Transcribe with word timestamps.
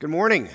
Good 0.00 0.08
morning. 0.08 0.48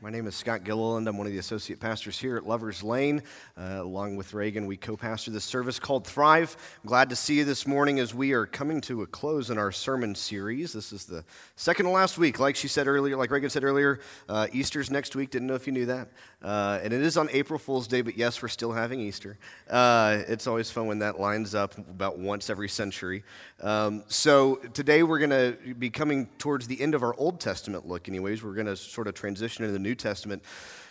My 0.00 0.10
name 0.10 0.28
is 0.28 0.36
Scott 0.36 0.62
Gilliland. 0.62 1.08
I'm 1.08 1.18
one 1.18 1.26
of 1.26 1.32
the 1.32 1.40
associate 1.40 1.80
pastors 1.80 2.16
here 2.16 2.36
at 2.36 2.46
Lover's 2.46 2.84
Lane. 2.84 3.20
Uh, 3.56 3.78
along 3.80 4.14
with 4.14 4.32
Reagan, 4.32 4.66
we 4.66 4.76
co 4.76 4.96
pastor 4.96 5.32
this 5.32 5.44
service 5.44 5.80
called 5.80 6.06
Thrive. 6.06 6.56
I'm 6.84 6.88
glad 6.88 7.10
to 7.10 7.16
see 7.16 7.38
you 7.38 7.44
this 7.44 7.66
morning 7.66 7.98
as 7.98 8.14
we 8.14 8.32
are 8.32 8.46
coming 8.46 8.80
to 8.82 9.02
a 9.02 9.08
close 9.08 9.50
in 9.50 9.58
our 9.58 9.72
sermon 9.72 10.14
series. 10.14 10.72
This 10.72 10.92
is 10.92 11.04
the 11.04 11.24
second 11.56 11.86
to 11.86 11.90
last 11.90 12.16
week. 12.16 12.38
Like 12.38 12.54
she 12.54 12.68
said 12.68 12.86
earlier, 12.86 13.16
like 13.16 13.32
Reagan 13.32 13.50
said 13.50 13.64
earlier, 13.64 13.98
uh, 14.28 14.46
Easter's 14.52 14.88
next 14.88 15.16
week. 15.16 15.30
Didn't 15.30 15.48
know 15.48 15.56
if 15.56 15.66
you 15.66 15.72
knew 15.72 15.86
that. 15.86 16.10
Uh, 16.40 16.78
and 16.84 16.92
it 16.92 17.02
is 17.02 17.16
on 17.16 17.28
April 17.32 17.58
Fool's 17.58 17.88
Day, 17.88 18.00
but 18.00 18.16
yes, 18.16 18.40
we're 18.40 18.46
still 18.46 18.70
having 18.70 19.00
Easter. 19.00 19.36
Uh, 19.68 20.22
it's 20.28 20.46
always 20.46 20.70
fun 20.70 20.86
when 20.86 21.00
that 21.00 21.18
lines 21.18 21.56
up 21.56 21.76
about 21.76 22.20
once 22.20 22.48
every 22.50 22.68
century. 22.68 23.24
Um, 23.60 24.04
so 24.06 24.56
today 24.72 25.02
we're 25.02 25.18
going 25.18 25.30
to 25.30 25.74
be 25.74 25.90
coming 25.90 26.28
towards 26.38 26.68
the 26.68 26.80
end 26.80 26.94
of 26.94 27.02
our 27.02 27.14
Old 27.18 27.40
Testament 27.40 27.88
look, 27.88 28.08
anyways. 28.08 28.44
We're 28.44 28.54
going 28.54 28.66
to 28.66 28.76
sort 28.76 29.08
of 29.08 29.14
transition 29.14 29.64
into 29.64 29.72
the 29.72 29.80
New 29.80 29.87
Testament. 29.94 30.42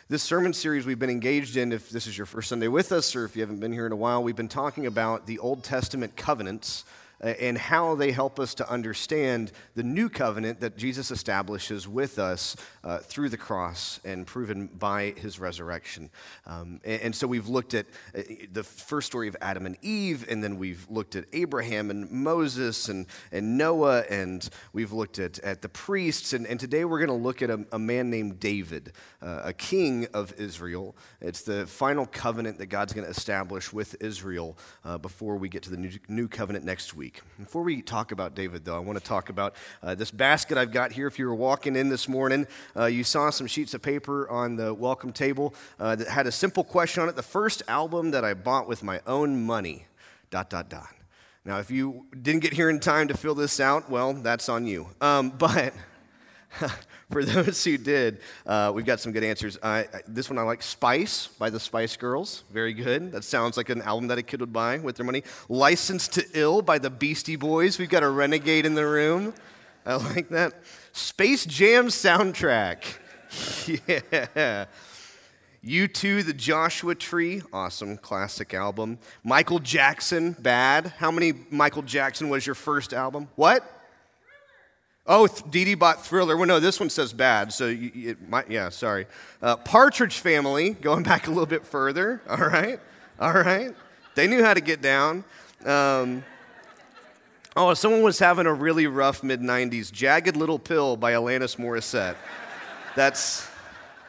This 0.10 0.24
sermon 0.24 0.54
series 0.54 0.86
we've 0.86 1.00
been 1.00 1.10
engaged 1.10 1.58
in, 1.58 1.72
if 1.72 1.90
this 1.90 2.08
is 2.08 2.18
your 2.18 2.26
first 2.26 2.50
Sunday 2.50 2.70
with 2.70 2.92
us 2.92 3.16
or 3.16 3.26
if 3.26 3.36
you 3.36 3.42
haven't 3.42 3.60
been 3.60 3.74
here 3.74 3.86
in 3.86 3.92
a 3.92 3.98
while, 3.98 4.24
we've 4.24 4.36
been 4.36 4.48
talking 4.48 4.86
about 4.86 5.26
the 5.26 5.40
Old 5.40 5.64
Testament 5.64 6.16
covenants 6.16 6.86
and 7.20 7.58
how 7.58 7.96
they 7.96 8.12
help 8.12 8.40
us 8.40 8.54
to 8.56 8.70
understand 8.70 9.52
the 9.76 9.84
new 9.84 10.10
covenant 10.10 10.60
that 10.60 10.78
Jesus 10.78 11.10
establishes 11.10 11.88
with 11.88 12.20
us 12.20 12.56
uh, 12.84 13.00
through 13.00 13.30
the 13.30 13.38
cross 13.38 14.00
and 14.06 14.28
proven 14.28 14.68
by 14.68 15.14
his 15.18 15.40
resurrection. 15.40 16.10
Um, 16.46 16.80
and, 16.86 17.02
and, 17.02 17.16
so 17.16 17.26
we've 17.26 17.48
looked 17.48 17.74
at 17.74 17.88
uh, 18.16 18.22
the 18.52 18.64
first 18.64 19.08
story 19.08 19.28
of 19.28 19.36
Adam 19.42 19.66
and 19.66 19.78
Eve, 19.82 20.28
and 20.30 20.44
then 20.44 20.58
we've 20.58 20.86
looked 20.90 21.16
at 21.16 21.26
Abraham 21.34 21.90
and 21.90 22.10
Moses 22.12 22.90
and, 22.90 23.08
and 23.32 23.58
Noah, 23.58 24.02
and 24.10 24.48
we've 24.74 24.92
looked 24.92 25.18
at, 25.18 25.40
at 25.40 25.62
the 25.62 25.70
priests. 25.70 26.34
And, 26.34 26.46
and 26.46 26.60
today 26.60 26.86
we're 26.86 27.00
going 27.00 27.08
to 27.10 27.26
look 27.26 27.42
at 27.42 27.50
a, 27.50 27.66
a, 27.72 27.80
man 27.80 28.10
named 28.10 28.40
David, 28.40 28.94
uh, 29.22 29.42
a 29.46 29.54
king 29.54 30.08
of 30.14 30.34
Israel. 30.38 30.96
It's 31.22 31.42
the 31.42 31.66
final 31.66 32.06
covenant 32.06 32.60
that 32.60 32.68
God's 32.68 32.94
going 32.94 33.06
to 33.06 33.12
establish 33.12 33.74
with 33.74 33.96
Israel 34.02 34.58
uh, 34.86 34.98
before 34.98 35.38
we 35.38 35.50
get 35.50 35.64
to 35.64 35.72
the 35.72 35.78
new, 35.78 35.92
new 36.08 36.28
covenant 36.28 36.64
next 36.66 36.94
week 36.94 37.07
week. 37.08 37.22
Before 37.40 37.64
we 37.64 37.82
talk 37.82 38.12
about 38.12 38.36
David, 38.36 38.66
though, 38.66 38.76
I 38.76 38.80
want 38.80 39.00
to 39.00 39.04
talk 39.04 39.30
about 39.30 39.56
uh, 39.82 39.96
this 39.96 40.12
basket 40.12 40.58
I've 40.58 40.74
got 40.74 40.92
here. 40.92 41.08
If 41.08 41.18
you 41.18 41.26
were 41.26 41.36
walking 41.36 41.78
in 41.78 41.88
this 41.88 42.10
morning, 42.10 42.46
uh, 42.76 42.88
you 42.88 43.06
saw 43.06 43.30
some 43.30 43.48
sheets 43.48 43.74
of 43.74 43.82
paper 43.82 44.30
on 44.30 44.58
the 44.58 44.74
welcome 44.74 45.14
table 45.14 45.54
uh, 45.80 45.96
that 45.96 46.10
had 46.10 46.28
a 46.28 46.34
simple 46.34 46.66
question 46.66 47.02
on 47.02 47.08
it. 47.08 47.16
The 47.16 47.24
first 47.24 47.64
album 47.70 48.12
that 48.12 48.26
I 48.26 48.34
bought 48.34 48.68
with 48.68 48.84
my 48.84 49.00
own 49.08 49.42
money, 49.42 49.86
dot, 50.32 50.50
dot, 50.50 50.68
dot. 50.68 50.90
Now, 51.46 51.60
if 51.60 51.72
you 51.72 52.08
didn't 52.22 52.42
get 52.42 52.52
here 52.52 52.70
in 52.70 52.82
time 52.82 53.08
to 53.08 53.16
fill 53.16 53.36
this 53.36 53.62
out, 53.62 53.90
well, 53.90 54.12
that's 54.12 54.50
on 54.50 54.68
you. 54.68 54.90
Um, 55.00 55.30
but 55.38 55.74
for 57.12 57.24
those 57.24 57.64
who 57.64 57.78
did, 57.78 58.20
uh, 58.46 58.72
we've 58.74 58.86
got 58.86 59.00
some 59.00 59.12
good 59.12 59.24
answers. 59.24 59.58
Uh, 59.62 59.84
this 60.08 60.30
one 60.30 60.38
I 60.38 60.44
like 60.44 60.62
Spice 60.62 61.28
by 61.28 61.50
the 61.50 61.60
Spice 61.60 61.96
Girls. 61.98 62.44
Very 62.52 62.74
good. 62.74 63.12
That 63.12 63.24
sounds 63.24 63.58
like 63.58 63.70
an 63.70 63.82
album 63.82 64.08
that 64.08 64.18
a 64.18 64.24
kid 64.24 64.40
would 64.42 64.54
buy 64.54 64.78
with 64.78 64.98
their 64.98 65.06
money. 65.06 65.24
License 65.50 66.08
to 66.10 66.26
Ill 66.34 66.62
by 66.62 66.78
the 66.78 66.90
Beastie 66.90 67.36
Boys. 67.36 67.80
We've 67.80 67.90
got 67.90 68.04
a 68.04 68.10
renegade 68.10 68.66
in 68.66 68.76
the 68.76 68.86
room. 68.86 69.34
I 69.86 69.96
like 69.96 70.30
that. 70.30 70.54
Space 70.92 71.46
Jam 71.46 71.88
soundtrack. 71.88 72.84
yeah. 73.88 74.66
U2, 75.66 76.26
The 76.26 76.34
Joshua 76.34 76.96
Tree, 76.96 77.42
awesome 77.52 77.98
classic 77.98 78.54
album. 78.54 79.00
Michael 79.24 79.60
Jackson, 79.60 80.34
Bad. 80.40 80.94
How 80.98 81.12
many 81.12 81.34
Michael 81.50 81.82
Jackson 81.82 82.30
was 82.30 82.46
your 82.46 82.56
first 82.56 82.94
album? 82.94 83.28
What? 83.36 83.77
Oh, 85.08 85.28
Dee 85.28 85.74
bought 85.76 86.06
Thriller. 86.06 86.36
Well, 86.36 86.48
no, 86.48 86.60
this 86.60 86.80
one 86.80 86.90
says 86.90 87.14
bad, 87.14 87.54
so 87.54 87.68
you, 87.68 88.10
it 88.10 88.30
might, 88.30 88.52
yeah, 88.52 88.68
sorry. 88.68 89.06
Uh, 89.42 89.56
Partridge 89.56 90.20
Family, 90.20 90.72
going 90.72 91.04
back 91.12 91.28
a 91.28 91.30
little 91.30 91.46
bit 91.46 91.66
further. 91.66 92.22
All 92.30 92.38
right, 92.38 92.80
all 93.20 93.34
right. 93.34 93.74
They 94.16 94.28
knew 94.28 94.44
how 94.44 94.54
to 94.54 94.62
get 94.62 94.82
down. 94.82 95.24
Um, 95.64 96.26
oh, 97.56 97.74
someone 97.74 98.02
was 98.02 98.20
having 98.20 98.48
a 98.48 98.54
really 98.54 98.88
rough 98.88 99.24
mid 99.24 99.42
90s. 99.42 99.92
Jagged 99.92 100.36
Little 100.36 100.60
Pill 100.60 100.98
by 100.98 101.14
Alanis 101.14 101.56
Morissette. 101.58 102.16
That's, 102.96 103.48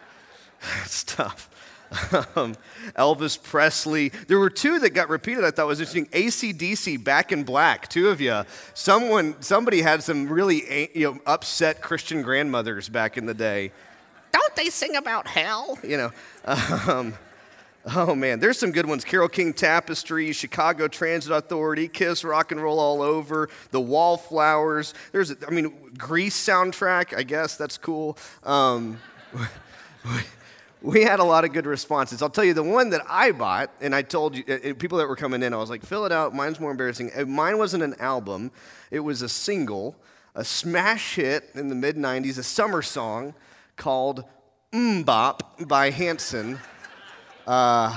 that's 0.60 1.04
tough. 1.04 1.48
um, 2.36 2.54
Elvis 2.96 3.42
Presley. 3.42 4.10
There 4.26 4.38
were 4.38 4.50
two 4.50 4.78
that 4.80 4.90
got 4.90 5.08
repeated 5.08 5.44
I 5.44 5.50
thought 5.50 5.66
was 5.66 5.80
interesting. 5.80 6.06
ACDC, 6.06 7.02
Back 7.02 7.32
in 7.32 7.44
Black, 7.44 7.88
two 7.88 8.08
of 8.08 8.20
you. 8.20 8.42
Someone, 8.74 9.40
somebody 9.40 9.80
had 9.80 10.02
some 10.02 10.28
really 10.28 10.90
you 10.94 11.12
know, 11.12 11.20
upset 11.26 11.80
Christian 11.80 12.22
grandmothers 12.22 12.88
back 12.88 13.16
in 13.16 13.26
the 13.26 13.34
day. 13.34 13.72
Don't 14.32 14.54
they 14.54 14.68
sing 14.70 14.96
about 14.96 15.26
hell? 15.26 15.78
You 15.82 15.96
know. 15.96 16.12
Um, 16.88 17.14
oh 17.94 18.14
man, 18.14 18.40
there's 18.40 18.58
some 18.58 18.72
good 18.72 18.86
ones. 18.86 19.04
Carole 19.04 19.28
King 19.28 19.52
Tapestry, 19.52 20.32
Chicago 20.32 20.88
Transit 20.88 21.32
Authority, 21.32 21.88
Kiss 21.88 22.24
Rock 22.24 22.52
and 22.52 22.62
Roll 22.62 22.78
All 22.78 23.02
Over, 23.02 23.48
The 23.70 23.80
Wallflowers. 23.80 24.94
There's, 25.12 25.34
I 25.46 25.50
mean, 25.50 25.92
Grease 25.96 26.36
soundtrack, 26.36 27.16
I 27.16 27.22
guess 27.22 27.56
that's 27.56 27.78
cool. 27.78 28.16
Um, 28.44 28.98
we 30.82 31.02
had 31.02 31.20
a 31.20 31.24
lot 31.24 31.44
of 31.44 31.52
good 31.52 31.66
responses. 31.66 32.22
I'll 32.22 32.30
tell 32.30 32.44
you 32.44 32.54
the 32.54 32.62
one 32.62 32.90
that 32.90 33.02
I 33.08 33.32
bought, 33.32 33.70
and 33.80 33.94
I 33.94 34.02
told 34.02 34.36
you, 34.36 34.44
uh, 34.48 34.70
uh, 34.70 34.74
people 34.74 34.98
that 34.98 35.08
were 35.08 35.16
coming 35.16 35.42
in, 35.42 35.52
I 35.52 35.56
was 35.56 35.70
like, 35.70 35.84
fill 35.84 36.04
it 36.04 36.12
out. 36.12 36.34
Mine's 36.34 36.60
more 36.60 36.70
embarrassing. 36.70 37.10
Uh, 37.16 37.24
mine 37.24 37.58
wasn't 37.58 37.82
an 37.82 37.94
album, 38.00 38.50
it 38.90 39.00
was 39.00 39.22
a 39.22 39.28
single, 39.28 39.96
a 40.34 40.44
smash 40.44 41.16
hit 41.16 41.50
in 41.54 41.68
the 41.68 41.74
mid 41.74 41.96
90s, 41.96 42.38
a 42.38 42.42
summer 42.42 42.82
song 42.82 43.34
called 43.76 44.24
MMMBop 44.72 45.66
by 45.66 45.90
Hanson. 45.90 46.58
Uh, 47.46 47.96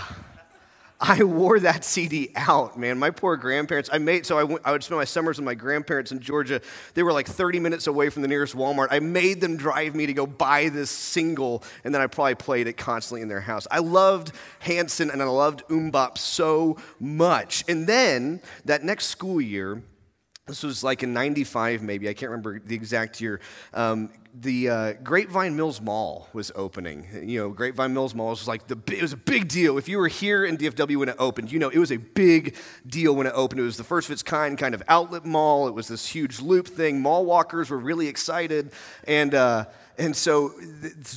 I 1.03 1.23
wore 1.23 1.59
that 1.61 1.83
CD 1.83 2.31
out, 2.35 2.77
man. 2.77 2.99
My 2.99 3.09
poor 3.09 3.35
grandparents. 3.35 3.89
I 3.91 3.97
made 3.97 4.27
so 4.27 4.37
I, 4.37 4.43
went, 4.43 4.61
I 4.63 4.71
would 4.71 4.83
spend 4.83 4.99
my 4.99 5.05
summers 5.05 5.37
with 5.37 5.45
my 5.45 5.55
grandparents 5.55 6.11
in 6.11 6.19
Georgia. 6.19 6.61
They 6.93 7.01
were 7.01 7.11
like 7.11 7.27
30 7.27 7.59
minutes 7.59 7.87
away 7.87 8.11
from 8.11 8.21
the 8.21 8.27
nearest 8.27 8.55
Walmart. 8.55 8.89
I 8.91 8.99
made 8.99 9.41
them 9.41 9.57
drive 9.57 9.95
me 9.95 10.05
to 10.05 10.13
go 10.13 10.27
buy 10.27 10.69
this 10.69 10.91
single, 10.91 11.63
and 11.83 11.93
then 11.93 12.03
I 12.03 12.07
probably 12.07 12.35
played 12.35 12.67
it 12.67 12.77
constantly 12.77 13.23
in 13.23 13.29
their 13.29 13.41
house. 13.41 13.65
I 13.71 13.79
loved 13.79 14.31
Hanson 14.59 15.09
and 15.09 15.23
I 15.23 15.25
loved 15.25 15.63
MMMBop 15.69 16.19
so 16.19 16.77
much. 16.99 17.63
And 17.67 17.87
then 17.87 18.39
that 18.65 18.83
next 18.83 19.07
school 19.07 19.41
year, 19.41 19.81
this 20.51 20.63
was 20.63 20.83
like 20.83 21.01
in 21.01 21.13
95 21.13 21.81
maybe 21.81 22.09
i 22.09 22.13
can't 22.13 22.29
remember 22.29 22.59
the 22.59 22.75
exact 22.75 23.21
year. 23.21 23.39
Um, 23.73 24.09
the 24.33 24.69
uh, 24.69 24.93
grapevine 25.03 25.57
mills 25.57 25.81
mall 25.81 26.29
was 26.31 26.51
opening. 26.55 27.05
You 27.23 27.39
know 27.39 27.49
grapevine 27.49 27.93
mills 27.93 28.15
mall 28.15 28.29
was 28.29 28.47
like 28.47 28.67
the 28.67 28.77
it 28.87 29.01
was 29.01 29.13
a 29.13 29.17
big 29.17 29.47
deal. 29.47 29.77
If 29.77 29.89
you 29.89 29.97
were 29.97 30.07
here 30.07 30.45
in 30.45 30.57
dfw 30.57 30.97
when 30.97 31.09
it 31.09 31.15
opened 31.19 31.51
you 31.51 31.59
know 31.59 31.69
it 31.69 31.77
was 31.77 31.91
a 31.91 31.97
big 31.97 32.55
deal 32.85 33.15
when 33.15 33.27
it 33.27 33.33
opened. 33.35 33.59
It 33.61 33.63
was 33.63 33.77
the 33.77 33.83
first 33.83 34.07
of 34.07 34.13
its 34.13 34.23
kind 34.23 34.57
kind 34.57 34.73
of 34.73 34.83
outlet 34.87 35.25
mall. 35.25 35.67
It 35.67 35.73
was 35.73 35.87
this 35.87 36.07
huge 36.07 36.39
loop 36.39 36.67
thing. 36.67 37.01
Mall 37.01 37.25
walkers 37.25 37.69
were 37.69 37.77
really 37.77 38.07
excited. 38.07 38.71
And 39.05 39.33
uh, 39.33 39.65
and 39.97 40.15
so, 40.15 40.53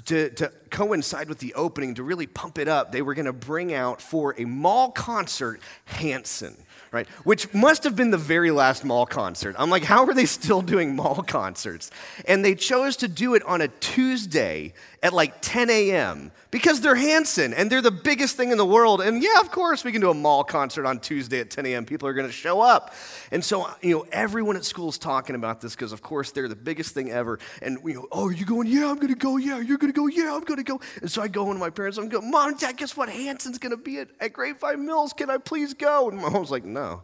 to, 0.07 0.31
to, 0.31 0.53
coincide 0.71 1.29
with 1.29 1.39
the 1.39 1.55
opening, 1.55 1.95
to 1.95 2.03
really 2.03 2.27
pump 2.27 2.59
it 2.59 2.67
up, 2.67 2.91
they 2.91 3.01
were 3.01 3.15
going 3.15 3.27
to 3.27 3.33
bring 3.33 3.73
out 3.73 4.03
for 4.03 4.35
a 4.37 4.45
mall 4.45 4.91
concert 4.91 5.61
Hanson 5.85 6.57
right? 6.95 7.09
Which 7.25 7.53
must 7.53 7.85
have 7.85 7.97
been 7.97 8.11
the 8.11 8.17
very 8.17 8.51
last 8.51 8.85
mall 8.85 9.05
concert. 9.05 9.57
I'm 9.59 9.69
like, 9.69 9.83
how 9.83 10.07
are 10.07 10.15
they 10.15 10.25
still 10.27 10.63
doing 10.63 10.95
mall 10.97 11.23
concerts? 11.27 11.91
And 12.27 12.45
they 12.45 12.55
chose 12.55 12.97
to 12.99 13.09
do 13.09 13.35
it 13.35 13.43
on 13.43 13.61
a 13.61 13.69
Tuesday 13.69 14.73
at 15.05 15.13
like 15.13 15.35
10 15.43 15.69
a.m. 15.69 16.33
because 16.51 16.81
they're 16.81 16.95
Hanson 16.95 17.53
and 17.53 17.71
they're 17.71 17.83
the 17.83 17.91
biggest 17.91 18.39
thing 18.39 18.51
in 18.51 18.57
the 18.57 18.65
world. 18.65 19.03
And 19.03 19.23
yeah, 19.23 19.39
of 19.41 19.51
course, 19.51 19.85
we 19.85 19.93
can 19.93 20.01
do 20.01 20.11
a 20.11 20.15
mall 20.15 20.43
concert 20.43 20.87
on 20.87 20.99
Tuesday 20.99 21.41
at 21.41 21.51
10 21.51 21.67
a.m. 21.67 21.85
People 21.85 22.09
are 22.09 22.15
going 22.15 22.27
to 22.27 22.33
show 22.33 22.63
up. 22.63 22.95
And 23.31 23.45
so, 23.45 23.69
you 23.83 23.95
know, 23.95 24.07
everyone 24.11 24.57
at 24.57 24.65
school 24.65 24.89
is 24.89 24.97
talking 24.97 25.37
about 25.37 25.61
this 25.61 25.77
because, 25.77 25.93
of 25.93 26.01
course, 26.01 26.33
they're 26.33 26.49
the 26.49 26.57
biggest 26.57 26.95
thing 26.95 27.11
ever. 27.11 27.39
And, 27.61 27.79
you 27.85 27.95
know, 27.95 28.09
oh, 28.11 28.29
are 28.29 28.33
you 28.33 28.47
going? 28.47 28.67
Yeah, 28.67 28.91
I'm 28.91 28.97
going 28.97 29.13
to 29.13 29.15
go. 29.15 29.37
Yeah, 29.37 29.61
you're 29.61 29.77
going 29.77 29.93
to 29.93 29.97
go. 29.97 30.07
Yeah, 30.07 30.35
I'm 30.35 30.45
going 30.45 30.57
to 30.57 30.65
go. 30.65 30.81
And 31.03 31.11
so 31.11 31.21
I 31.21 31.29
go 31.29 31.49
into 31.49 31.61
my 31.61 31.71
parents. 31.71 31.99
I'm 31.99 32.09
going, 32.09 32.31
Mom, 32.31 32.57
Dad, 32.57 32.79
guess 32.79 32.97
what? 32.97 33.11
Hanson's 33.11 33.59
going 33.59 33.73
to 33.73 33.77
be 33.77 33.99
at, 33.99 34.09
at 34.21 34.33
Grapevine 34.33 34.87
Mills. 34.87 35.13
Can 35.13 35.29
I 35.29 35.37
please 35.37 35.75
go? 35.75 36.09
And 36.09 36.19
my 36.19 36.31
mom's 36.31 36.51
like, 36.51 36.65
no. 36.65 37.03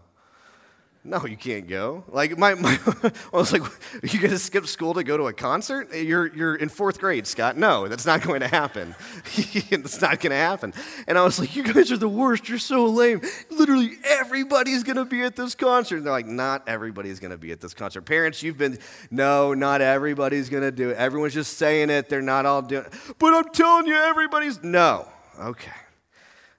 No, 1.02 1.24
you 1.24 1.36
can't 1.36 1.66
go. 1.66 2.04
Like 2.08 2.36
my, 2.36 2.54
my 2.54 2.78
I 3.32 3.36
was 3.36 3.52
like, 3.54 3.62
are 3.62 4.06
you 4.06 4.20
gonna 4.20 4.38
skip 4.38 4.66
school 4.66 4.92
to 4.94 5.02
go 5.02 5.16
to 5.16 5.28
a 5.28 5.32
concert? 5.32 5.94
You're 5.94 6.26
you're 6.36 6.54
in 6.54 6.68
fourth 6.68 7.00
grade, 7.00 7.26
Scott. 7.26 7.56
No, 7.56 7.88
that's 7.88 8.04
not 8.04 8.20
going 8.20 8.40
to 8.40 8.48
happen. 8.48 8.94
it's 9.34 10.02
not 10.02 10.20
gonna 10.20 10.34
happen. 10.34 10.74
And 11.08 11.16
I 11.16 11.24
was 11.24 11.38
like, 11.38 11.56
you 11.56 11.62
guys 11.62 11.90
are 11.90 11.96
the 11.96 12.08
worst. 12.08 12.50
You're 12.50 12.58
so 12.58 12.84
lame. 12.84 13.22
Literally 13.50 13.92
everybody's 14.04 14.82
gonna 14.82 15.06
be 15.06 15.22
at 15.22 15.36
this 15.36 15.54
concert. 15.54 15.96
And 15.96 16.06
they're 16.06 16.12
like, 16.12 16.26
not 16.26 16.68
everybody's 16.68 17.18
gonna 17.18 17.38
be 17.38 17.50
at 17.50 17.62
this 17.62 17.72
concert. 17.72 18.02
Parents, 18.02 18.42
you've 18.42 18.58
been 18.58 18.78
no, 19.10 19.54
not 19.54 19.80
everybody's 19.80 20.50
gonna 20.50 20.70
do 20.70 20.90
it. 20.90 20.98
Everyone's 20.98 21.32
just 21.32 21.56
saying 21.56 21.88
it. 21.88 22.10
They're 22.10 22.20
not 22.20 22.44
all 22.44 22.60
doing 22.60 22.84
it. 22.84 22.92
But 23.18 23.32
I'm 23.32 23.48
telling 23.54 23.86
you, 23.86 23.96
everybody's 23.96 24.62
no. 24.62 25.08
Okay. 25.40 25.72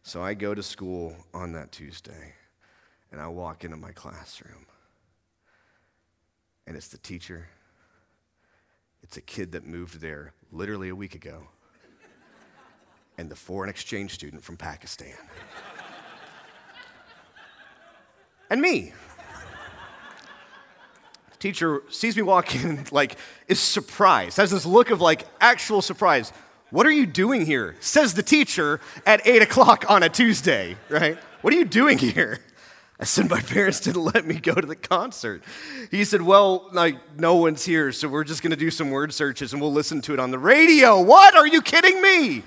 So 0.02 0.24
I 0.24 0.34
go 0.34 0.56
to 0.56 0.64
school 0.64 1.16
on 1.32 1.52
that 1.52 1.72
Tuesday 1.72 2.34
and 3.12 3.20
I 3.20 3.28
walk 3.28 3.64
into 3.64 3.78
my 3.78 3.92
classroom, 3.92 4.66
and 6.66 6.76
it's 6.78 6.88
the 6.88 6.98
teacher, 6.98 7.50
It's 9.04 9.18
a 9.18 9.22
kid 9.22 9.52
that 9.54 9.66
moved 9.66 10.00
there 10.00 10.34
literally 10.52 10.90
a 10.90 10.96
week 10.96 11.16
ago, 11.16 11.48
and 13.18 13.30
the 13.30 13.36
foreign 13.36 13.70
exchange 13.70 14.14
student 14.14 14.44
from 14.44 14.58
Pakistan. 14.58 15.18
and 18.50 18.62
me. 18.62 18.94
The 21.32 21.38
teacher 21.40 21.82
sees 21.90 22.16
me 22.16 22.22
walk 22.22 22.56
in, 22.56 22.86
like, 22.92 23.18
is 23.48 23.60
surprised, 23.60 24.38
has 24.38 24.52
this 24.52 24.66
look 24.66 24.92
of 24.92 25.02
like 25.02 25.26
actual 25.40 25.82
surprise. 25.82 26.32
What 26.70 26.86
are 26.86 26.92
you 26.92 27.06
doing 27.06 27.46
here? 27.46 27.76
Says 27.82 28.14
the 28.14 28.24
teacher 28.24 28.80
at 29.06 29.26
8 29.28 29.42
o'clock 29.42 29.84
on 29.90 30.04
a 30.04 30.10
Tuesday, 30.10 30.78
right? 30.88 31.18
What 31.42 31.54
are 31.54 31.58
you 31.58 31.66
doing 31.66 31.98
here? 31.98 32.40
I 33.02 33.06
said, 33.06 33.30
My 33.30 33.42
parents 33.42 33.80
didn't 33.80 34.04
let 34.04 34.26
me 34.26 34.36
go 34.36 34.54
to 34.54 34.68
the 34.68 34.76
concert. 34.76 35.44
He 35.90 36.06
said, 36.06 36.22
Well, 36.22 36.70
like, 36.72 37.20
no 37.20 37.36
one's 37.36 37.66
here, 37.66 37.92
so 37.92 38.08
we're 38.08 38.24
just 38.24 38.44
going 38.44 38.52
to 38.52 38.58
do 38.58 38.70
some 38.70 38.92
word 38.92 39.12
searches 39.12 39.54
and 39.54 39.62
we'll 39.62 39.74
listen 39.74 40.02
to 40.02 40.14
it 40.14 40.20
on 40.20 40.30
the 40.30 40.38
radio. 40.38 41.02
What? 41.02 41.36
Are 41.36 41.48
you 41.48 41.64
kidding 41.64 42.00
me? 42.00 42.44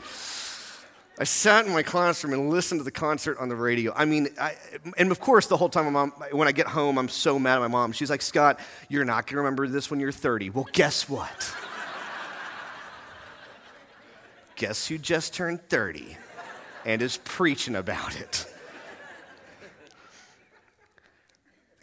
I 1.18 1.24
sat 1.24 1.66
in 1.66 1.72
my 1.72 1.82
classroom 1.82 2.32
and 2.32 2.50
listened 2.50 2.80
to 2.80 2.84
the 2.84 2.90
concert 2.90 3.38
on 3.38 3.48
the 3.48 3.56
radio. 3.56 3.92
I 3.94 4.04
mean, 4.04 4.28
I, 4.40 4.56
and 4.96 5.10
of 5.10 5.20
course, 5.20 5.46
the 5.46 5.56
whole 5.56 5.68
time, 5.68 5.84
my 5.86 5.90
mom, 5.90 6.10
when 6.32 6.48
I 6.48 6.52
get 6.52 6.66
home, 6.66 6.98
I'm 6.98 7.08
so 7.08 7.38
mad 7.38 7.56
at 7.56 7.60
my 7.60 7.68
mom. 7.68 7.92
She's 7.92 8.10
like, 8.10 8.22
Scott, 8.22 8.58
you're 8.88 9.04
not 9.04 9.26
going 9.26 9.34
to 9.34 9.36
remember 9.38 9.68
this 9.68 9.90
when 9.90 10.00
you're 10.00 10.12
30. 10.12 10.50
Well, 10.50 10.66
guess 10.72 11.08
what? 11.08 11.54
guess 14.56 14.88
who 14.88 14.98
just 14.98 15.34
turned 15.34 15.68
30 15.68 16.16
and 16.84 17.00
is 17.00 17.18
preaching 17.18 17.76
about 17.76 18.18
it? 18.18 18.52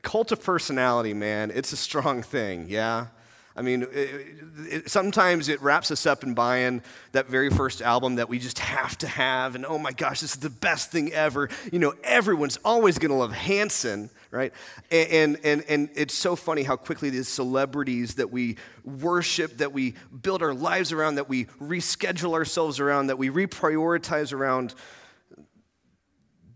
Cult 0.02 0.32
of 0.32 0.44
personality, 0.44 1.14
man, 1.14 1.52
it's 1.54 1.72
a 1.72 1.78
strong 1.78 2.24
thing, 2.24 2.68
yeah? 2.70 3.08
I 3.56 3.62
mean, 3.62 3.84
it, 3.92 4.36
it, 4.70 4.90
sometimes 4.90 5.50
it 5.50 5.62
wraps 5.62 5.92
us 5.92 6.06
up 6.06 6.24
in 6.24 6.34
buying 6.34 6.82
that 7.12 7.28
very 7.28 7.50
first 7.50 7.82
album 7.82 8.16
that 8.16 8.30
we 8.30 8.40
just 8.40 8.60
have 8.60 8.98
to 9.00 9.08
have, 9.08 9.56
and 9.56 9.66
oh 9.66 9.78
my 9.78 9.92
gosh, 9.92 10.22
this 10.22 10.34
is 10.34 10.40
the 10.40 10.50
best 10.50 10.92
thing 10.92 11.12
ever. 11.12 11.50
You 11.72 11.80
know, 11.80 11.94
everyone's 12.04 12.58
always 12.64 12.98
to 12.98 13.14
love 13.14 13.34
Hanson, 13.34 14.10
right? 14.32 14.54
And, 14.90 15.38
and, 15.44 15.66
and 15.68 15.90
it's 15.96 16.14
so 16.14 16.38
funny 16.38 16.64
how 16.64 16.78
quickly 16.78 17.10
these 17.10 17.28
celebrities 17.28 18.16
that 18.16 18.32
we 18.32 18.56
worship, 18.86 19.58
that 19.58 19.74
we 19.74 19.96
build 20.22 20.42
our 20.42 20.54
lives 20.54 20.94
around, 20.94 21.16
that 21.16 21.28
we 21.28 21.46
reschedule 21.62 22.34
ourselves 22.34 22.80
around, 22.80 23.08
that 23.08 23.18
we 23.18 23.30
reprioritize 23.30 24.32
around, 24.32 24.74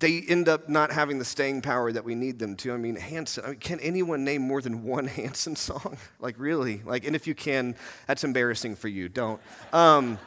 they 0.06 0.22
end 0.22 0.48
up 0.48 0.70
not 0.70 0.92
having 0.92 1.18
the 1.18 1.26
staying 1.26 1.64
power 1.64 1.92
that 1.92 2.06
we 2.06 2.14
need 2.14 2.38
them 2.38 2.56
to. 2.56 2.72
I 2.72 2.78
mean, 2.78 2.96
Hanson, 2.96 3.44
I 3.44 3.50
mean, 3.50 3.60
can 3.60 3.80
anyone 3.80 4.24
name 4.24 4.44
more 4.44 4.62
than 4.62 4.84
one 4.84 5.08
Hanson 5.20 5.56
song? 5.56 5.98
Like, 6.20 6.36
really? 6.40 6.82
Like, 6.84 7.06
and 7.06 7.16
if 7.16 7.28
you 7.28 7.36
can, 7.36 7.76
that's 8.08 8.24
embarrassing 8.24 8.76
for 8.78 8.88
you. 8.88 9.10
Don't. 9.10 9.40
Um, 9.74 10.18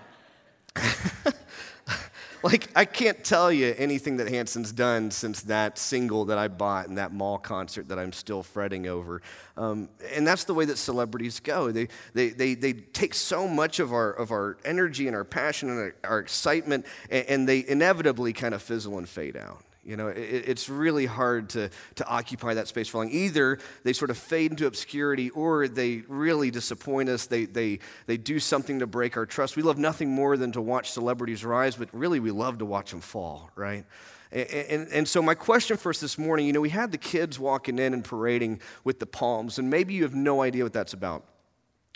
like, 2.42 2.68
I 2.76 2.84
can't 2.84 3.24
tell 3.24 3.50
you 3.50 3.74
anything 3.76 4.18
that 4.18 4.28
Hanson's 4.28 4.70
done 4.70 5.10
since 5.10 5.42
that 5.42 5.76
single 5.76 6.26
that 6.26 6.38
I 6.38 6.46
bought 6.46 6.88
and 6.88 6.98
that 6.98 7.12
mall 7.12 7.38
concert 7.38 7.88
that 7.88 7.98
I'm 7.98 8.12
still 8.12 8.44
fretting 8.44 8.86
over. 8.86 9.22
Um, 9.56 9.88
and 10.14 10.26
that's 10.26 10.44
the 10.44 10.54
way 10.54 10.66
that 10.66 10.78
celebrities 10.78 11.40
go. 11.40 11.72
They, 11.72 11.88
they, 12.14 12.28
they, 12.28 12.54
they 12.54 12.74
take 12.74 13.14
so 13.14 13.48
much 13.48 13.80
of 13.80 13.92
our, 13.92 14.12
of 14.12 14.30
our 14.30 14.56
energy 14.64 15.08
and 15.08 15.16
our 15.16 15.24
passion 15.24 15.70
and 15.70 15.78
our, 15.78 15.94
our 16.04 16.18
excitement, 16.18 16.86
and, 17.10 17.26
and 17.26 17.48
they 17.48 17.64
inevitably 17.66 18.32
kind 18.32 18.54
of 18.54 18.62
fizzle 18.62 18.98
and 18.98 19.08
fade 19.08 19.36
out. 19.36 19.64
You 19.88 19.96
know, 19.96 20.08
it, 20.08 20.18
it's 20.18 20.68
really 20.68 21.06
hard 21.06 21.48
to, 21.50 21.70
to 21.94 22.06
occupy 22.06 22.54
that 22.54 22.68
space 22.68 22.88
for 22.88 22.98
long. 22.98 23.10
Either 23.10 23.58
they 23.84 23.94
sort 23.94 24.10
of 24.10 24.18
fade 24.18 24.50
into 24.50 24.66
obscurity 24.66 25.30
or 25.30 25.66
they 25.66 26.02
really 26.08 26.50
disappoint 26.50 27.08
us. 27.08 27.26
They, 27.26 27.46
they, 27.46 27.78
they 28.06 28.18
do 28.18 28.38
something 28.38 28.80
to 28.80 28.86
break 28.86 29.16
our 29.16 29.24
trust. 29.24 29.56
We 29.56 29.62
love 29.62 29.78
nothing 29.78 30.10
more 30.10 30.36
than 30.36 30.52
to 30.52 30.60
watch 30.60 30.92
celebrities 30.92 31.42
rise, 31.42 31.76
but 31.76 31.88
really 31.92 32.20
we 32.20 32.30
love 32.30 32.58
to 32.58 32.66
watch 32.66 32.90
them 32.90 33.00
fall, 33.00 33.50
right? 33.56 33.86
And, 34.30 34.50
and, 34.50 34.88
and, 34.88 35.08
so, 35.08 35.22
my 35.22 35.34
question 35.34 35.78
for 35.78 35.88
us 35.88 36.00
this 36.00 36.18
morning 36.18 36.46
you 36.46 36.52
know, 36.52 36.60
we 36.60 36.68
had 36.68 36.92
the 36.92 36.98
kids 36.98 37.38
walking 37.38 37.78
in 37.78 37.94
and 37.94 38.04
parading 38.04 38.60
with 38.84 38.98
the 38.98 39.06
palms, 39.06 39.58
and 39.58 39.70
maybe 39.70 39.94
you 39.94 40.02
have 40.02 40.14
no 40.14 40.42
idea 40.42 40.64
what 40.64 40.74
that's 40.74 40.92
about 40.92 41.24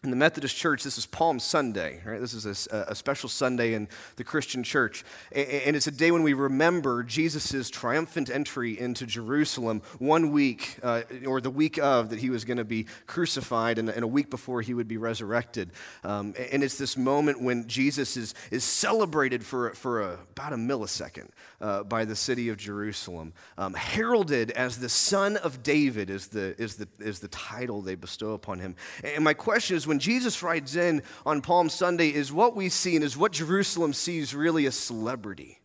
in 0.05 0.11
the 0.11 0.17
Methodist 0.17 0.57
Church, 0.57 0.83
this 0.83 0.99
is 0.99 1.07
Palm 1.07 1.39
Sunday, 1.39 2.01
right? 2.05 2.21
This 2.21 2.35
is 2.35 2.67
a, 2.67 2.87
a, 2.89 2.95
special 2.95 3.29
Sunday 3.29 3.75
in 3.75 3.87
the 4.17 4.25
Christian 4.25 4.65
church. 4.65 5.05
And 5.31 5.77
it's 5.77 5.87
a 5.87 5.93
day 5.93 6.11
when 6.11 6.25
we 6.25 6.33
remember 6.33 7.05
Jesus' 7.05 7.71
triumphant 7.71 8.29
entry 8.29 8.79
into 8.79 9.07
Jerusalem 9.07 9.81
one 10.01 10.33
week, 10.33 10.77
uh, 10.83 11.03
or 11.25 11.41
the 11.41 11.51
week 11.51 11.79
of, 11.79 12.11
that 12.11 12.19
he 12.19 12.31
was 12.31 12.45
going 12.45 12.57
to 12.57 12.65
be 12.65 12.87
crucified, 13.07 13.79
and, 13.79 13.89
and, 13.89 14.03
a 14.03 14.09
week 14.09 14.29
before 14.29 14.61
he 14.61 14.75
would 14.75 14.89
be 14.89 14.97
resurrected. 14.97 15.71
Um, 16.03 16.35
and 16.51 16.65
it's 16.65 16.79
this 16.79 16.97
moment 16.97 17.41
when 17.41 17.69
Jesus 17.69 18.17
is, 18.17 18.35
is 18.51 18.65
celebrated 18.65 19.45
for, 19.45 19.71
for 19.71 20.03
a, 20.03 20.19
about 20.33 20.53
a 20.53 20.57
millisecond 20.57 21.29
uh, 21.63 21.85
by 21.85 22.05
the 22.05 22.17
city 22.17 22.49
of 22.49 22.57
Jerusalem. 22.57 23.33
Um, 23.57 23.75
heralded 23.75 24.51
as 24.51 24.79
the 24.79 24.89
Son 24.89 25.37
of 25.39 25.63
David 25.63 26.11
is 26.11 26.27
the, 26.27 26.61
is, 26.61 26.75
the, 26.75 26.89
is 26.99 27.21
the 27.21 27.29
title 27.29 27.81
they 27.81 27.95
bestow 27.95 28.33
upon 28.33 28.59
him. 28.59 28.75
And 29.05 29.23
my 29.23 29.33
question 29.33 29.77
is 29.77 29.87
when 29.87 30.01
Jesus 30.01 30.43
rides 30.43 30.75
in 30.75 31.03
on 31.25 31.41
Palm 31.41 31.71
Sunday, 31.71 32.09
is 32.09 32.33
what 32.33 32.57
we 32.57 32.69
see 32.69 32.97
and 32.97 33.05
is 33.05 33.17
what 33.17 33.33
Jerusalem 33.33 33.93
sees 33.93 34.35
really 34.35 34.67
a 34.67 34.73
celebrity? 34.73 35.61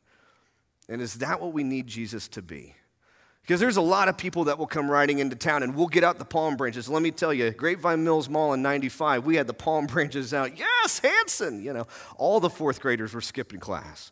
And 0.88 1.02
is 1.02 1.16
that 1.16 1.42
what 1.42 1.52
we 1.52 1.64
need 1.64 1.88
Jesus 1.88 2.28
to 2.30 2.42
be? 2.44 2.76
Because 3.42 3.60
there's 3.60 3.78
a 3.78 3.82
lot 3.82 4.08
of 4.08 4.18
people 4.18 4.44
that 4.46 4.60
will 4.60 4.68
come 4.68 4.92
riding 4.92 5.20
into 5.20 5.36
town 5.36 5.64
and 5.64 5.74
we'll 5.74 5.88
get 5.88 6.04
out 6.04 6.20
the 6.20 6.26
palm 6.26 6.58
branches. 6.58 6.90
Let 6.90 7.02
me 7.02 7.12
tell 7.12 7.34
you, 7.34 7.50
Grapevine 7.52 8.04
Mills 8.04 8.30
Mall 8.30 8.54
in 8.54 8.62
95, 8.62 9.26
we 9.26 9.36
had 9.36 9.48
the 9.48 9.54
palm 9.54 9.88
branches 9.88 10.34
out. 10.34 10.60
Yes, 10.60 11.00
Hanson! 11.00 11.64
You 11.64 11.74
know, 11.74 11.88
all 12.18 12.40
the 12.40 12.50
fourth 12.50 12.82
graders 12.82 13.14
were 13.14 13.22
skipping 13.22 13.60
class. 13.60 14.12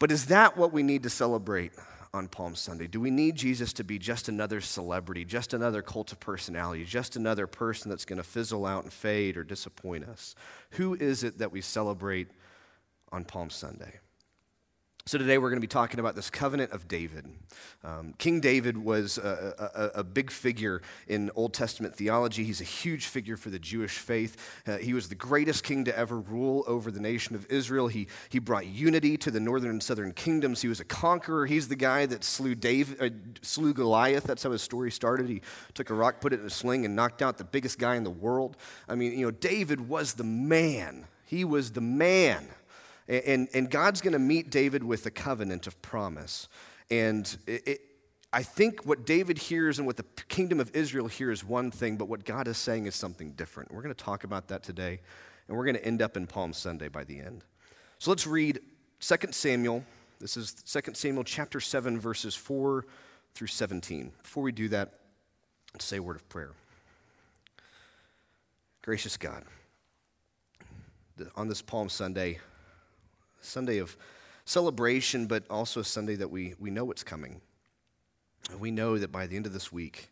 But 0.00 0.10
is 0.10 0.26
that 0.26 0.56
what 0.56 0.72
we 0.72 0.82
need 0.82 1.04
to 1.04 1.10
celebrate? 1.10 1.72
on 2.12 2.26
Palm 2.26 2.54
Sunday? 2.54 2.86
Do 2.86 3.00
we 3.00 3.10
need 3.10 3.36
Jesus 3.36 3.72
to 3.74 3.84
be 3.84 3.98
just 3.98 4.28
another 4.28 4.60
celebrity, 4.60 5.24
just 5.24 5.54
another 5.54 5.82
cult 5.82 6.12
of 6.12 6.20
personality, 6.20 6.84
just 6.84 7.16
another 7.16 7.46
person 7.46 7.88
that's 7.88 8.04
going 8.04 8.16
to 8.16 8.24
fizzle 8.24 8.66
out 8.66 8.82
and 8.82 8.92
fade 8.92 9.36
or 9.36 9.44
disappoint 9.44 10.04
us? 10.04 10.34
Who 10.72 10.94
is 10.94 11.22
it 11.22 11.38
that 11.38 11.52
we 11.52 11.60
celebrate 11.60 12.28
on 13.12 13.24
Palm 13.24 13.50
Sunday? 13.50 14.00
So, 15.06 15.16
today 15.16 15.38
we're 15.38 15.48
going 15.48 15.56
to 15.56 15.66
be 15.66 15.66
talking 15.66 15.98
about 15.98 16.14
this 16.14 16.28
covenant 16.28 16.72
of 16.72 16.86
David. 16.86 17.24
Um, 17.82 18.12
King 18.18 18.38
David 18.38 18.76
was 18.76 19.16
a, 19.16 19.90
a, 19.94 20.00
a, 20.00 20.04
big 20.04 20.30
figure 20.30 20.82
in 21.08 21.30
Old 21.34 21.54
Testament 21.54 21.96
theology. 21.96 22.44
He's 22.44 22.60
a 22.60 22.64
huge 22.64 23.06
figure 23.06 23.38
for 23.38 23.48
the 23.48 23.58
Jewish 23.58 23.96
faith. 23.96 24.36
Uh, 24.66 24.76
he 24.76 24.92
was 24.92 25.08
the 25.08 25.14
greatest 25.14 25.64
king 25.64 25.86
to 25.86 25.98
ever 25.98 26.20
rule 26.20 26.64
over 26.66 26.90
the 26.90 27.00
nation 27.00 27.34
of 27.34 27.46
Israel. 27.50 27.88
He, 27.88 28.08
he 28.28 28.38
brought 28.38 28.66
unity 28.66 29.16
to 29.16 29.30
the 29.30 29.40
northern 29.40 29.70
and 29.70 29.82
southern 29.82 30.12
kingdoms. 30.12 30.60
He 30.60 30.68
was 30.68 30.80
a 30.80 30.84
conqueror. 30.84 31.46
He's 31.46 31.68
the 31.68 31.76
guy 31.76 32.04
that 32.04 32.22
slew, 32.22 32.54
Dave, 32.54 33.00
uh, 33.00 33.08
slew 33.40 33.72
Goliath. 33.72 34.24
That's 34.24 34.42
how 34.42 34.50
his 34.50 34.60
story 34.60 34.90
started. 34.90 35.30
He 35.30 35.40
took 35.72 35.88
a 35.88 35.94
rock, 35.94 36.20
put 36.20 36.34
it 36.34 36.40
in 36.40 36.46
a 36.46 36.50
sling, 36.50 36.84
and 36.84 36.94
knocked 36.94 37.22
out 37.22 37.38
the 37.38 37.44
biggest 37.44 37.78
guy 37.78 37.96
in 37.96 38.04
the 38.04 38.10
world. 38.10 38.58
I 38.86 38.96
mean, 38.96 39.18
you 39.18 39.24
know, 39.24 39.30
David 39.30 39.88
was 39.88 40.12
the 40.12 40.24
man. 40.24 41.06
He 41.24 41.42
was 41.42 41.70
the 41.70 41.80
man. 41.80 42.48
And, 43.10 43.48
and 43.52 43.68
God's 43.68 44.00
going 44.00 44.12
to 44.12 44.20
meet 44.20 44.50
David 44.50 44.84
with 44.84 45.04
a 45.04 45.10
covenant 45.10 45.66
of 45.66 45.82
promise. 45.82 46.48
And 46.90 47.36
it, 47.44 47.66
it, 47.66 47.80
I 48.32 48.44
think 48.44 48.86
what 48.86 49.04
David 49.04 49.36
hears 49.36 49.78
and 49.78 49.86
what 49.86 49.96
the 49.96 50.04
kingdom 50.28 50.60
of 50.60 50.70
Israel 50.76 51.08
hears 51.08 51.40
is 51.40 51.44
one 51.44 51.72
thing, 51.72 51.96
but 51.96 52.08
what 52.08 52.24
God 52.24 52.46
is 52.46 52.56
saying 52.56 52.86
is 52.86 52.94
something 52.94 53.32
different. 53.32 53.72
We're 53.72 53.82
going 53.82 53.94
to 53.94 54.04
talk 54.04 54.22
about 54.22 54.46
that 54.48 54.62
today, 54.62 55.00
and 55.48 55.56
we're 55.56 55.64
going 55.64 55.74
to 55.74 55.84
end 55.84 56.02
up 56.02 56.16
in 56.16 56.28
Palm 56.28 56.52
Sunday 56.52 56.86
by 56.86 57.02
the 57.02 57.18
end. 57.18 57.42
So 57.98 58.12
let's 58.12 58.28
read 58.28 58.60
2 59.00 59.16
Samuel. 59.32 59.84
This 60.20 60.36
is 60.36 60.54
2 60.54 60.94
Samuel 60.94 61.24
chapter 61.24 61.58
7, 61.58 61.98
verses 61.98 62.36
4 62.36 62.86
through 63.34 63.46
17. 63.48 64.12
Before 64.22 64.44
we 64.44 64.52
do 64.52 64.68
that, 64.68 65.00
let's 65.74 65.84
say 65.84 65.96
a 65.96 66.02
word 66.02 66.14
of 66.14 66.28
prayer. 66.28 66.52
Gracious 68.82 69.16
God, 69.16 69.42
on 71.34 71.48
this 71.48 71.60
Palm 71.60 71.88
Sunday, 71.88 72.38
Sunday 73.40 73.78
of 73.78 73.96
celebration, 74.44 75.26
but 75.26 75.44
also 75.48 75.80
a 75.80 75.84
Sunday 75.84 76.16
that 76.16 76.30
we, 76.30 76.54
we 76.58 76.70
know 76.70 76.90
it's 76.90 77.02
coming. 77.02 77.40
And 78.50 78.60
we 78.60 78.70
know 78.70 78.98
that 78.98 79.12
by 79.12 79.26
the 79.26 79.36
end 79.36 79.46
of 79.46 79.52
this 79.52 79.70
week, 79.70 80.10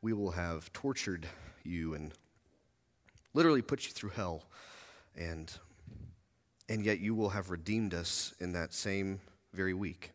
we 0.00 0.12
will 0.12 0.32
have 0.32 0.72
tortured 0.72 1.26
you 1.64 1.94
and 1.94 2.12
literally 3.34 3.62
put 3.62 3.86
you 3.86 3.92
through 3.92 4.10
hell. 4.10 4.44
And, 5.16 5.52
and 6.68 6.84
yet 6.84 7.00
you 7.00 7.14
will 7.14 7.30
have 7.30 7.50
redeemed 7.50 7.94
us 7.94 8.34
in 8.38 8.52
that 8.52 8.72
same 8.72 9.20
very 9.52 9.74
week. 9.74 10.12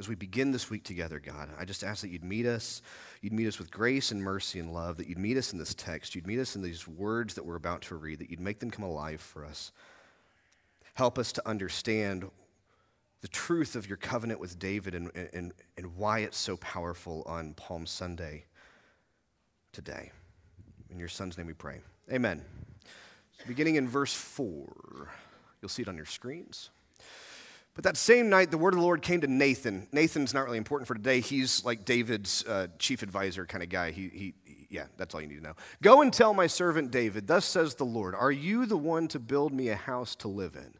As 0.00 0.08
we 0.08 0.14
begin 0.14 0.52
this 0.52 0.70
week 0.70 0.84
together, 0.84 1.18
God, 1.18 1.48
I 1.58 1.64
just 1.64 1.82
ask 1.82 2.02
that 2.02 2.10
you'd 2.10 2.22
meet 2.22 2.46
us. 2.46 2.82
You'd 3.20 3.32
meet 3.32 3.48
us 3.48 3.58
with 3.58 3.72
grace 3.72 4.12
and 4.12 4.22
mercy 4.22 4.60
and 4.60 4.72
love, 4.72 4.96
that 4.98 5.08
you'd 5.08 5.18
meet 5.18 5.36
us 5.36 5.52
in 5.52 5.58
this 5.58 5.74
text. 5.74 6.14
You'd 6.14 6.26
meet 6.26 6.38
us 6.38 6.54
in 6.54 6.62
these 6.62 6.86
words 6.86 7.34
that 7.34 7.44
we're 7.44 7.56
about 7.56 7.82
to 7.82 7.96
read, 7.96 8.20
that 8.20 8.30
you'd 8.30 8.38
make 8.38 8.60
them 8.60 8.70
come 8.70 8.84
alive 8.84 9.20
for 9.20 9.44
us. 9.44 9.72
Help 10.98 11.16
us 11.16 11.30
to 11.30 11.48
understand 11.48 12.28
the 13.20 13.28
truth 13.28 13.76
of 13.76 13.86
your 13.86 13.96
covenant 13.96 14.40
with 14.40 14.58
David 14.58 14.96
and, 14.96 15.12
and, 15.32 15.52
and 15.76 15.96
why 15.96 16.18
it's 16.18 16.36
so 16.36 16.56
powerful 16.56 17.22
on 17.24 17.54
Palm 17.54 17.86
Sunday 17.86 18.46
today. 19.72 20.10
In 20.90 20.98
your 20.98 21.06
son's 21.06 21.38
name 21.38 21.46
we 21.46 21.52
pray. 21.52 21.82
Amen. 22.12 22.42
Beginning 23.46 23.76
in 23.76 23.86
verse 23.86 24.12
4, 24.12 25.08
you'll 25.62 25.68
see 25.68 25.82
it 25.82 25.88
on 25.88 25.94
your 25.94 26.04
screens. 26.04 26.70
But 27.74 27.84
that 27.84 27.96
same 27.96 28.28
night, 28.28 28.50
the 28.50 28.58
word 28.58 28.74
of 28.74 28.80
the 28.80 28.84
Lord 28.84 29.00
came 29.00 29.20
to 29.20 29.28
Nathan. 29.28 29.86
Nathan's 29.92 30.34
not 30.34 30.46
really 30.46 30.58
important 30.58 30.88
for 30.88 30.96
today. 30.96 31.20
He's 31.20 31.64
like 31.64 31.84
David's 31.84 32.44
uh, 32.44 32.66
chief 32.80 33.04
advisor 33.04 33.46
kind 33.46 33.62
of 33.62 33.68
guy. 33.68 33.92
He, 33.92 34.08
he, 34.08 34.34
yeah, 34.68 34.86
that's 34.96 35.14
all 35.14 35.20
you 35.20 35.28
need 35.28 35.36
to 35.36 35.44
know. 35.44 35.54
Go 35.80 36.02
and 36.02 36.12
tell 36.12 36.34
my 36.34 36.48
servant 36.48 36.90
David, 36.90 37.28
Thus 37.28 37.44
says 37.44 37.76
the 37.76 37.84
Lord, 37.84 38.16
Are 38.16 38.32
you 38.32 38.66
the 38.66 38.76
one 38.76 39.06
to 39.06 39.20
build 39.20 39.52
me 39.52 39.68
a 39.68 39.76
house 39.76 40.16
to 40.16 40.26
live 40.26 40.56
in? 40.56 40.74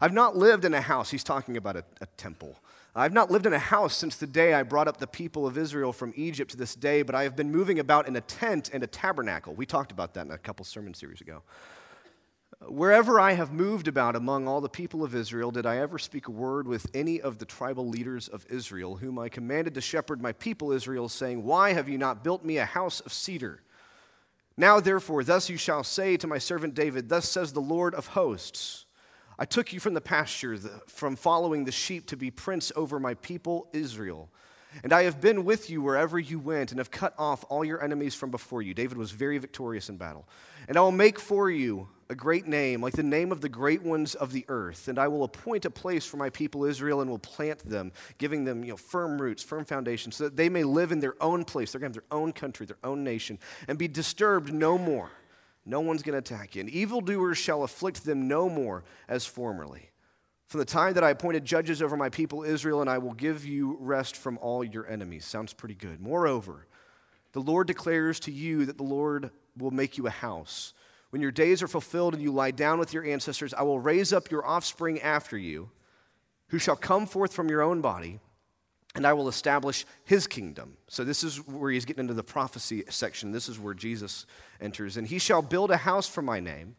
I've 0.00 0.12
not 0.12 0.36
lived 0.36 0.64
in 0.64 0.74
a 0.74 0.80
house. 0.80 1.10
He's 1.10 1.24
talking 1.24 1.56
about 1.56 1.76
a, 1.76 1.84
a 2.00 2.06
temple. 2.16 2.56
I've 2.94 3.12
not 3.12 3.30
lived 3.30 3.46
in 3.46 3.54
a 3.54 3.58
house 3.58 3.96
since 3.96 4.16
the 4.16 4.26
day 4.26 4.52
I 4.52 4.62
brought 4.62 4.86
up 4.86 4.98
the 4.98 5.06
people 5.06 5.46
of 5.46 5.56
Israel 5.56 5.92
from 5.92 6.12
Egypt 6.14 6.50
to 6.50 6.56
this 6.58 6.74
day, 6.74 7.02
but 7.02 7.14
I 7.14 7.22
have 7.22 7.34
been 7.34 7.50
moving 7.50 7.78
about 7.78 8.06
in 8.06 8.16
a 8.16 8.20
tent 8.20 8.70
and 8.72 8.82
a 8.82 8.86
tabernacle. 8.86 9.54
We 9.54 9.64
talked 9.64 9.92
about 9.92 10.12
that 10.14 10.26
in 10.26 10.32
a 10.32 10.38
couple 10.38 10.64
sermon 10.64 10.92
series 10.92 11.20
ago. 11.20 11.42
Wherever 12.68 13.18
I 13.18 13.32
have 13.32 13.50
moved 13.50 13.88
about 13.88 14.14
among 14.14 14.46
all 14.46 14.60
the 14.60 14.68
people 14.68 15.02
of 15.02 15.14
Israel, 15.14 15.50
did 15.50 15.66
I 15.66 15.78
ever 15.78 15.98
speak 15.98 16.28
a 16.28 16.30
word 16.30 16.68
with 16.68 16.86
any 16.94 17.20
of 17.20 17.38
the 17.38 17.44
tribal 17.44 17.88
leaders 17.88 18.28
of 18.28 18.46
Israel, 18.48 18.96
whom 18.96 19.18
I 19.18 19.28
commanded 19.30 19.74
to 19.74 19.80
shepherd 19.80 20.20
my 20.20 20.32
people 20.32 20.70
Israel, 20.70 21.08
saying, 21.08 21.42
Why 21.42 21.72
have 21.72 21.88
you 21.88 21.98
not 21.98 22.22
built 22.22 22.44
me 22.44 22.58
a 22.58 22.64
house 22.64 23.00
of 23.00 23.12
cedar? 23.12 23.62
Now, 24.56 24.80
therefore, 24.80 25.24
thus 25.24 25.48
you 25.48 25.56
shall 25.56 25.82
say 25.82 26.16
to 26.18 26.26
my 26.26 26.38
servant 26.38 26.74
David, 26.74 27.08
Thus 27.08 27.28
says 27.28 27.52
the 27.52 27.60
Lord 27.60 27.94
of 27.94 28.08
hosts 28.08 28.84
I 29.38 29.44
took 29.44 29.72
you 29.72 29.80
from 29.80 29.94
the 29.94 30.00
pasture, 30.00 30.56
from 30.86 31.16
following 31.16 31.64
the 31.64 31.72
sheep, 31.72 32.06
to 32.08 32.16
be 32.16 32.30
prince 32.30 32.70
over 32.76 33.00
my 33.00 33.14
people 33.14 33.68
Israel. 33.72 34.28
And 34.82 34.92
I 34.92 35.02
have 35.02 35.20
been 35.20 35.44
with 35.44 35.68
you 35.68 35.82
wherever 35.82 36.18
you 36.18 36.38
went, 36.38 36.70
and 36.70 36.78
have 36.78 36.90
cut 36.90 37.14
off 37.18 37.44
all 37.48 37.64
your 37.64 37.82
enemies 37.82 38.14
from 38.14 38.30
before 38.30 38.62
you. 38.62 38.72
David 38.72 38.96
was 38.96 39.10
very 39.10 39.38
victorious 39.38 39.88
in 39.88 39.96
battle. 39.96 40.26
And 40.68 40.76
I 40.76 40.80
will 40.80 40.92
make 40.92 41.18
for 41.18 41.50
you 41.50 41.88
a 42.08 42.14
great 42.14 42.46
name, 42.46 42.82
like 42.82 42.94
the 42.94 43.02
name 43.02 43.32
of 43.32 43.40
the 43.40 43.48
great 43.48 43.82
ones 43.82 44.14
of 44.14 44.32
the 44.32 44.44
earth. 44.48 44.88
And 44.88 44.98
I 44.98 45.08
will 45.08 45.24
appoint 45.24 45.64
a 45.64 45.70
place 45.70 46.06
for 46.06 46.16
my 46.16 46.30
people 46.30 46.64
Israel 46.64 47.00
and 47.00 47.10
will 47.10 47.18
plant 47.18 47.58
them, 47.60 47.92
giving 48.18 48.44
them 48.44 48.64
you 48.64 48.70
know, 48.70 48.76
firm 48.76 49.20
roots, 49.20 49.42
firm 49.42 49.64
foundations, 49.64 50.16
so 50.16 50.24
that 50.24 50.36
they 50.36 50.48
may 50.48 50.64
live 50.64 50.92
in 50.92 51.00
their 51.00 51.20
own 51.22 51.44
place. 51.44 51.72
They're 51.72 51.80
going 51.80 51.92
to 51.92 51.98
have 51.98 52.04
their 52.08 52.18
own 52.18 52.32
country, 52.32 52.66
their 52.66 52.76
own 52.84 53.04
nation, 53.04 53.38
and 53.68 53.78
be 53.78 53.88
disturbed 53.88 54.52
no 54.52 54.78
more. 54.78 55.10
No 55.64 55.80
one's 55.80 56.02
going 56.02 56.20
to 56.20 56.34
attack 56.34 56.54
you. 56.54 56.60
And 56.60 56.70
evildoers 56.70 57.38
shall 57.38 57.62
afflict 57.62 58.04
them 58.04 58.28
no 58.28 58.48
more 58.48 58.84
as 59.08 59.24
formerly. 59.24 59.90
From 60.46 60.58
the 60.58 60.66
time 60.66 60.94
that 60.94 61.04
I 61.04 61.10
appointed 61.10 61.44
judges 61.44 61.80
over 61.80 61.96
my 61.96 62.08
people 62.08 62.42
Israel, 62.42 62.80
and 62.80 62.90
I 62.90 62.98
will 62.98 63.14
give 63.14 63.46
you 63.46 63.76
rest 63.80 64.16
from 64.16 64.38
all 64.38 64.62
your 64.62 64.86
enemies. 64.86 65.24
Sounds 65.24 65.52
pretty 65.52 65.74
good. 65.74 66.00
Moreover, 66.00 66.66
the 67.32 67.40
Lord 67.40 67.66
declares 67.66 68.20
to 68.20 68.32
you 68.32 68.66
that 68.66 68.76
the 68.76 68.82
Lord 68.82 69.30
will 69.56 69.70
make 69.70 69.96
you 69.96 70.06
a 70.06 70.10
house 70.10 70.74
when 71.12 71.20
your 71.20 71.30
days 71.30 71.62
are 71.62 71.68
fulfilled 71.68 72.14
and 72.14 72.22
you 72.22 72.32
lie 72.32 72.52
down 72.52 72.78
with 72.78 72.94
your 72.94 73.04
ancestors, 73.04 73.52
I 73.52 73.64
will 73.64 73.78
raise 73.78 74.14
up 74.14 74.30
your 74.30 74.46
offspring 74.46 74.98
after 75.02 75.36
you, 75.36 75.70
who 76.48 76.58
shall 76.58 76.74
come 76.74 77.04
forth 77.04 77.34
from 77.34 77.50
your 77.50 77.60
own 77.60 77.82
body, 77.82 78.18
and 78.94 79.06
I 79.06 79.12
will 79.12 79.28
establish 79.28 79.86
his 80.04 80.26
kingdom. 80.26 80.76
So, 80.88 81.04
this 81.04 81.24
is 81.24 81.46
where 81.46 81.70
he's 81.70 81.84
getting 81.84 82.02
into 82.02 82.14
the 82.14 82.22
prophecy 82.22 82.84
section. 82.88 83.32
This 83.32 83.48
is 83.48 83.58
where 83.58 83.74
Jesus 83.74 84.26
enters. 84.60 84.96
And 84.96 85.06
he 85.06 85.18
shall 85.18 85.42
build 85.42 85.70
a 85.70 85.78
house 85.78 86.06
for 86.06 86.22
my 86.22 86.40
name, 86.40 86.76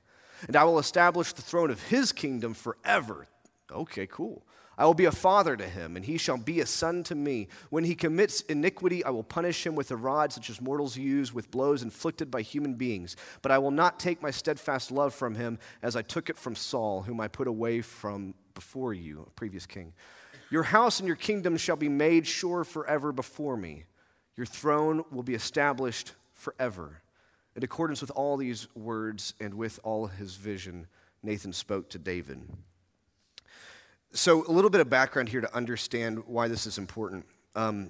and 0.47 0.55
I 0.55 0.63
will 0.63 0.79
establish 0.79 1.33
the 1.33 1.41
throne 1.41 1.71
of 1.71 1.81
his 1.83 2.11
kingdom 2.11 2.53
forever. 2.53 3.27
Okay, 3.71 4.07
cool. 4.07 4.45
I 4.77 4.85
will 4.85 4.95
be 4.95 5.05
a 5.05 5.11
father 5.11 5.55
to 5.55 5.67
him, 5.67 5.95
and 5.95 6.03
he 6.03 6.17
shall 6.17 6.37
be 6.37 6.59
a 6.59 6.65
son 6.65 7.03
to 7.03 7.15
me. 7.15 7.47
When 7.69 7.83
he 7.83 7.93
commits 7.93 8.41
iniquity, 8.41 9.03
I 9.03 9.11
will 9.11 9.23
punish 9.23 9.65
him 9.65 9.75
with 9.75 9.91
a 9.91 9.95
rod 9.95 10.33
such 10.33 10.49
as 10.49 10.59
mortals 10.59 10.97
use 10.97 11.31
with 11.31 11.51
blows 11.51 11.83
inflicted 11.83 12.31
by 12.31 12.41
human 12.41 12.73
beings. 12.73 13.15
But 13.43 13.51
I 13.51 13.59
will 13.59 13.71
not 13.71 13.99
take 13.99 14.21
my 14.21 14.31
steadfast 14.31 14.91
love 14.91 15.13
from 15.13 15.35
him 15.35 15.59
as 15.83 15.95
I 15.95 16.01
took 16.01 16.29
it 16.29 16.37
from 16.37 16.55
Saul, 16.55 17.03
whom 17.03 17.21
I 17.21 17.27
put 17.27 17.47
away 17.47 17.81
from 17.81 18.33
before 18.55 18.93
you, 18.93 19.25
a 19.27 19.31
previous 19.31 19.67
king. 19.67 19.93
Your 20.53 20.61
house 20.61 20.99
and 20.99 21.07
your 21.07 21.15
kingdom 21.15 21.57
shall 21.57 21.75
be 21.75 21.89
made 21.89 22.27
sure 22.27 22.63
forever 22.63 23.11
before 23.11 23.57
me. 23.57 23.85
Your 24.35 24.45
throne 24.45 25.03
will 25.09 25.23
be 25.23 25.33
established 25.33 26.11
forever. 26.35 27.01
In 27.55 27.63
accordance 27.63 28.01
with 28.01 28.11
all 28.11 28.37
these 28.37 28.67
words 28.75 29.33
and 29.39 29.55
with 29.55 29.79
all 29.81 30.05
his 30.05 30.35
vision, 30.35 30.85
Nathan 31.23 31.53
spoke 31.53 31.89
to 31.89 31.97
David. 31.97 32.47
So, 34.11 34.45
a 34.47 34.51
little 34.51 34.69
bit 34.69 34.79
of 34.79 34.91
background 34.91 35.29
here 35.29 35.41
to 35.41 35.55
understand 35.55 36.21
why 36.27 36.47
this 36.49 36.67
is 36.67 36.77
important. 36.77 37.25
Um, 37.55 37.89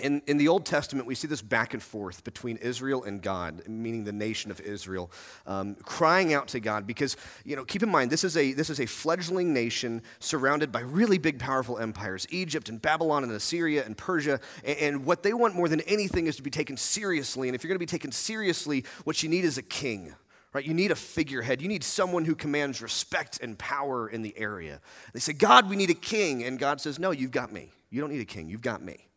in, 0.00 0.22
in 0.26 0.36
the 0.36 0.48
Old 0.48 0.66
Testament, 0.66 1.06
we 1.06 1.14
see 1.14 1.28
this 1.28 1.42
back 1.42 1.74
and 1.74 1.82
forth 1.82 2.24
between 2.24 2.56
Israel 2.56 3.04
and 3.04 3.22
God, 3.22 3.62
meaning 3.68 4.04
the 4.04 4.12
nation 4.12 4.50
of 4.50 4.60
Israel, 4.60 5.10
um, 5.46 5.74
crying 5.76 6.32
out 6.34 6.48
to 6.48 6.60
God 6.60 6.86
because, 6.86 7.16
you 7.44 7.56
know, 7.56 7.64
keep 7.64 7.82
in 7.82 7.88
mind, 7.88 8.10
this 8.10 8.24
is, 8.24 8.36
a, 8.36 8.52
this 8.52 8.70
is 8.70 8.80
a 8.80 8.86
fledgling 8.86 9.52
nation 9.52 10.02
surrounded 10.18 10.72
by 10.72 10.80
really 10.80 11.18
big, 11.18 11.38
powerful 11.38 11.78
empires 11.78 12.26
Egypt 12.30 12.68
and 12.68 12.80
Babylon 12.80 13.24
and 13.24 13.32
Assyria 13.32 13.84
and 13.84 13.96
Persia. 13.96 14.40
And, 14.64 14.78
and 14.78 15.04
what 15.04 15.22
they 15.22 15.32
want 15.32 15.54
more 15.54 15.68
than 15.68 15.80
anything 15.82 16.26
is 16.26 16.36
to 16.36 16.42
be 16.42 16.50
taken 16.50 16.76
seriously. 16.76 17.48
And 17.48 17.54
if 17.54 17.62
you're 17.62 17.68
going 17.68 17.76
to 17.76 17.78
be 17.78 17.86
taken 17.86 18.12
seriously, 18.12 18.84
what 19.04 19.22
you 19.22 19.28
need 19.28 19.44
is 19.44 19.58
a 19.58 19.62
king 19.62 20.14
right? 20.52 20.64
You 20.64 20.74
need 20.74 20.90
a 20.90 20.96
figurehead. 20.96 21.62
You 21.62 21.68
need 21.68 21.84
someone 21.84 22.24
who 22.24 22.34
commands 22.34 22.82
respect 22.82 23.38
and 23.40 23.56
power 23.56 24.08
in 24.08 24.22
the 24.22 24.36
area. 24.36 24.80
They 25.12 25.20
say, 25.20 25.32
God, 25.32 25.70
we 25.70 25.76
need 25.76 25.90
a 25.90 25.94
king. 25.94 26.42
And 26.42 26.58
God 26.58 26.80
says, 26.80 26.98
No, 26.98 27.12
you've 27.12 27.30
got 27.30 27.52
me. 27.52 27.70
You 27.90 28.00
don't 28.00 28.10
need 28.10 28.20
a 28.20 28.24
king. 28.24 28.48
You've 28.48 28.62
got 28.62 28.82
me. 28.82 29.09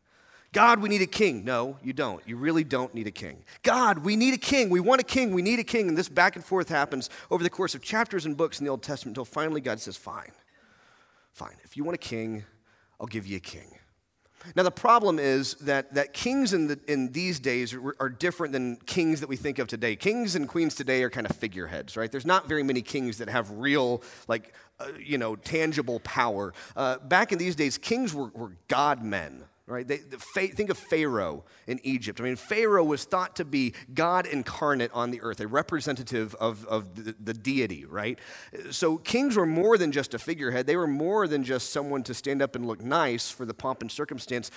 God, 0.54 0.82
we 0.82 0.88
need 0.88 1.02
a 1.02 1.08
king. 1.08 1.44
No, 1.44 1.78
you 1.84 1.94
don't. 1.94 2.22
You 2.28 2.38
really 2.38 2.64
don't 2.64 2.94
need 2.94 3.08
a 3.08 3.12
king. 3.12 3.44
God, 3.64 4.00
we 4.00 4.16
need 4.16 4.34
a 4.34 4.38
king. 4.38 4.70
We 4.70 4.80
want 4.80 5.02
a 5.02 5.04
king. 5.04 5.34
We 5.34 5.42
need 5.42 5.60
a 5.60 5.64
king. 5.64 5.90
And 5.90 5.98
this 5.98 6.08
back 6.08 6.36
and 6.36 6.46
forth 6.46 6.70
happens 6.70 7.10
over 7.30 7.44
the 7.44 7.50
course 7.50 7.76
of 7.76 7.82
chapters 7.82 8.26
and 8.26 8.38
books 8.38 8.60
in 8.60 8.66
the 8.66 8.72
Old 8.72 8.84
Testament 8.84 9.18
until 9.18 9.26
finally 9.26 9.62
God 9.62 9.80
says, 9.80 9.98
Fine, 9.98 10.32
fine. 11.32 11.56
If 11.64 11.76
you 11.76 11.84
want 11.84 11.96
a 11.96 11.98
king, 11.98 12.46
I'll 13.02 13.08
give 13.08 13.28
you 13.28 13.38
a 13.38 13.42
king. 13.42 13.78
Now, 14.56 14.64
the 14.64 14.72
problem 14.72 15.20
is 15.20 15.56
that, 15.56 15.94
that 15.94 16.14
kings 16.14 16.54
in, 16.54 16.68
the, 16.68 16.80
in 16.88 17.12
these 17.12 17.40
days 17.40 17.74
are, 17.74 17.96
are, 18.00 18.10
different 18.10 18.52
than 18.52 18.76
kings 18.86 19.22
that 19.22 19.30
we 19.30 19.38
think 19.38 19.58
of 19.58 19.68
today. 19.68 19.96
Kings 19.96 20.36
and 20.36 20.50
queens 20.50 20.76
today 20.76 21.02
are 21.04 21.10
kind 21.10 21.26
of 21.26 21.36
figureheads, 21.36 21.96
right? 21.96 22.12
There's 22.12 22.26
not 22.26 22.48
very 22.48 22.64
many 22.64 22.82
kings 22.82 23.20
that 23.20 23.30
have 23.30 23.50
real, 23.52 24.04
like, 24.28 24.54
uh, 24.80 24.90
you 25.00 25.18
know, 25.18 25.36
tangible 25.38 26.02
power. 26.02 26.54
Uh, 26.76 26.98
back 26.98 27.32
in 27.32 27.38
these 27.38 27.56
days, 27.56 27.78
kings 27.78 28.14
were, 28.14 28.28
were 28.34 28.52
God 28.68 29.02
men, 29.02 29.46
right? 29.66 29.88
They, 29.88 29.98
the, 29.98 30.18
think 30.18 30.70
of 30.70 30.78
Pharaoh 30.78 31.46
in 31.68 31.80
Egypt. 31.84 32.20
I 32.20 32.24
mean, 32.24 32.36
Pharaoh 32.36 32.84
was 32.84 33.06
thought 33.06 33.38
to 33.38 33.46
be 33.46 33.74
God 33.94 34.26
incarnate 34.26 34.92
on 34.94 35.12
the 35.12 35.22
earth, 35.22 35.40
a 35.40 35.48
representative 35.48 36.36
of, 36.36 36.66
of 36.66 36.96
the, 36.96 37.16
the 37.20 37.34
deity, 37.34 37.86
right? 37.86 38.20
So 38.72 38.98
kings 38.98 39.38
were 39.38 39.46
more 39.46 39.78
than 39.78 39.92
just 39.92 40.14
a 40.14 40.20
figurehead. 40.20 40.68
They 40.68 40.76
were 40.76 40.88
more 40.88 41.28
than 41.28 41.44
just 41.44 41.72
someone 41.72 42.04
to 42.04 42.14
stand 42.14 42.42
up 42.42 42.56
and 42.56 42.68
look 42.68 42.82
nice 42.82 43.30
for 43.30 43.46
the 43.46 43.54
pomp 43.54 43.82
and 43.82 43.92
circumstance. 43.92 44.52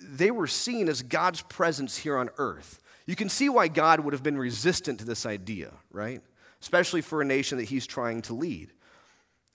They 0.00 0.30
were 0.30 0.46
seen 0.46 0.88
as 0.88 1.02
God's 1.02 1.42
presence 1.42 1.96
here 1.98 2.16
on 2.16 2.30
earth. 2.38 2.80
You 3.06 3.16
can 3.16 3.28
see 3.28 3.48
why 3.48 3.68
God 3.68 4.00
would 4.00 4.12
have 4.12 4.22
been 4.22 4.38
resistant 4.38 5.00
to 5.00 5.04
this 5.04 5.26
idea, 5.26 5.72
right? 5.90 6.22
Especially 6.62 7.02
for 7.02 7.20
a 7.20 7.24
nation 7.24 7.58
that 7.58 7.64
he's 7.64 7.86
trying 7.86 8.22
to 8.22 8.34
lead. 8.34 8.72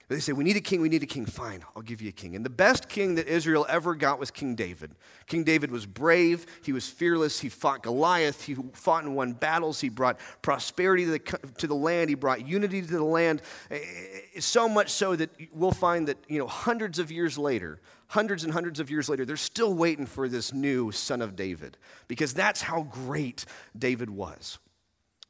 They 0.10 0.20
say, 0.20 0.34
We 0.34 0.44
need 0.44 0.58
a 0.58 0.62
king, 0.62 0.82
we 0.82 0.90
need 0.90 1.04
a 1.04 1.08
king. 1.08 1.28
Fine, 1.28 1.64
I'll 1.76 1.84
give 1.84 2.02
you 2.02 2.10
a 2.10 2.12
king. 2.12 2.36
And 2.36 2.44
the 2.44 2.50
best 2.50 2.90
king 2.90 3.16
that 3.16 3.28
Israel 3.28 3.66
ever 3.70 3.94
got 3.94 4.20
was 4.20 4.32
King 4.32 4.56
David. 4.56 4.96
King 5.28 5.44
David 5.44 5.72
was 5.72 5.86
brave, 5.86 6.48
he 6.64 6.74
was 6.74 6.88
fearless, 6.88 7.40
he 7.40 7.48
fought 7.48 7.84
Goliath, 7.84 8.44
he 8.44 8.56
fought 8.74 9.04
and 9.04 9.16
won 9.16 9.34
battles, 9.34 9.80
he 9.80 9.90
brought 9.90 10.20
prosperity 10.42 11.06
to 11.06 11.12
the, 11.12 11.20
to 11.60 11.68
the 11.68 11.76
land, 11.76 12.10
he 12.10 12.16
brought 12.16 12.46
unity 12.46 12.82
to 12.82 12.88
the 12.88 13.04
land. 13.04 13.44
Eh, 13.70 13.78
eh, 13.78 14.40
so 14.40 14.68
much 14.68 14.90
so 14.90 15.16
that 15.16 15.30
we'll 15.54 15.72
find 15.72 16.08
that, 16.08 16.18
you 16.28 16.40
know, 16.40 16.48
hundreds 16.48 16.98
of 16.98 17.12
years 17.12 17.38
later, 17.38 17.80
hundreds 18.08 18.44
and 18.44 18.52
hundreds 18.52 18.80
of 18.80 18.90
years 18.90 19.10
later, 19.10 19.26
they're 19.26 19.38
still 19.38 19.76
waiting 19.76 20.08
for 20.08 20.28
this 20.28 20.52
new 20.52 20.92
son 20.92 21.22
of 21.22 21.36
David 21.36 21.78
because 22.08 22.34
that's 22.34 22.64
how 22.64 22.82
great 22.82 23.46
David 23.78 24.10
was. 24.10 24.58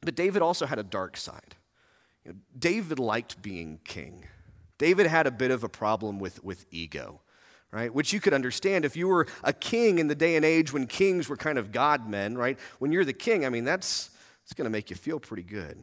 But 0.00 0.14
David 0.14 0.40
also 0.40 0.64
had 0.64 0.78
a 0.78 0.82
dark 0.82 1.18
side. 1.18 1.56
You 2.24 2.32
know, 2.32 2.38
David 2.58 2.98
liked 2.98 3.42
being 3.42 3.78
king. 3.84 4.24
David 4.80 5.06
had 5.06 5.26
a 5.26 5.30
bit 5.30 5.50
of 5.50 5.62
a 5.62 5.68
problem 5.68 6.18
with, 6.18 6.42
with 6.42 6.64
ego, 6.70 7.20
right? 7.70 7.94
Which 7.94 8.14
you 8.14 8.20
could 8.20 8.32
understand 8.32 8.86
if 8.86 8.96
you 8.96 9.08
were 9.08 9.26
a 9.44 9.52
king 9.52 9.98
in 9.98 10.08
the 10.08 10.14
day 10.14 10.36
and 10.36 10.44
age 10.44 10.72
when 10.72 10.86
kings 10.86 11.28
were 11.28 11.36
kind 11.36 11.58
of 11.58 11.70
God 11.70 12.08
men, 12.08 12.34
right? 12.34 12.58
When 12.78 12.90
you're 12.90 13.04
the 13.04 13.12
king, 13.12 13.44
I 13.44 13.50
mean, 13.50 13.64
that's, 13.64 14.08
that's 14.42 14.54
going 14.54 14.64
to 14.64 14.70
make 14.70 14.88
you 14.88 14.96
feel 14.96 15.20
pretty 15.20 15.42
good. 15.42 15.76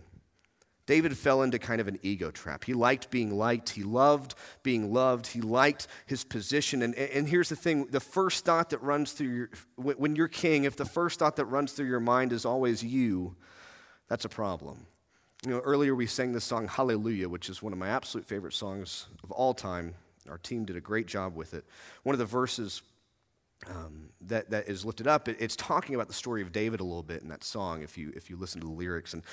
David 0.87 1.15
fell 1.15 1.43
into 1.43 1.59
kind 1.59 1.79
of 1.79 1.87
an 1.87 1.99
ego 2.01 2.31
trap. 2.31 2.63
He 2.63 2.73
liked 2.73 3.11
being 3.11 3.37
liked. 3.37 3.69
He 3.69 3.83
loved 3.83 4.33
being 4.63 4.91
loved. 4.91 5.27
He 5.27 5.41
liked 5.41 5.85
his 6.07 6.23
position. 6.23 6.81
And, 6.81 6.95
and 6.95 7.29
here's 7.29 7.49
the 7.49 7.55
thing 7.55 7.85
the 7.91 7.99
first 7.99 8.45
thought 8.45 8.71
that 8.71 8.81
runs 8.81 9.11
through 9.11 9.27
your, 9.27 9.49
when 9.75 10.15
you're 10.15 10.27
king, 10.27 10.63
if 10.63 10.75
the 10.75 10.85
first 10.85 11.19
thought 11.19 11.35
that 11.35 11.45
runs 11.45 11.71
through 11.71 11.87
your 11.87 11.99
mind 11.99 12.33
is 12.33 12.45
always 12.45 12.83
you, 12.83 13.35
that's 14.07 14.25
a 14.25 14.29
problem. 14.29 14.87
You 15.45 15.51
know, 15.51 15.59
earlier 15.59 15.93
we 15.93 16.07
sang 16.07 16.31
the 16.31 16.41
song 16.41 16.67
Hallelujah, 16.67 17.29
which 17.29 17.49
is 17.49 17.61
one 17.61 17.71
of 17.71 17.79
my 17.79 17.89
absolute 17.89 18.25
favorite 18.25 18.53
songs 18.53 19.07
of 19.23 19.31
all 19.31 19.53
time. 19.53 19.93
Our 20.29 20.39
team 20.39 20.65
did 20.65 20.75
a 20.75 20.81
great 20.81 21.05
job 21.05 21.35
with 21.35 21.53
it. 21.53 21.63
One 22.03 22.13
of 22.13 22.19
the 22.19 22.25
verses 22.25 22.81
um, 23.67 24.09
that, 24.21 24.49
that 24.49 24.67
is 24.67 24.83
lifted 24.83 25.07
up, 25.07 25.27
it, 25.27 25.37
it's 25.39 25.55
talking 25.55 25.95
about 25.95 26.07
the 26.07 26.13
story 26.13 26.41
of 26.41 26.51
David 26.51 26.79
a 26.79 26.83
little 26.83 27.03
bit 27.03 27.21
in 27.21 27.29
that 27.29 27.43
song, 27.43 27.83
if 27.83 27.97
you, 27.97 28.11
if 28.15 28.29
you 28.29 28.35
listen 28.35 28.61
to 28.61 28.67
the 28.67 28.73
lyrics. 28.73 29.13
And 29.13 29.23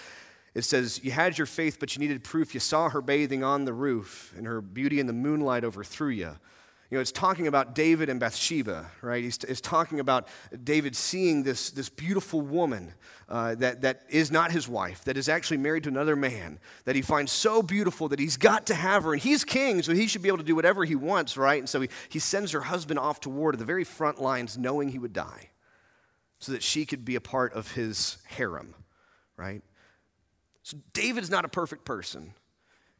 it 0.54 0.62
says, 0.62 1.00
You 1.02 1.11
had 1.11 1.38
your 1.38 1.46
faith, 1.46 1.78
but 1.80 1.96
you 1.96 2.00
needed 2.00 2.23
proof. 2.23 2.54
You 2.54 2.61
saw 2.61 2.90
her 2.90 3.00
bathing 3.00 3.42
on 3.42 3.64
the 3.64 3.73
roof, 3.73 4.32
and 4.37 4.46
her 4.46 4.61
beauty 4.61 5.00
in 5.00 5.06
the 5.06 5.12
moonlight 5.12 5.64
overthrew 5.64 6.11
you. 6.11 6.37
You 6.94 6.98
know, 6.98 7.02
it's 7.02 7.10
talking 7.10 7.48
about 7.48 7.74
David 7.74 8.08
and 8.08 8.20
Bathsheba, 8.20 8.88
right? 9.02 9.24
It's, 9.24 9.42
it's 9.42 9.60
talking 9.60 9.98
about 9.98 10.28
David 10.62 10.94
seeing 10.94 11.42
this, 11.42 11.72
this 11.72 11.88
beautiful 11.88 12.40
woman 12.40 12.94
uh, 13.28 13.56
that, 13.56 13.80
that 13.80 14.02
is 14.08 14.30
not 14.30 14.52
his 14.52 14.68
wife, 14.68 15.02
that 15.02 15.16
is 15.16 15.28
actually 15.28 15.56
married 15.56 15.82
to 15.82 15.88
another 15.88 16.14
man, 16.14 16.60
that 16.84 16.94
he 16.94 17.02
finds 17.02 17.32
so 17.32 17.64
beautiful 17.64 18.06
that 18.10 18.20
he's 18.20 18.36
got 18.36 18.66
to 18.66 18.76
have 18.76 19.02
her. 19.02 19.12
And 19.12 19.20
he's 19.20 19.42
king, 19.42 19.82
so 19.82 19.92
he 19.92 20.06
should 20.06 20.22
be 20.22 20.28
able 20.28 20.38
to 20.38 20.44
do 20.44 20.54
whatever 20.54 20.84
he 20.84 20.94
wants, 20.94 21.36
right? 21.36 21.58
And 21.58 21.68
so 21.68 21.80
he, 21.80 21.88
he 22.10 22.20
sends 22.20 22.52
her 22.52 22.60
husband 22.60 23.00
off 23.00 23.18
to 23.22 23.28
war 23.28 23.50
to 23.50 23.58
the 23.58 23.64
very 23.64 23.82
front 23.82 24.22
lines, 24.22 24.56
knowing 24.56 24.90
he 24.90 25.00
would 25.00 25.12
die, 25.12 25.50
so 26.38 26.52
that 26.52 26.62
she 26.62 26.86
could 26.86 27.04
be 27.04 27.16
a 27.16 27.20
part 27.20 27.54
of 27.54 27.72
his 27.72 28.18
harem, 28.24 28.72
right? 29.36 29.62
So 30.62 30.76
David's 30.92 31.28
not 31.28 31.44
a 31.44 31.48
perfect 31.48 31.84
person. 31.84 32.34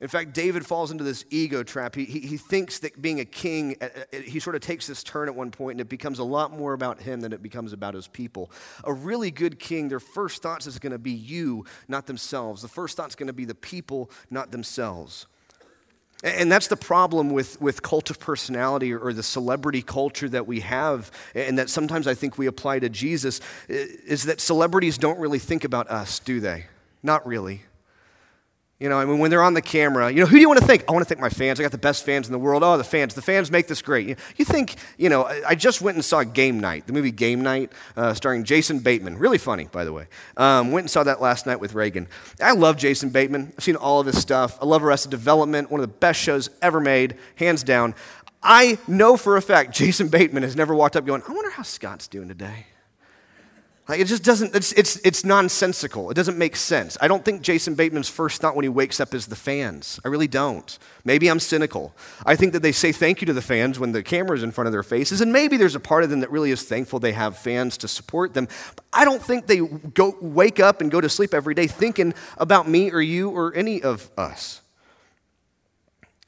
In 0.01 0.09
fact, 0.09 0.35
David 0.35 0.67
falls 0.67 0.91
into 0.91 1.05
this 1.05 1.25
ego 1.31 1.63
trap. 1.63 1.95
He, 1.95 2.05
he, 2.05 2.21
he, 2.21 2.37
thinks 2.37 2.81
that 2.81 3.01
being 3.01 3.21
a 3.21 3.25
king, 3.25 3.77
uh, 3.81 3.89
uh, 4.13 4.19
he 4.19 4.41
sort 4.41 4.57
of 4.57 4.61
takes 4.61 4.89
this 4.89 5.05
turn 5.05 5.29
at 5.29 5.35
one 5.35 5.53
point, 5.53 5.75
and 5.75 5.81
it 5.81 5.89
becomes 5.89 6.19
a 6.19 6.25
lot 6.25 6.53
more 6.53 6.73
about 6.73 7.01
him 7.01 7.21
than 7.21 7.33
it 7.33 7.43
becomes 7.43 7.73
about 7.73 7.95
his 7.95 8.09
people. 8.09 8.51
A 8.83 8.93
really 8.93 9.31
good 9.31 9.61
king, 9.61 9.89
their 9.89 10.01
first 10.01 10.43
thoughts 10.43 10.67
is 10.67 10.81
going 10.81 10.93
to 10.93 10.99
be 10.99 11.13
you, 11.13 11.65
not 11.87 12.07
themselves. 12.07 12.61
The 12.61 12.69
first 12.69 12.97
thought's 12.97 13.15
going 13.15 13.29
to 13.29 13.33
be 13.33 13.45
the 13.45 13.55
people, 13.55 14.11
not 14.31 14.51
themselves. 14.51 15.27
And 16.25 16.51
that's 16.51 16.69
the 16.69 16.77
problem 16.77 17.31
with, 17.31 17.61
with 17.61 17.83
cult 17.83 18.11
of 18.11 18.19
personality 18.19 18.93
or 18.93 19.13
the 19.13 19.23
celebrity 19.23 19.83
culture 19.83 20.29
that 20.31 20.47
we 20.47 20.61
have, 20.61 21.11
and 21.35 21.59
that 21.59 21.71
sometimes 21.71 22.07
I 22.07 22.15
think 22.15 22.37
we 22.37 22.47
apply 22.47 22.81
to 22.81 22.89
Jesus, 22.89 23.41
is 23.69 24.25
that 24.25 24.41
celebrities 24.41 24.99
don't 24.99 25.19
really 25.19 25.39
think 25.39 25.65
about 25.65 25.89
us, 25.89 26.19
do 26.19 26.41
they? 26.41 26.67
Not 27.03 27.27
really. 27.27 27.63
You 28.81 28.89
know, 28.89 28.99
I 28.99 29.05
mean, 29.05 29.21
when 29.21 29.31
they're 29.31 29.43
on 29.43 29.55
the 29.55 29.63
camera, 29.63 30.11
you 30.11 30.19
know, 30.21 30.27
who 30.27 30.35
do 30.35 30.41
you 30.41 30.49
want 30.49 30.61
to 30.61 30.67
thank? 30.67 30.85
I 30.89 30.93
want 30.93 31.05
to 31.05 31.09
thank 31.09 31.21
my 31.21 31.29
fans. 31.29 31.61
I 31.61 31.63
got 31.63 31.71
the 31.71 31.79
best 31.79 32.05
fans 32.05 32.27
in 32.27 32.33
the 32.33 32.41
world. 32.41 32.65
Oh, 32.65 32.77
the 32.77 32.83
fans. 32.83 33.15
The 33.15 33.23
fans 33.23 33.49
make 33.49 33.69
this 33.69 33.81
great. 33.81 34.19
You, 34.37 34.45
think, 34.45 34.75
you 34.99 35.09
know, 35.09 35.25
I 35.25 35.55
just 35.55 35.81
went 35.81 35.95
and 35.95 36.05
saw 36.05 36.25
Game 36.25 36.59
Night, 36.59 36.89
the 36.89 36.93
movie 36.93 37.13
Game 37.13 37.41
Night, 37.41 37.71
uh, 37.97 38.15
starring 38.15 38.43
Jason 38.43 38.81
Bateman. 38.81 39.17
Really 39.17 39.39
funny, 39.39 39.69
by 39.71 39.85
the 39.85 39.93
way. 39.93 40.09
Um, 40.37 40.73
went 40.73 40.85
and 40.85 40.91
saw 40.91 41.05
that 41.05 41.21
last 41.21 41.47
night 41.47 41.61
with 41.61 41.75
Reagan. 41.75 42.09
I 42.43 42.53
love 42.53 42.77
Jason 42.77 43.11
Bateman. 43.11 43.53
I've 43.57 43.63
seen 43.63 43.77
all 43.77 44.01
of 44.01 44.07
his 44.07 44.21
stuff. 44.21 44.59
I 44.61 44.65
love 44.65 44.83
Arrested 44.83 45.13
Development, 45.13 45.71
one 45.71 45.81
of 45.81 45.89
the 45.89 45.97
best 45.97 46.21
shows 46.21 46.51
ever 46.61 46.81
made, 46.81 47.17
hands 47.37 47.63
down. 47.63 47.95
I 48.43 48.79
know 48.89 49.17
for 49.17 49.37
a 49.37 49.43
fact 49.43 49.73
Jason 49.73 50.09
Bateman 50.09 50.43
has 50.43 50.57
never 50.57 50.75
walked 50.75 50.97
up 50.97 51.07
going, 51.07 51.23
I 51.29 51.33
wonder 51.33 51.51
how 51.51 51.63
Scott's 51.63 52.09
doing 52.09 52.27
today. 52.27 52.67
Like 53.87 54.01
it 54.01 54.07
just 54.07 54.25
doesn't, 54.25 54.55
it's, 54.55 54.73
it's, 54.73 54.97
it's 55.05 55.27
nonsensical. 55.27 56.11
It 56.11 56.15
doesn't 56.15 56.39
make 56.39 56.57
sense. 56.57 56.97
I 57.03 57.09
don't 57.09 57.23
think 57.23 57.43
Jason 57.43 57.75
Bateman's 57.75 58.09
first 58.09 58.41
thought 58.41 58.57
when 58.57 58.63
he 58.63 58.71
wakes 58.71 58.99
up 58.99 59.13
is 59.13 59.27
the 59.27 59.37
fans. 59.37 60.01
I 60.03 60.09
really 60.09 60.27
don't. 60.27 60.79
Maybe 61.05 61.29
I'm 61.29 61.39
cynical. 61.39 61.95
I 62.25 62.35
think 62.35 62.55
that 62.55 62.63
they 62.63 62.73
say 62.73 62.93
thank 62.93 63.21
you 63.21 63.27
to 63.27 63.35
the 63.35 63.43
fans 63.43 63.79
when 63.79 63.93
the 63.93 64.03
camera's 64.03 64.43
in 64.43 64.53
front 64.53 64.69
of 64.69 64.73
their 64.73 64.83
faces, 64.83 65.21
and 65.21 65.35
maybe 65.35 65.59
there's 65.59 65.75
a 65.75 65.81
part 65.81 66.03
of 66.03 66.09
them 66.09 66.21
that 66.21 66.31
really 66.31 66.51
is 66.51 66.63
thankful 66.63 66.99
they 66.99 67.13
have 67.13 67.37
fans 67.37 67.77
to 67.79 67.89
support 67.89 68.33
them. 68.33 68.49
But 68.75 68.85
I 68.91 69.05
don't 69.05 69.23
think 69.23 69.47
they 69.47 69.59
go, 69.59 70.17
wake 70.19 70.61
up 70.61 70.81
and 70.81 70.91
go 70.91 71.03
to 71.03 71.09
sleep 71.11 71.35
every 71.35 71.55
day 71.55 71.67
thinking 71.67 72.15
about 72.39 72.67
me 72.67 72.91
or 72.91 73.03
you 73.03 73.29
or 73.29 73.55
any 73.55 73.83
of 73.83 74.11
us. 74.17 74.63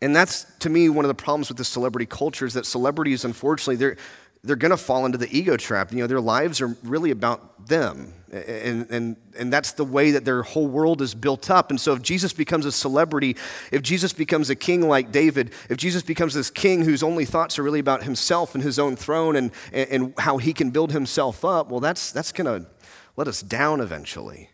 And 0.02 0.14
that's, 0.14 0.44
to 0.58 0.68
me, 0.68 0.90
one 0.90 1.06
of 1.06 1.08
the 1.08 1.14
problems 1.14 1.48
with 1.48 1.56
the 1.56 1.64
celebrity 1.64 2.04
culture 2.04 2.44
is 2.44 2.52
that 2.52 2.66
celebrities, 2.66 3.24
unfortunately, 3.24 3.76
they're, 3.76 3.96
they're 4.44 4.56
going 4.56 4.70
to 4.70 4.76
fall 4.76 5.04
into 5.06 5.18
the 5.18 5.36
ego 5.36 5.56
trap. 5.56 5.92
You 5.92 5.98
know, 5.98 6.06
their 6.06 6.20
lives 6.20 6.60
are 6.60 6.76
really 6.82 7.10
about 7.10 7.66
them. 7.66 8.12
And, 8.30 8.90
and, 8.90 9.16
and 9.38 9.52
that's 9.52 9.72
the 9.72 9.84
way 9.84 10.12
that 10.12 10.24
their 10.24 10.42
whole 10.42 10.66
world 10.66 11.00
is 11.02 11.14
built 11.14 11.50
up. 11.50 11.70
And 11.70 11.80
so, 11.80 11.94
if 11.94 12.02
Jesus 12.02 12.32
becomes 12.32 12.66
a 12.66 12.72
celebrity, 12.72 13.36
if 13.72 13.82
Jesus 13.82 14.12
becomes 14.12 14.50
a 14.50 14.54
king 14.54 14.88
like 14.88 15.10
David, 15.10 15.52
if 15.70 15.78
Jesus 15.78 16.02
becomes 16.02 16.34
this 16.34 16.50
king 16.50 16.82
whose 16.82 17.02
only 17.02 17.24
thoughts 17.24 17.58
are 17.58 17.62
really 17.62 17.80
about 17.80 18.02
himself 18.02 18.54
and 18.54 18.62
his 18.62 18.78
own 18.78 18.96
throne 18.96 19.36
and, 19.36 19.52
and 19.72 20.14
how 20.18 20.38
he 20.38 20.52
can 20.52 20.70
build 20.70 20.92
himself 20.92 21.44
up, 21.44 21.70
well, 21.70 21.80
that's, 21.80 22.12
that's 22.12 22.32
going 22.32 22.62
to 22.62 22.68
let 23.16 23.28
us 23.28 23.42
down 23.42 23.80
eventually. 23.80 24.50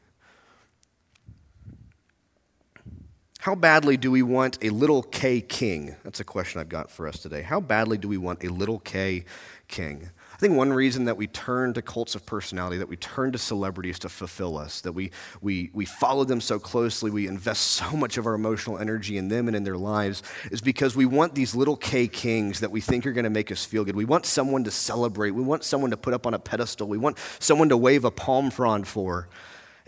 How 3.42 3.56
badly 3.56 3.96
do 3.96 4.12
we 4.12 4.22
want 4.22 4.58
a 4.62 4.70
little 4.70 5.02
K 5.02 5.40
king? 5.40 5.96
That's 6.04 6.20
a 6.20 6.24
question 6.24 6.60
I've 6.60 6.68
got 6.68 6.92
for 6.92 7.08
us 7.08 7.18
today. 7.18 7.42
How 7.42 7.58
badly 7.58 7.98
do 7.98 8.06
we 8.06 8.16
want 8.16 8.44
a 8.44 8.48
little 8.48 8.78
K 8.78 9.24
king. 9.72 10.10
I 10.32 10.36
think 10.36 10.56
one 10.56 10.72
reason 10.72 11.06
that 11.06 11.16
we 11.16 11.26
turn 11.26 11.72
to 11.74 11.82
cults 11.82 12.14
of 12.14 12.26
personality, 12.26 12.76
that 12.78 12.88
we 12.88 12.96
turn 12.96 13.32
to 13.32 13.38
celebrities 13.38 13.98
to 14.00 14.08
fulfill 14.08 14.58
us, 14.58 14.80
that 14.82 14.92
we, 14.92 15.10
we, 15.40 15.70
we 15.72 15.84
follow 15.84 16.24
them 16.24 16.40
so 16.40 16.58
closely, 16.58 17.10
we 17.10 17.26
invest 17.26 17.62
so 17.62 17.96
much 17.96 18.18
of 18.18 18.26
our 18.26 18.34
emotional 18.34 18.78
energy 18.78 19.16
in 19.16 19.28
them 19.28 19.48
and 19.48 19.56
in 19.56 19.64
their 19.64 19.76
lives, 19.76 20.22
is 20.50 20.60
because 20.60 20.94
we 20.94 21.06
want 21.06 21.34
these 21.34 21.54
little 21.54 21.76
K 21.76 22.06
kings 22.06 22.60
that 22.60 22.70
we 22.70 22.80
think 22.80 23.06
are 23.06 23.12
going 23.12 23.24
to 23.24 23.30
make 23.30 23.50
us 23.50 23.64
feel 23.64 23.84
good. 23.84 23.96
We 23.96 24.04
want 24.04 24.26
someone 24.26 24.64
to 24.64 24.70
celebrate. 24.70 25.30
We 25.30 25.42
want 25.42 25.64
someone 25.64 25.90
to 25.90 25.96
put 25.96 26.14
up 26.14 26.26
on 26.26 26.34
a 26.34 26.38
pedestal. 26.38 26.86
We 26.86 26.98
want 26.98 27.18
someone 27.38 27.70
to 27.70 27.76
wave 27.76 28.04
a 28.04 28.10
palm 28.10 28.50
frond 28.50 28.86
for. 28.86 29.28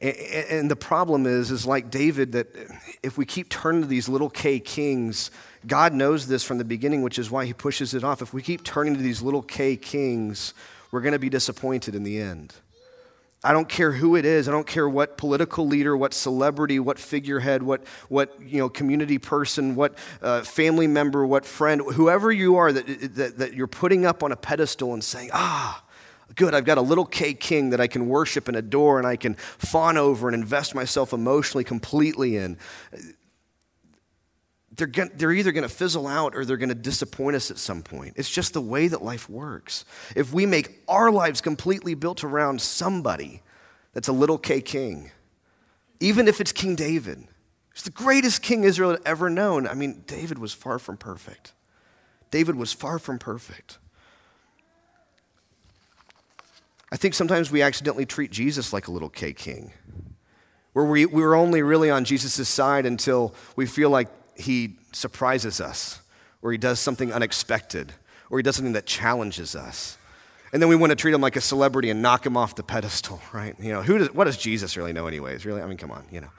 And 0.01 0.71
the 0.71 0.77
problem 0.77 1.25
is, 1.25 1.51
is 1.51 1.67
like 1.67 1.91
David, 1.91 2.33
that 2.33 2.49
if 3.03 3.17
we 3.17 3.25
keep 3.25 3.49
turning 3.49 3.83
to 3.83 3.87
these 3.87 4.09
little 4.09 4.29
K 4.29 4.59
kings, 4.61 5.31
God 5.67 5.93
knows 5.93 6.27
this 6.27 6.45
from 6.45 6.59
the 6.59 6.65
beginning, 6.65 7.03
which 7.03 7.19
is 7.19 7.31
why 7.31 7.47
he 7.47 7.53
pushes 7.53 7.95
it 7.95 8.05
off. 8.05 8.21
If 8.21 8.35
we 8.35 8.43
keep 8.43 8.65
turning 8.65 8.95
to 8.95 9.03
these 9.03 9.23
little 9.23 9.43
K 9.43 9.77
kings, 9.77 10.55
we're 10.91 11.01
going 11.01 11.13
to 11.13 11.19
be 11.19 11.31
disappointed 11.31 11.95
in 11.95 12.03
the 12.03 12.21
end. 12.21 12.55
I 13.43 13.53
don't 13.53 13.69
care 13.69 13.93
who 13.93 14.17
it 14.17 14.25
is. 14.25 14.49
I 14.49 14.53
don't 14.53 14.67
care 14.67 14.89
what 14.89 15.19
political 15.19 15.67
leader, 15.67 15.95
what 15.95 16.15
celebrity, 16.15 16.81
what 16.81 16.99
figurehead, 16.99 17.63
what, 17.63 17.87
what 18.09 18.35
you 18.41 18.59
know, 18.59 18.71
community 18.71 19.19
person, 19.19 19.75
what 19.75 19.95
uh, 20.23 20.41
family 20.43 20.87
member, 20.87 21.27
what 21.27 21.45
friend, 21.45 21.83
whoever 21.93 22.33
you 22.33 22.57
are 22.57 22.73
that, 22.73 22.87
that, 23.17 23.39
that 23.39 23.53
you're 23.53 23.67
putting 23.67 24.07
up 24.07 24.23
on 24.23 24.33
a 24.33 24.37
pedestal 24.37 24.95
and 24.95 25.05
saying, 25.05 25.29
ah, 25.35 25.85
good, 26.35 26.55
I've 26.55 26.65
got 26.65 26.79
a 26.79 26.83
little 26.83 27.05
K 27.05 27.35
king 27.35 27.71
that 27.71 27.83
I 27.83 27.87
can 27.87 28.09
worship 28.09 28.49
and 28.49 28.57
adore 28.57 28.99
and 28.99 29.07
I 29.07 29.17
can 29.17 29.35
fawn 29.35 29.99
over 29.99 30.27
and 30.27 30.35
invest 30.35 30.75
myself 30.75 31.13
emotionally 31.13 31.65
completely 31.65 32.39
in 32.39 32.57
they're, 34.77 34.87
going 34.87 35.11
they're 35.15 35.33
either 35.33 35.53
going 35.53 35.69
to 35.69 35.75
fizzle 35.75 36.07
out 36.07 36.35
or 36.35 36.45
they're 36.45 36.57
going 36.57 36.69
to 36.69 36.75
disappoint 36.75 37.37
us 37.37 37.51
at 37.51 37.59
some 37.59 37.83
point. 37.83 38.15
It's 38.17 38.31
just 38.31 38.53
the 38.53 38.61
way 38.61 38.89
that 38.89 39.03
life 39.03 39.29
works. 39.29 39.85
If 40.17 40.33
we 40.33 40.47
make 40.47 40.83
our 40.89 41.11
lives 41.11 41.41
completely 41.41 41.95
built 41.95 42.25
around 42.25 42.61
somebody 42.61 43.43
that's 43.93 44.09
a 44.09 44.13
little 44.13 44.39
K 44.39 44.61
king, 44.61 45.11
even 46.01 46.27
if 46.29 46.41
it's 46.41 46.53
King 46.53 46.75
David, 46.75 47.27
it's 47.73 47.83
the 47.83 47.91
greatest 47.91 48.43
king 48.43 48.65
Israel 48.65 48.91
had 48.91 49.01
ever 49.05 49.31
known. 49.31 49.67
I 49.67 49.75
mean, 49.75 50.05
David 50.07 50.39
was 50.39 50.53
far 50.53 50.79
from 50.79 50.97
perfect. 50.97 51.53
David 52.31 52.57
was 52.57 52.73
far 52.73 52.99
from 52.99 53.19
perfect. 53.19 53.79
I 56.91 56.97
think 56.97 57.15
sometimes 57.15 57.51
we 57.51 57.63
accidentally 57.63 58.07
treat 58.07 58.31
Jesus 58.31 58.73
like 58.73 58.89
a 58.89 58.93
little 58.93 59.09
K 59.09 59.33
king, 59.33 59.73
where 60.73 60.85
we 60.85 61.07
were 61.07 61.35
only 61.35 61.63
really 61.63 61.91
on 61.91 62.05
Jesus' 62.05 62.49
side 62.49 62.87
until 62.87 63.35
we 63.57 63.67
feel 63.67 63.91
like 63.91 64.09
he 64.37 64.77
surprises 64.93 65.61
us, 65.61 66.01
or 66.43 66.53
he 66.53 66.59
does 66.59 66.81
something 66.81 67.13
unexpected, 67.13 67.93
or 68.31 68.39
he 68.39 68.43
does 68.43 68.57
something 68.57 68.75
that 68.75 68.87
challenges 68.87 69.55
us. 69.55 69.99
And 70.53 70.63
then 70.63 70.69
we 70.69 70.77
want 70.77 70.91
to 70.91 70.97
treat 70.97 71.13
him 71.13 71.21
like 71.21 71.35
a 71.35 71.41
celebrity 71.41 71.91
and 71.91 72.01
knock 72.01 72.25
him 72.25 72.37
off 72.37 72.55
the 72.55 72.63
pedestal, 72.63 73.21
right? 73.33 73.57
You 73.59 73.73
know, 73.73 73.83
who 73.83 73.99
does, 73.99 74.15
what 74.15 74.25
does 74.25 74.37
Jesus 74.37 74.77
really 74.77 74.93
know, 74.93 75.07
anyways? 75.07 75.45
Really? 75.45 75.61
I 75.61 75.67
mean, 75.67 75.77
come 75.77 75.91
on, 75.91 76.05
you 76.11 76.21
know. 76.21 76.31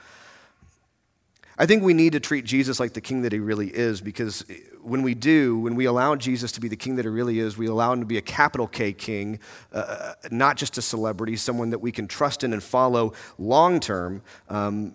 I 1.57 1.65
think 1.65 1.83
we 1.83 1.93
need 1.93 2.13
to 2.13 2.19
treat 2.19 2.43
Jesus 2.43 2.79
like 2.79 2.93
the 2.93 3.01
king 3.01 3.21
that 3.21 3.31
he 3.31 3.39
really 3.39 3.69
is 3.69 4.01
because 4.01 4.43
when 4.81 5.03
we 5.03 5.13
do, 5.13 5.57
when 5.59 5.75
we 5.75 5.85
allow 5.85 6.15
Jesus 6.15 6.51
to 6.53 6.61
be 6.61 6.67
the 6.67 6.75
king 6.75 6.97
that 6.97 7.05
he 7.05 7.09
really 7.09 7.39
is, 7.39 7.57
we 7.57 7.67
allow 7.67 7.93
him 7.93 8.01
to 8.01 8.05
be 8.05 8.17
a 8.17 8.21
capital 8.21 8.67
K 8.67 8.91
king, 8.91 9.39
uh, 9.73 9.77
uh 9.77 10.13
not 10.31 10.57
just 10.57 10.77
a 10.77 10.81
celebrity, 10.81 11.37
someone 11.37 11.69
that 11.69 11.79
we 11.79 11.93
can 11.93 12.07
trust 12.07 12.43
in 12.43 12.51
and 12.51 12.61
follow 12.61 13.13
long 13.37 13.79
term. 13.79 14.21
Um, 14.49 14.93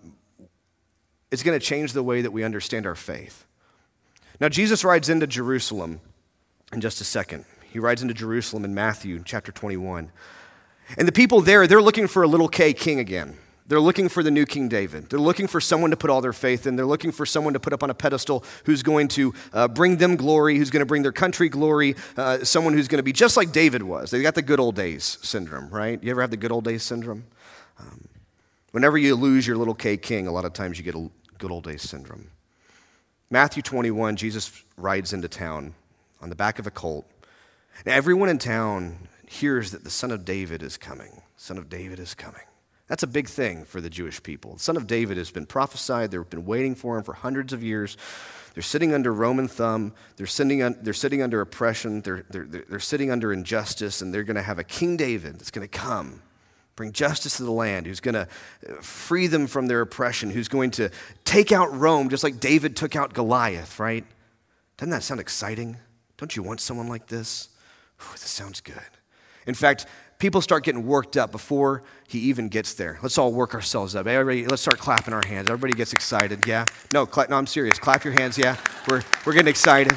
it's 1.31 1.43
going 1.43 1.57
to 1.57 1.65
change 1.65 1.93
the 1.93 2.03
way 2.03 2.21
that 2.21 2.31
we 2.31 2.43
understand 2.43 2.85
our 2.85 2.95
faith. 2.95 3.45
Now, 4.39 4.49
Jesus 4.49 4.83
rides 4.83 5.09
into 5.09 5.27
Jerusalem 5.27 6.01
in 6.73 6.81
just 6.81 6.99
a 6.99 7.03
second. 7.03 7.45
He 7.71 7.79
rides 7.79 8.01
into 8.01 8.13
Jerusalem 8.13 8.65
in 8.65 8.73
Matthew 8.73 9.21
chapter 9.23 9.51
21. 9.51 10.11
And 10.97 11.07
the 11.07 11.11
people 11.11 11.41
there, 11.41 11.67
they're 11.67 11.81
looking 11.81 12.07
for 12.07 12.23
a 12.23 12.27
little 12.27 12.49
K 12.49 12.73
king 12.73 12.99
again. 12.99 13.37
They're 13.67 13.79
looking 13.79 14.09
for 14.09 14.21
the 14.21 14.31
new 14.31 14.45
King 14.45 14.67
David. 14.67 15.09
They're 15.09 15.19
looking 15.19 15.47
for 15.47 15.61
someone 15.61 15.91
to 15.91 15.95
put 15.95 16.09
all 16.09 16.19
their 16.19 16.33
faith 16.33 16.67
in. 16.67 16.75
They're 16.75 16.85
looking 16.85 17.13
for 17.13 17.25
someone 17.25 17.53
to 17.53 17.59
put 17.59 17.71
up 17.71 17.83
on 17.83 17.89
a 17.89 17.93
pedestal 17.93 18.43
who's 18.65 18.83
going 18.83 19.07
to 19.09 19.33
uh, 19.53 19.69
bring 19.69 19.95
them 19.95 20.17
glory, 20.17 20.57
who's 20.57 20.69
going 20.69 20.81
to 20.81 20.85
bring 20.85 21.03
their 21.03 21.13
country 21.13 21.47
glory, 21.47 21.95
uh, 22.17 22.43
someone 22.43 22.73
who's 22.73 22.89
going 22.89 22.97
to 22.97 23.03
be 23.03 23.13
just 23.13 23.37
like 23.37 23.53
David 23.53 23.83
was. 23.83 24.11
They 24.11 24.21
got 24.21 24.35
the 24.35 24.41
good 24.41 24.59
old 24.59 24.75
days 24.75 25.17
syndrome, 25.21 25.69
right? 25.69 26.03
You 26.03 26.11
ever 26.11 26.19
have 26.19 26.31
the 26.31 26.37
good 26.37 26.51
old 26.51 26.65
days 26.65 26.83
syndrome? 26.83 27.23
Um, 27.79 28.09
whenever 28.71 28.97
you 28.97 29.15
lose 29.15 29.47
your 29.47 29.55
little 29.55 29.75
K 29.75 29.95
king, 29.95 30.27
a 30.27 30.33
lot 30.33 30.43
of 30.43 30.51
times 30.51 30.77
you 30.77 30.83
get 30.83 30.95
a 30.95 31.09
good 31.41 31.51
old 31.51 31.63
days 31.63 31.81
syndrome. 31.81 32.29
Matthew 33.31 33.63
21, 33.63 34.15
Jesus 34.15 34.63
rides 34.77 35.11
into 35.11 35.27
town 35.27 35.73
on 36.21 36.29
the 36.29 36.35
back 36.35 36.59
of 36.59 36.67
a 36.67 36.71
colt, 36.71 37.05
And 37.79 37.87
everyone 37.87 38.29
in 38.29 38.37
town 38.37 39.07
hears 39.27 39.71
that 39.71 39.83
the 39.83 39.89
son 39.89 40.11
of 40.11 40.23
David 40.23 40.61
is 40.61 40.77
coming. 40.77 41.23
Son 41.37 41.57
of 41.57 41.67
David 41.67 41.99
is 41.99 42.13
coming. 42.13 42.43
That's 42.87 43.01
a 43.01 43.07
big 43.07 43.27
thing 43.27 43.65
for 43.65 43.81
the 43.81 43.89
Jewish 43.89 44.21
people. 44.21 44.53
The 44.53 44.59
son 44.59 44.77
of 44.77 44.85
David 44.85 45.17
has 45.17 45.31
been 45.31 45.47
prophesied. 45.47 46.11
They've 46.11 46.29
been 46.29 46.45
waiting 46.45 46.75
for 46.75 46.95
him 46.97 47.03
for 47.03 47.13
hundreds 47.13 47.53
of 47.53 47.63
years. 47.63 47.97
They're 48.53 48.61
sitting 48.61 48.93
under 48.93 49.11
Roman 49.11 49.47
thumb. 49.47 49.93
They're 50.17 50.27
sitting, 50.27 50.61
un, 50.61 50.77
they're 50.81 50.93
sitting 50.93 51.23
under 51.23 51.41
oppression. 51.41 52.01
They're, 52.01 52.23
they're, 52.29 52.45
they're 52.45 52.79
sitting 52.79 53.09
under 53.09 53.33
injustice, 53.33 54.01
and 54.01 54.13
they're 54.13 54.23
going 54.23 54.35
to 54.35 54.43
have 54.43 54.59
a 54.59 54.63
King 54.63 54.95
David 54.97 55.39
that's 55.39 55.51
going 55.51 55.67
to 55.67 55.79
come, 55.79 56.21
bring 56.81 56.91
justice 56.91 57.37
to 57.37 57.43
the 57.43 57.51
land, 57.51 57.85
who's 57.85 57.99
going 57.99 58.15
to 58.15 58.27
uh, 58.67 58.81
free 58.81 59.27
them 59.27 59.45
from 59.45 59.67
their 59.67 59.81
oppression, 59.81 60.31
who's 60.31 60.47
going 60.47 60.71
to 60.71 60.89
take 61.25 61.51
out 61.51 61.71
Rome 61.77 62.09
just 62.09 62.23
like 62.23 62.39
David 62.39 62.75
took 62.75 62.95
out 62.95 63.13
Goliath, 63.13 63.79
right? 63.79 64.03
Doesn't 64.77 64.89
that 64.89 65.03
sound 65.03 65.19
exciting? 65.19 65.77
Don't 66.17 66.35
you 66.35 66.41
want 66.41 66.59
someone 66.59 66.87
like 66.87 67.05
this? 67.05 67.49
This 68.13 68.21
sounds 68.21 68.61
good. 68.61 68.81
In 69.45 69.53
fact, 69.53 69.85
people 70.17 70.41
start 70.41 70.63
getting 70.63 70.87
worked 70.87 71.17
up 71.17 71.31
before 71.31 71.83
he 72.07 72.17
even 72.17 72.49
gets 72.49 72.73
there. 72.73 72.97
Let's 73.03 73.19
all 73.19 73.31
work 73.31 73.53
ourselves 73.53 73.95
up. 73.95 74.07
Everybody, 74.07 74.47
let's 74.47 74.63
start 74.63 74.79
clapping 74.79 75.13
our 75.13 75.21
hands. 75.27 75.51
Everybody 75.51 75.73
gets 75.73 75.93
excited. 75.93 76.47
Yeah? 76.47 76.65
No, 76.95 77.07
no, 77.29 77.35
I'm 77.35 77.45
serious. 77.45 77.77
Clap 77.77 78.03
your 78.03 78.13
hands. 78.13 78.39
Yeah? 78.39 78.57
We're, 78.89 79.03
we're 79.23 79.33
getting 79.33 79.49
excited. 79.49 79.95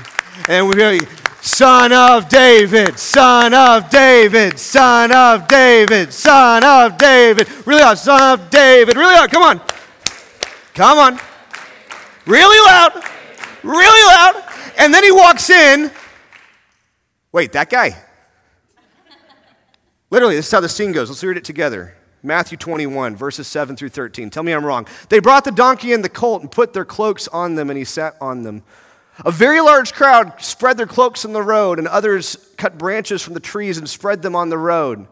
And 0.49 0.69
we're 0.69 0.99
Son 1.45 1.93
of 1.93 2.31
David, 2.31 2.99
Son 2.99 3.53
of 3.53 3.91
David, 3.91 4.59
Son 4.59 5.13
of 5.13 5.47
David, 5.47 6.11
Son 6.11 6.65
of 6.65 6.97
David. 6.97 7.47
Really 7.67 7.83
loud, 7.83 7.99
Son 7.99 8.41
of 8.41 8.49
David. 8.49 8.97
Really 8.97 9.13
loud. 9.13 9.31
Come 9.31 9.43
on. 9.43 9.61
Come 10.73 10.99
on. 10.99 11.21
Really 12.25 12.67
loud. 12.67 12.95
Really 13.63 14.07
loud. 14.07 14.43
And 14.79 14.95
then 14.95 15.05
he 15.05 15.13
walks 15.13 15.51
in. 15.51 15.91
Wait, 17.31 17.53
that 17.53 17.69
guy. 17.69 17.95
Literally, 20.09 20.37
this 20.37 20.47
is 20.47 20.53
how 20.53 20.61
the 20.61 20.69
scene 20.71 20.93
goes. 20.93 21.11
Let's 21.11 21.23
read 21.23 21.37
it 21.37 21.45
together. 21.45 21.95
Matthew 22.23 22.57
21, 22.57 23.17
verses 23.17 23.47
7 23.47 23.77
through 23.77 23.91
13. 23.91 24.31
Tell 24.31 24.43
me 24.43 24.53
I'm 24.53 24.65
wrong. 24.65 24.87
They 25.11 25.19
brought 25.19 25.45
the 25.45 25.53
donkey 25.53 25.93
and 25.93 26.03
the 26.03 26.09
colt 26.09 26.41
and 26.41 26.51
put 26.51 26.73
their 26.73 26.87
cloaks 26.87 27.29
on 27.29 27.55
them, 27.55 27.69
and 27.69 27.77
he 27.77 27.85
sat 27.85 28.17
on 28.19 28.45
them. 28.45 28.63
A 29.25 29.31
very 29.31 29.61
large 29.61 29.93
crowd 29.93 30.43
spread 30.43 30.77
their 30.77 30.87
cloaks 30.87 31.25
on 31.25 31.33
the 31.33 31.43
road, 31.43 31.79
and 31.79 31.87
others 31.87 32.37
cut 32.57 32.79
branches 32.79 33.23
from 33.23 33.35
the 33.35 33.41
trees 33.41 33.79
and 33.79 33.89
spread 33.89 34.23
them 34.23 34.35
on 34.35 34.49
the 34.49 34.59
road. 34.59 35.07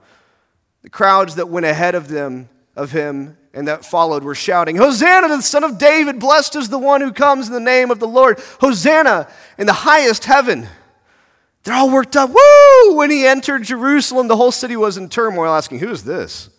The 0.83 0.91
crowds 0.91 1.37
that 1.37 1.49
went 1.49 1.67
ahead 1.67 1.95
of 1.95 2.09
them, 2.09 2.49
of 2.75 2.91
him, 2.91 3.37
and 3.55 3.69
that 3.69 3.85
followed 3.85 4.25
were 4.25 4.35
shouting, 4.35 4.77
Hosanna 4.77 5.29
to 5.29 5.37
the 5.37 5.43
Son 5.43 5.63
of 5.63 5.79
David! 5.79 6.19
Blessed 6.19 6.57
is 6.57 6.69
the 6.69 6.79
one 6.79 7.01
who 7.01 7.13
comes 7.13 7.47
in 7.47 7.53
the 7.53 7.61
name 7.61 7.91
of 7.91 8.01
the 8.01 8.09
Lord! 8.09 8.41
Hosanna 8.61 9.29
in 9.59 9.67
the 9.67 9.73
highest 9.73 10.25
heaven! 10.25 10.67
They're 11.63 11.75
all 11.75 11.91
worked 11.91 12.17
up. 12.17 12.31
Woo! 12.31 12.97
When 12.97 13.11
he 13.11 13.25
entered 13.25 13.63
Jerusalem, 13.63 14.27
the 14.27 14.37
whole 14.37 14.51
city 14.51 14.77
was 14.77 14.97
in 14.97 15.09
turmoil, 15.09 15.55
asking, 15.55 15.79
Who 15.79 15.91
is 15.91 16.03
this? 16.03 16.51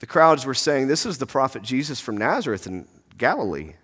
The 0.00 0.06
crowds 0.06 0.44
were 0.44 0.54
saying, 0.54 0.88
This 0.88 1.06
is 1.06 1.18
the 1.18 1.26
prophet 1.26 1.62
Jesus 1.62 2.00
from 2.00 2.16
Nazareth 2.16 2.66
in 2.66 2.88
Galilee. 3.16 3.74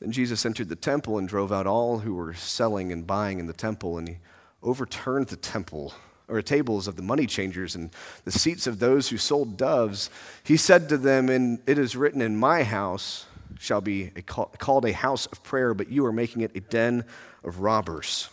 Then 0.00 0.12
Jesus 0.12 0.46
entered 0.46 0.68
the 0.68 0.76
temple 0.76 1.18
and 1.18 1.28
drove 1.28 1.52
out 1.52 1.66
all 1.66 1.98
who 1.98 2.14
were 2.14 2.34
selling 2.34 2.92
and 2.92 3.06
buying 3.06 3.38
in 3.38 3.46
the 3.46 3.52
temple, 3.52 3.98
and 3.98 4.08
he 4.08 4.18
overturned 4.62 5.28
the 5.28 5.36
temple 5.36 5.94
or 6.28 6.40
tables 6.42 6.86
of 6.86 6.96
the 6.96 7.02
money 7.02 7.26
changers 7.26 7.74
and 7.74 7.90
the 8.24 8.30
seats 8.30 8.66
of 8.66 8.78
those 8.78 9.08
who 9.08 9.16
sold 9.16 9.56
doves. 9.56 10.10
He 10.44 10.56
said 10.56 10.88
to 10.90 10.98
them, 10.98 11.28
and 11.28 11.58
It 11.66 11.78
is 11.78 11.96
written 11.96 12.20
in 12.20 12.36
my 12.36 12.62
house 12.62 13.26
shall 13.58 13.80
be 13.80 14.12
a, 14.14 14.22
called 14.22 14.84
a 14.84 14.92
house 14.92 15.26
of 15.26 15.42
prayer, 15.42 15.74
but 15.74 15.90
you 15.90 16.04
are 16.06 16.12
making 16.12 16.42
it 16.42 16.54
a 16.54 16.60
den 16.60 17.04
of 17.42 17.60
robbers. 17.60 18.28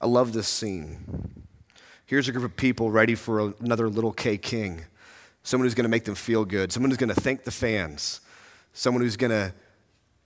I 0.00 0.06
love 0.06 0.32
this 0.32 0.48
scene. 0.48 1.44
Here's 2.06 2.26
a 2.26 2.32
group 2.32 2.44
of 2.44 2.56
people 2.56 2.90
ready 2.90 3.14
for 3.14 3.52
another 3.60 3.88
little 3.88 4.12
K 4.12 4.38
king, 4.38 4.84
someone 5.42 5.66
who's 5.66 5.74
going 5.74 5.84
to 5.84 5.90
make 5.90 6.04
them 6.04 6.14
feel 6.14 6.44
good, 6.44 6.72
someone 6.72 6.90
who's 6.90 6.98
going 6.98 7.14
to 7.14 7.20
thank 7.20 7.44
the 7.44 7.50
fans, 7.50 8.20
someone 8.72 9.02
who's 9.02 9.16
going 9.16 9.30
to 9.30 9.52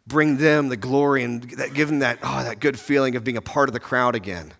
bring 0.06 0.36
them 0.36 0.68
the 0.68 0.76
glory 0.76 1.22
and 1.22 1.42
that, 1.42 1.74
give 1.74 1.88
them 1.88 2.00
that, 2.00 2.18
oh, 2.22 2.44
that 2.44 2.60
good 2.60 2.78
feeling 2.78 3.16
of 3.16 3.24
being 3.24 3.36
a 3.36 3.42
part 3.42 3.68
of 3.68 3.72
the 3.72 3.80
crowd 3.80 4.14
again. 4.14 4.52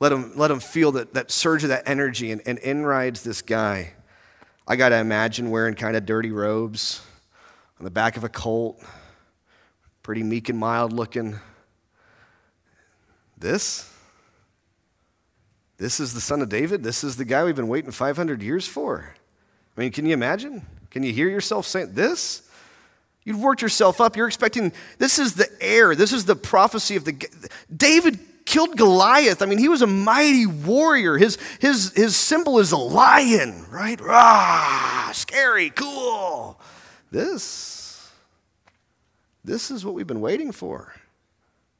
Let 0.00 0.10
them, 0.10 0.32
let 0.36 0.48
them 0.48 0.60
feel 0.60 0.92
that, 0.92 1.14
that 1.14 1.30
surge 1.30 1.62
of 1.62 1.70
that 1.70 1.88
energy, 1.88 2.30
and, 2.30 2.42
and 2.46 2.58
in 2.58 2.84
rides 2.84 3.22
this 3.22 3.42
guy. 3.42 3.94
I 4.66 4.76
got 4.76 4.90
to 4.90 4.96
imagine 4.96 5.50
wearing 5.50 5.74
kind 5.74 5.96
of 5.96 6.04
dirty 6.04 6.30
robes, 6.30 7.00
on 7.78 7.84
the 7.84 7.90
back 7.90 8.16
of 8.16 8.24
a 8.24 8.28
colt, 8.28 8.82
pretty 10.02 10.22
meek 10.22 10.48
and 10.48 10.58
mild 10.58 10.92
looking. 10.92 11.38
This? 13.38 13.90
This 15.76 16.00
is 16.00 16.14
the 16.14 16.20
son 16.20 16.40
of 16.40 16.48
David? 16.48 16.82
This 16.82 17.04
is 17.04 17.16
the 17.16 17.24
guy 17.24 17.44
we've 17.44 17.56
been 17.56 17.68
waiting 17.68 17.90
500 17.90 18.42
years 18.42 18.66
for? 18.66 19.14
I 19.76 19.80
mean, 19.80 19.90
can 19.90 20.06
you 20.06 20.14
imagine? 20.14 20.64
Can 20.90 21.02
you 21.02 21.12
hear 21.12 21.28
yourself 21.28 21.66
saying 21.66 21.94
this? 21.94 22.43
You've 23.24 23.40
worked 23.40 23.62
yourself 23.62 24.00
up. 24.00 24.16
You're 24.16 24.26
expecting, 24.26 24.72
this 24.98 25.18
is 25.18 25.34
the 25.34 25.48
heir. 25.60 25.94
This 25.94 26.12
is 26.12 26.26
the 26.26 26.36
prophecy 26.36 26.96
of 26.96 27.04
the. 27.04 27.26
David 27.74 28.18
killed 28.44 28.76
Goliath. 28.76 29.40
I 29.40 29.46
mean, 29.46 29.58
he 29.58 29.68
was 29.68 29.82
a 29.82 29.86
mighty 29.86 30.46
warrior. 30.46 31.16
His, 31.16 31.38
his, 31.60 31.92
his 31.94 32.16
symbol 32.16 32.58
is 32.58 32.72
a 32.72 32.76
lion, 32.76 33.66
right? 33.70 33.98
Ah, 34.02 35.10
scary, 35.14 35.70
cool. 35.70 36.60
This, 37.10 38.10
this 39.44 39.70
is 39.70 39.84
what 39.84 39.94
we've 39.94 40.06
been 40.06 40.20
waiting 40.20 40.52
for, 40.52 40.94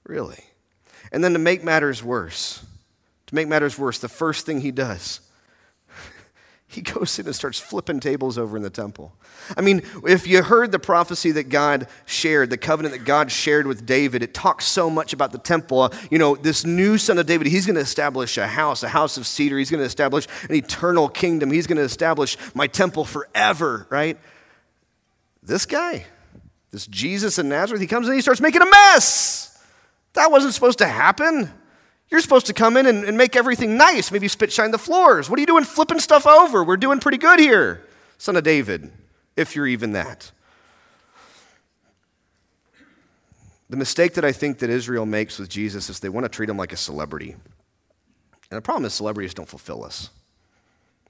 really. 0.04 0.44
And 1.12 1.22
then 1.22 1.34
to 1.34 1.38
make 1.38 1.62
matters 1.62 2.02
worse, 2.02 2.64
to 3.26 3.34
make 3.34 3.48
matters 3.48 3.78
worse, 3.78 3.98
the 3.98 4.08
first 4.08 4.46
thing 4.46 4.60
he 4.60 4.70
does, 4.70 5.20
he 6.74 6.82
goes 6.82 7.18
in 7.18 7.26
and 7.26 7.34
starts 7.34 7.58
flipping 7.58 8.00
tables 8.00 8.36
over 8.36 8.56
in 8.56 8.62
the 8.62 8.70
temple. 8.70 9.12
I 9.56 9.60
mean, 9.60 9.82
if 10.06 10.26
you 10.26 10.42
heard 10.42 10.72
the 10.72 10.78
prophecy 10.78 11.30
that 11.32 11.44
God 11.44 11.86
shared, 12.04 12.50
the 12.50 12.58
covenant 12.58 12.94
that 12.94 13.04
God 13.04 13.30
shared 13.30 13.66
with 13.66 13.86
David, 13.86 14.22
it 14.22 14.34
talks 14.34 14.64
so 14.64 14.90
much 14.90 15.12
about 15.12 15.32
the 15.32 15.38
temple. 15.38 15.82
Uh, 15.82 15.90
you 16.10 16.18
know, 16.18 16.34
this 16.34 16.64
new 16.64 16.98
son 16.98 17.18
of 17.18 17.26
David, 17.26 17.46
he's 17.46 17.64
going 17.66 17.76
to 17.76 17.80
establish 17.80 18.36
a 18.38 18.46
house, 18.46 18.82
a 18.82 18.88
house 18.88 19.16
of 19.16 19.26
cedar. 19.26 19.56
He's 19.56 19.70
going 19.70 19.80
to 19.80 19.86
establish 19.86 20.26
an 20.48 20.54
eternal 20.54 21.08
kingdom. 21.08 21.50
He's 21.50 21.66
going 21.66 21.78
to 21.78 21.84
establish 21.84 22.36
my 22.54 22.66
temple 22.66 23.04
forever, 23.04 23.86
right? 23.90 24.18
This 25.42 25.66
guy, 25.66 26.06
this 26.72 26.86
Jesus 26.86 27.38
in 27.38 27.48
Nazareth, 27.48 27.80
he 27.80 27.86
comes 27.86 28.08
and 28.08 28.16
he 28.16 28.22
starts 28.22 28.40
making 28.40 28.62
a 28.62 28.70
mess. 28.70 29.62
That 30.14 30.30
wasn't 30.30 30.54
supposed 30.54 30.78
to 30.78 30.86
happen. 30.86 31.52
You're 32.10 32.20
supposed 32.20 32.46
to 32.46 32.52
come 32.52 32.76
in 32.76 32.86
and, 32.86 33.04
and 33.04 33.16
make 33.16 33.34
everything 33.34 33.76
nice, 33.76 34.12
maybe 34.12 34.28
spit 34.28 34.52
shine 34.52 34.70
the 34.70 34.78
floors. 34.78 35.28
What 35.28 35.38
are 35.38 35.40
you 35.40 35.46
doing 35.46 35.64
flipping 35.64 35.98
stuff 35.98 36.26
over? 36.26 36.62
We're 36.62 36.76
doing 36.76 37.00
pretty 37.00 37.18
good 37.18 37.40
here, 37.40 37.86
son 38.18 38.36
of 38.36 38.44
David, 38.44 38.92
if 39.36 39.56
you're 39.56 39.66
even 39.66 39.92
that. 39.92 40.30
The 43.70 43.76
mistake 43.76 44.14
that 44.14 44.24
I 44.24 44.32
think 44.32 44.58
that 44.58 44.70
Israel 44.70 45.06
makes 45.06 45.38
with 45.38 45.48
Jesus 45.48 45.88
is 45.88 45.98
they 45.98 46.10
want 46.10 46.24
to 46.24 46.28
treat 46.28 46.48
him 46.48 46.56
like 46.56 46.72
a 46.72 46.76
celebrity. 46.76 47.32
And 47.32 48.58
the 48.58 48.62
problem 48.62 48.84
is 48.84 48.92
celebrities 48.92 49.34
don't 49.34 49.48
fulfill 49.48 49.82
us. 49.82 50.10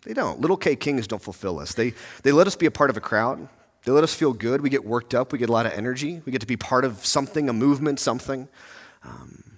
They 0.02 0.14
don't. 0.14 0.40
Little 0.40 0.56
K 0.56 0.76
kings 0.76 1.06
don't 1.06 1.20
fulfill 1.20 1.58
us. 1.58 1.74
They, 1.74 1.94
they 2.22 2.32
let 2.32 2.46
us 2.46 2.56
be 2.56 2.66
a 2.66 2.70
part 2.70 2.90
of 2.90 2.96
a 2.96 3.00
crowd. 3.00 3.48
They 3.84 3.92
let 3.92 4.04
us 4.04 4.14
feel 4.14 4.32
good. 4.32 4.60
We 4.62 4.70
get 4.70 4.84
worked 4.84 5.14
up. 5.14 5.32
We 5.32 5.38
get 5.38 5.48
a 5.48 5.52
lot 5.52 5.66
of 5.66 5.72
energy. 5.72 6.22
We 6.24 6.32
get 6.32 6.40
to 6.40 6.46
be 6.46 6.56
part 6.56 6.84
of 6.84 7.04
something, 7.04 7.48
a 7.48 7.52
movement, 7.52 8.00
something. 8.00 8.48
Um, 9.02 9.53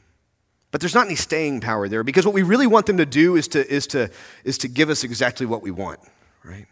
but 0.76 0.82
there's 0.82 0.94
not 0.94 1.06
any 1.06 1.14
staying 1.14 1.62
power 1.62 1.88
there 1.88 2.04
because 2.04 2.26
what 2.26 2.34
we 2.34 2.42
really 2.42 2.66
want 2.66 2.84
them 2.84 2.98
to 2.98 3.06
do 3.06 3.34
is 3.34 3.48
to, 3.48 3.66
is 3.66 3.86
to, 3.86 4.10
is 4.44 4.58
to 4.58 4.68
give 4.68 4.90
us 4.90 5.04
exactly 5.04 5.46
what 5.46 5.62
we 5.62 5.70
want, 5.70 6.00
right? 6.44 6.66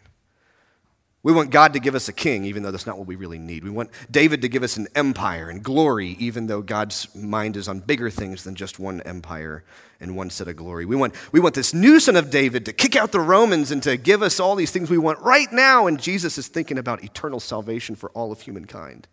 We 1.23 1.33
want 1.33 1.49
God 1.49 1.73
to 1.73 1.79
give 1.79 1.95
us 1.95 2.07
a 2.07 2.13
king, 2.13 2.45
even 2.45 2.61
though 2.61 2.69
that's 2.69 2.85
not 2.85 2.99
what 2.99 3.07
we 3.07 3.15
really 3.15 3.39
need. 3.39 3.63
We 3.63 3.71
want 3.71 3.89
David 4.11 4.43
to 4.43 4.47
give 4.47 4.61
us 4.61 4.77
an 4.77 4.87
empire 4.93 5.49
and 5.49 5.63
glory, 5.63 6.09
even 6.19 6.45
though 6.45 6.61
God's 6.61 7.07
mind 7.15 7.57
is 7.57 7.67
on 7.67 7.79
bigger 7.79 8.11
things 8.11 8.43
than 8.43 8.53
just 8.53 8.77
one 8.77 9.01
empire 9.01 9.63
and 9.99 10.15
one 10.15 10.29
set 10.29 10.47
of 10.47 10.55
glory. 10.55 10.85
We 10.85 10.95
want, 10.95 11.15
we 11.31 11.39
want 11.39 11.55
this 11.55 11.73
new 11.73 11.99
son 11.99 12.15
of 12.15 12.29
David 12.29 12.63
to 12.67 12.73
kick 12.73 12.95
out 12.95 13.11
the 13.11 13.19
Romans 13.19 13.71
and 13.71 13.81
to 13.81 13.97
give 13.97 14.21
us 14.21 14.39
all 14.39 14.55
these 14.55 14.69
things 14.69 14.91
we 14.91 14.99
want 14.99 15.19
right 15.21 15.51
now. 15.51 15.87
And 15.87 15.99
Jesus 15.99 16.37
is 16.37 16.47
thinking 16.47 16.77
about 16.77 17.03
eternal 17.03 17.39
salvation 17.39 17.95
for 17.95 18.11
all 18.11 18.31
of 18.31 18.41
humankind. 18.41 19.07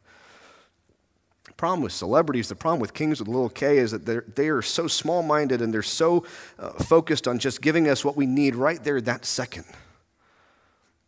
Problem 1.62 1.82
with 1.82 1.92
celebrities, 1.92 2.48
the 2.48 2.56
problem 2.56 2.80
with 2.80 2.92
kings 2.92 3.20
with 3.20 3.28
little 3.28 3.48
k, 3.48 3.78
is 3.78 3.92
that 3.92 4.34
they 4.34 4.48
are 4.48 4.62
so 4.62 4.88
small 4.88 5.22
minded 5.22 5.62
and 5.62 5.72
they're 5.72 5.80
so 5.80 6.24
uh, 6.58 6.70
focused 6.70 7.28
on 7.28 7.38
just 7.38 7.62
giving 7.62 7.88
us 7.88 8.04
what 8.04 8.16
we 8.16 8.26
need 8.26 8.56
right 8.56 8.82
there 8.82 9.00
that 9.00 9.24
second 9.24 9.64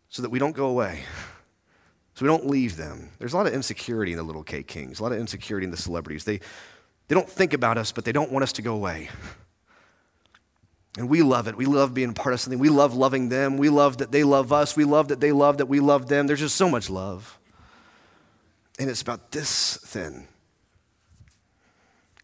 so 0.08 0.22
that 0.22 0.30
we 0.30 0.38
don't 0.38 0.54
go 0.54 0.66
away, 0.66 1.02
so 2.14 2.24
we 2.24 2.28
don't 2.28 2.46
leave 2.46 2.76
them. 2.76 3.10
There's 3.18 3.32
a 3.32 3.36
lot 3.36 3.48
of 3.48 3.52
insecurity 3.52 4.12
in 4.12 4.18
the 4.18 4.22
little 4.22 4.44
K 4.44 4.62
kings, 4.62 5.00
a 5.00 5.02
lot 5.02 5.10
of 5.10 5.18
insecurity 5.18 5.64
in 5.64 5.72
the 5.72 5.76
celebrities. 5.76 6.22
They, 6.22 6.38
they 7.08 7.16
don't 7.16 7.28
think 7.28 7.52
about 7.52 7.76
us, 7.76 7.90
but 7.90 8.04
they 8.04 8.12
don't 8.12 8.30
want 8.30 8.44
us 8.44 8.52
to 8.52 8.62
go 8.62 8.76
away. 8.76 9.08
And 10.96 11.08
we 11.08 11.22
love 11.22 11.48
it. 11.48 11.56
We 11.56 11.66
love 11.66 11.94
being 11.94 12.14
part 12.14 12.32
of 12.32 12.40
something. 12.40 12.60
We 12.60 12.68
love 12.68 12.94
loving 12.94 13.28
them. 13.28 13.56
We 13.56 13.70
love 13.70 13.96
that 13.98 14.12
they 14.12 14.22
love 14.22 14.52
us. 14.52 14.76
We 14.76 14.84
love 14.84 15.08
that 15.08 15.18
they 15.18 15.32
love 15.32 15.58
that 15.58 15.66
we 15.66 15.80
love 15.80 16.06
them. 16.06 16.28
There's 16.28 16.38
just 16.38 16.54
so 16.54 16.70
much 16.70 16.88
love. 16.88 17.40
And 18.78 18.88
it's 18.88 19.02
about 19.02 19.32
this 19.32 19.78
then. 19.92 20.28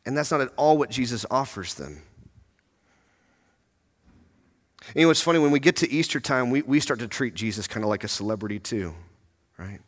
And 0.07 0.17
that's 0.17 0.31
not 0.31 0.41
at 0.41 0.51
all 0.57 0.79
what 0.79 0.91
Jesus 0.91 1.27
offers 1.31 1.75
them. 1.75 2.03
You 4.95 5.05
know, 5.05 5.11
it's 5.11 5.21
funny, 5.21 5.39
when 5.39 5.51
we 5.51 5.61
get 5.61 5.77
to 5.77 5.91
Easter 5.91 6.21
time, 6.21 6.51
we, 6.51 6.63
we 6.63 6.81
start 6.81 7.01
to 7.01 7.09
treat 7.09 7.35
Jesus 7.35 7.67
kind 7.67 7.85
of 7.85 7.91
like 7.91 8.03
a 8.03 8.09
celebrity 8.09 8.59
too, 8.59 8.95
right? 9.59 9.81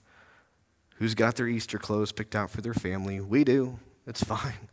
Who's 0.96 1.14
got 1.14 1.36
their 1.36 1.48
Easter 1.48 1.78
clothes 1.78 2.12
picked 2.12 2.36
out 2.36 2.50
for 2.50 2.60
their 2.60 2.74
family? 2.74 3.20
We 3.20 3.42
do. 3.42 3.78
It's 4.06 4.22
fine. 4.24 4.68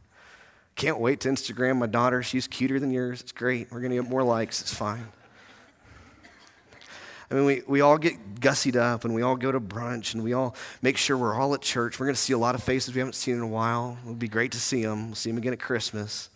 Can't 0.76 1.00
wait 1.00 1.22
to 1.22 1.30
Instagram 1.30 1.78
my 1.78 1.88
daughter. 1.88 2.22
She's 2.22 2.48
cuter 2.48 2.80
than 2.80 2.92
yours. 2.92 3.22
It's 3.22 3.32
great. 3.32 3.72
We're 3.72 3.80
going 3.80 3.92
to 3.92 4.02
get 4.02 4.10
more 4.10 4.24
likes. 4.24 4.62
It's 4.62 4.74
fine. 4.74 5.08
I 7.32 7.36
mean, 7.36 7.46
we, 7.46 7.62
we 7.68 7.82
all 7.82 8.00
get 8.00 8.36
gussied 8.36 8.76
up 8.76 9.06
and 9.06 9.14
we 9.14 9.22
all 9.22 9.36
go 9.36 9.52
to 9.52 9.60
brunch 9.60 10.16
and 10.16 10.24
we 10.24 10.34
all 10.34 10.56
make 10.82 10.98
sure 10.98 11.16
we're 11.16 11.36
all 11.36 11.54
at 11.54 11.62
church. 11.62 12.00
We're 12.00 12.08
going 12.08 12.16
to 12.16 12.22
see 12.22 12.34
a 12.34 12.40
lot 12.40 12.56
of 12.56 12.64
faces 12.64 12.96
we 12.96 13.00
haven't 13.00 13.14
seen 13.14 13.36
in 13.36 13.42
a 13.42 13.48
while. 13.48 14.00
It 14.04 14.08
would 14.08 14.20
be 14.20 14.28
great 14.28 14.52
to 14.54 14.60
see 14.60 14.82
them. 14.82 15.08
We'll 15.08 15.16
see 15.16 15.30
them 15.30 15.38
again 15.38 15.54
at 15.54 15.60
Christmas. 15.60 16.30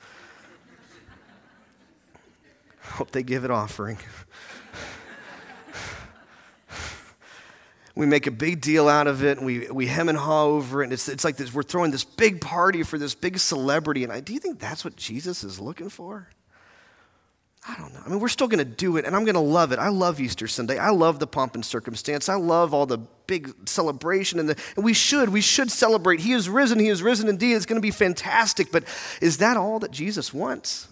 Hope 2.82 3.10
they 3.10 3.24
give 3.24 3.44
it 3.44 3.50
offering. 3.50 3.98
we 7.96 8.06
make 8.06 8.28
a 8.28 8.32
big 8.32 8.62
deal 8.62 8.88
out 8.88 9.08
of 9.08 9.24
it 9.24 9.40
and 9.40 9.48
we, 9.48 9.68
we 9.72 9.88
hem 9.88 10.10
and 10.10 10.18
haw 10.18 10.46
over 10.46 10.84
it. 10.84 10.86
And 10.86 10.94
it's, 10.94 11.10
it's 11.10 11.24
like 11.24 11.38
this, 11.38 11.52
we're 11.52 11.64
throwing 11.64 11.90
this 11.90 12.04
big 12.04 12.40
party 12.40 12.84
for 12.84 13.00
this 13.00 13.16
big 13.16 13.40
celebrity. 13.40 14.04
And 14.04 14.14
I, 14.14 14.20
do 14.20 14.32
you 14.32 14.40
think 14.40 14.60
that's 14.60 14.86
what 14.86 14.96
Jesus 14.96 15.44
is 15.44 15.60
looking 15.60 15.90
for? 15.90 16.28
I 17.66 17.76
don't 17.76 17.94
know. 17.94 18.02
I 18.06 18.10
mean, 18.10 18.20
we're 18.20 18.28
still 18.28 18.50
going 18.50 18.60
to 18.60 18.66
do 18.66 18.98
it, 18.98 19.06
and 19.06 19.16
I'm 19.16 19.24
going 19.24 19.36
to 19.36 19.40
love 19.40 19.72
it. 19.72 19.80
I 19.80 19.88
love 19.88 20.20
Easter 20.20 20.48
Sunday. 20.48 20.78
I 20.78 20.90
love 20.90 21.20
the 21.20 21.28
pomp 21.28 21.56
and 21.56 21.66
circumstance. 21.66 22.28
I 22.28 22.36
love 22.36 22.74
all 22.74 22.86
the 22.86 22.98
big 22.98 23.70
celebration, 23.70 24.38
and, 24.40 24.50
the, 24.50 24.62
and 24.76 24.84
we 24.84 24.94
should. 24.94 25.30
We 25.30 25.40
should 25.40 25.72
celebrate. 25.72 26.20
He 26.20 26.34
is 26.34 26.50
risen. 26.50 26.78
He 26.78 26.90
is 26.90 27.02
risen 27.02 27.30
indeed. 27.30 27.54
It's 27.54 27.66
going 27.66 27.82
to 27.82 27.86
be 27.86 27.92
fantastic. 27.92 28.70
But 28.70 28.84
is 29.22 29.38
that 29.38 29.56
all 29.56 29.80
that 29.80 29.92
Jesus 29.92 30.34
wants? 30.34 30.90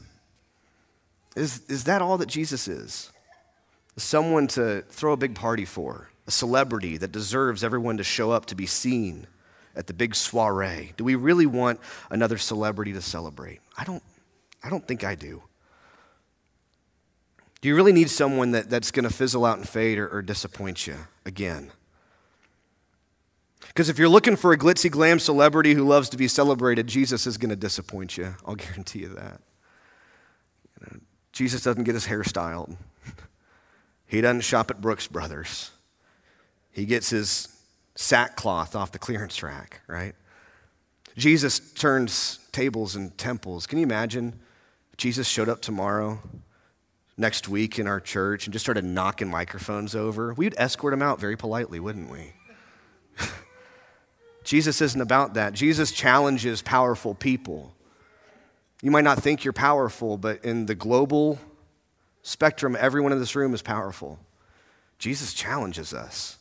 Is, 1.35 1.61
is 1.67 1.83
that 1.85 2.01
all 2.01 2.17
that 2.19 2.29
Jesus 2.29 2.69
is? 2.69 3.11
Someone 3.97 4.47
to 4.47 4.83
throw 4.89 5.11
a 5.11 5.17
big 5.17 5.35
party 5.35 5.65
for, 5.65 6.09
a 6.25 6.31
celebrity 6.31 6.95
that 6.97 7.11
deserves 7.11 7.65
everyone 7.65 7.97
to 7.97 8.03
show 8.03 8.31
up 8.31 8.45
to 8.45 8.55
be 8.55 8.65
seen 8.65 9.27
at 9.75 9.87
the 9.87 9.93
big 9.93 10.15
soiree. 10.15 10.93
Do 10.95 11.03
we 11.03 11.15
really 11.15 11.45
want 11.45 11.81
another 12.09 12.37
celebrity 12.37 12.93
to 12.93 13.01
celebrate? 13.01 13.59
I 13.77 13.83
don't, 13.83 14.03
I 14.63 14.69
don't 14.69 14.87
think 14.87 15.03
I 15.03 15.15
do. 15.15 15.43
Do 17.61 17.69
you 17.69 17.75
really 17.75 17.93
need 17.93 18.09
someone 18.09 18.51
that, 18.51 18.69
that's 18.69 18.89
going 18.91 19.07
to 19.07 19.13
fizzle 19.13 19.45
out 19.45 19.57
and 19.57 19.69
fade 19.69 19.99
or, 19.99 20.07
or 20.09 20.21
disappoint 20.21 20.87
you 20.87 20.95
again? 21.25 21.71
Because 23.67 23.87
if 23.87 23.99
you're 23.99 24.09
looking 24.09 24.35
for 24.35 24.51
a 24.51 24.57
glitzy 24.57 24.89
glam 24.89 25.19
celebrity 25.19 25.75
who 25.75 25.87
loves 25.87 26.09
to 26.09 26.17
be 26.17 26.27
celebrated, 26.27 26.87
Jesus 26.87 27.25
is 27.27 27.37
going 27.37 27.51
to 27.51 27.55
disappoint 27.55 28.17
you. 28.17 28.35
I'll 28.45 28.55
guarantee 28.55 28.99
you 28.99 29.09
that. 29.09 29.41
You 30.79 30.87
know, 30.87 30.99
Jesus 31.31 31.61
doesn't 31.61 31.83
get 31.83 31.93
his 31.93 32.07
hair 32.07 32.23
styled, 32.23 32.75
he 34.07 34.19
doesn't 34.21 34.41
shop 34.41 34.71
at 34.71 34.81
Brooks 34.81 35.07
Brothers. 35.07 35.71
He 36.73 36.85
gets 36.85 37.09
his 37.09 37.49
sackcloth 37.95 38.75
off 38.75 38.93
the 38.93 38.99
clearance 38.99 39.43
rack, 39.43 39.81
right? 39.87 40.15
Jesus 41.17 41.59
turns 41.73 42.39
tables 42.53 42.95
and 42.95 43.17
temples. 43.17 43.67
Can 43.67 43.77
you 43.77 43.83
imagine 43.83 44.39
Jesus 44.95 45.27
showed 45.27 45.49
up 45.49 45.61
tomorrow 45.61 46.19
next 47.17 47.47
week 47.47 47.77
in 47.77 47.87
our 47.87 47.99
church 47.99 48.45
and 48.45 48.53
just 48.53 48.65
started 48.65 48.85
knocking 48.85 49.29
microphones 49.29 49.95
over, 49.95 50.33
we'd 50.33 50.55
escort 50.57 50.93
him 50.93 51.01
out 51.01 51.19
very 51.19 51.37
politely, 51.37 51.79
wouldn't 51.79 52.09
we? 52.09 52.33
Jesus 54.43 54.81
isn't 54.81 55.01
about 55.01 55.35
that. 55.35 55.53
Jesus 55.53 55.91
challenges 55.91 56.61
powerful 56.61 57.13
people. 57.13 57.73
You 58.81 58.91
might 58.91 59.03
not 59.03 59.19
think 59.19 59.43
you're 59.43 59.53
powerful, 59.53 60.17
but 60.17 60.43
in 60.43 60.65
the 60.65 60.75
global 60.75 61.39
spectrum, 62.23 62.75
everyone 62.79 63.11
in 63.11 63.19
this 63.19 63.35
room 63.35 63.53
is 63.53 63.61
powerful. 63.61 64.19
Jesus 64.97 65.33
challenges 65.33 65.93
us. 65.93 66.37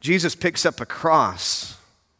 Jesus 0.00 0.34
picks 0.34 0.66
up 0.66 0.80
a 0.80 0.86
cross 0.86 1.76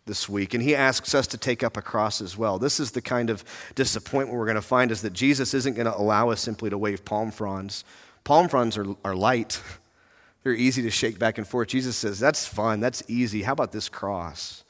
this 0.07 0.29
week, 0.29 0.55
and 0.55 0.63
he 0.63 0.75
asks 0.75 1.15
us 1.15 1.27
to 1.29 1.39
take 1.39 1.63
up 1.63 1.77
a 1.77 1.83
cross 1.83 2.21
as 2.21 2.37
well. 2.37 2.59
This 2.59 2.79
is 2.79 2.91
the 2.91 3.01
kind 3.01 3.31
of 3.31 3.45
disappointment 3.75 4.39
we're 4.39 4.45
going 4.45 4.57
to 4.57 4.63
find 4.63 4.91
is 4.91 5.03
that 5.03 5.13
Jesus 5.13 5.55
isn't 5.55 5.75
going 5.75 5.87
to 5.87 5.97
allow 5.97 6.31
us 6.31 6.41
simply 6.41 6.69
to 6.71 6.77
wave 6.77 7.05
palm 7.05 7.31
fronds. 7.31 7.85
Palm 8.23 8.49
fronds 8.49 8.77
are, 8.77 8.87
are 9.05 9.15
light, 9.15 9.61
they're 10.43 10.53
easy 10.53 10.83
to 10.83 10.91
shake 10.91 11.19
back 11.19 11.39
and 11.39 11.47
forth. 11.47 11.69
Jesus 11.69 11.97
says, 11.97 12.19
That's 12.21 12.47
fun, 12.47 12.81
that's 12.81 13.03
easy. 13.09 13.43
How 13.43 13.53
about 13.53 13.73
this 13.73 13.89
cross? 13.89 14.63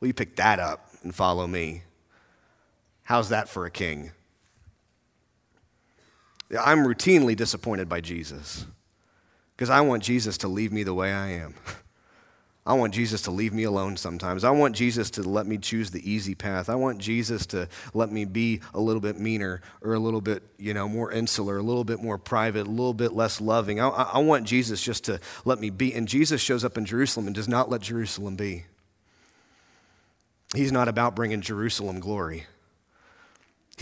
Will 0.00 0.08
you 0.08 0.14
pick 0.14 0.36
that 0.36 0.58
up 0.58 0.88
and 1.02 1.14
follow 1.14 1.46
me? 1.46 1.82
How's 3.04 3.28
that 3.28 3.48
for 3.48 3.66
a 3.66 3.70
king? 3.70 4.10
I'm 6.60 6.80
routinely 6.80 7.36
disappointed 7.36 7.88
by 7.88 8.00
Jesus 8.00 8.66
because 9.56 9.70
I 9.70 9.80
want 9.80 10.02
Jesus 10.02 10.36
to 10.38 10.48
leave 10.48 10.72
me 10.72 10.82
the 10.82 10.94
way 10.94 11.12
I 11.12 11.28
am. 11.28 11.54
I 12.64 12.74
want 12.74 12.94
Jesus 12.94 13.22
to 13.22 13.32
leave 13.32 13.52
me 13.52 13.64
alone 13.64 13.96
sometimes. 13.96 14.44
I 14.44 14.50
want 14.50 14.76
Jesus 14.76 15.10
to 15.12 15.22
let 15.22 15.46
me 15.46 15.58
choose 15.58 15.90
the 15.90 16.08
easy 16.08 16.36
path. 16.36 16.68
I 16.68 16.76
want 16.76 16.98
Jesus 16.98 17.44
to 17.46 17.68
let 17.92 18.12
me 18.12 18.24
be 18.24 18.60
a 18.72 18.80
little 18.80 19.00
bit 19.00 19.18
meaner 19.18 19.62
or 19.80 19.94
a 19.94 19.98
little 19.98 20.20
bit, 20.20 20.44
you 20.58 20.72
know, 20.72 20.88
more 20.88 21.10
insular, 21.10 21.56
a 21.56 21.62
little 21.62 21.82
bit 21.82 22.00
more 22.00 22.18
private, 22.18 22.68
a 22.68 22.70
little 22.70 22.94
bit 22.94 23.14
less 23.14 23.40
loving. 23.40 23.80
I, 23.80 23.88
I 23.88 24.18
want 24.18 24.46
Jesus 24.46 24.80
just 24.80 25.04
to 25.04 25.18
let 25.44 25.58
me 25.58 25.70
be. 25.70 25.92
And 25.92 26.06
Jesus 26.06 26.40
shows 26.40 26.64
up 26.64 26.78
in 26.78 26.84
Jerusalem 26.84 27.26
and 27.26 27.34
does 27.34 27.48
not 27.48 27.68
let 27.68 27.80
Jerusalem 27.80 28.36
be. 28.36 28.66
He's 30.54 30.70
not 30.70 30.86
about 30.86 31.16
bringing 31.16 31.40
Jerusalem 31.40 31.98
glory. 31.98 32.46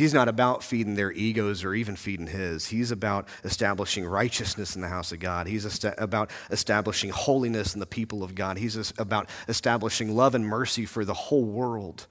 He's 0.00 0.14
not 0.14 0.28
about 0.28 0.64
feeding 0.64 0.94
their 0.94 1.12
egos 1.12 1.62
or 1.62 1.74
even 1.74 1.94
feeding 1.94 2.28
his. 2.28 2.68
He's 2.68 2.90
about 2.90 3.28
establishing 3.44 4.06
righteousness 4.06 4.74
in 4.74 4.80
the 4.80 4.88
house 4.88 5.12
of 5.12 5.20
God. 5.20 5.46
He's 5.46 5.66
est- 5.66 5.94
about 5.98 6.30
establishing 6.50 7.10
holiness 7.10 7.74
in 7.74 7.80
the 7.80 7.86
people 7.86 8.22
of 8.22 8.34
God. 8.34 8.56
He's 8.56 8.94
about 8.96 9.28
establishing 9.46 10.16
love 10.16 10.34
and 10.34 10.46
mercy 10.46 10.86
for 10.86 11.04
the 11.04 11.12
whole 11.12 11.44
world. 11.44 12.06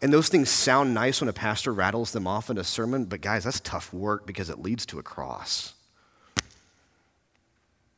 And 0.00 0.12
those 0.12 0.28
things 0.28 0.50
sound 0.50 0.94
nice 0.94 1.20
when 1.20 1.28
a 1.28 1.32
pastor 1.32 1.72
rattles 1.72 2.12
them 2.12 2.28
off 2.28 2.48
in 2.48 2.58
a 2.58 2.64
sermon, 2.64 3.06
but 3.06 3.22
guys, 3.22 3.42
that's 3.42 3.58
tough 3.58 3.92
work 3.92 4.24
because 4.24 4.48
it 4.48 4.60
leads 4.60 4.86
to 4.86 5.00
a 5.00 5.02
cross. 5.02 5.74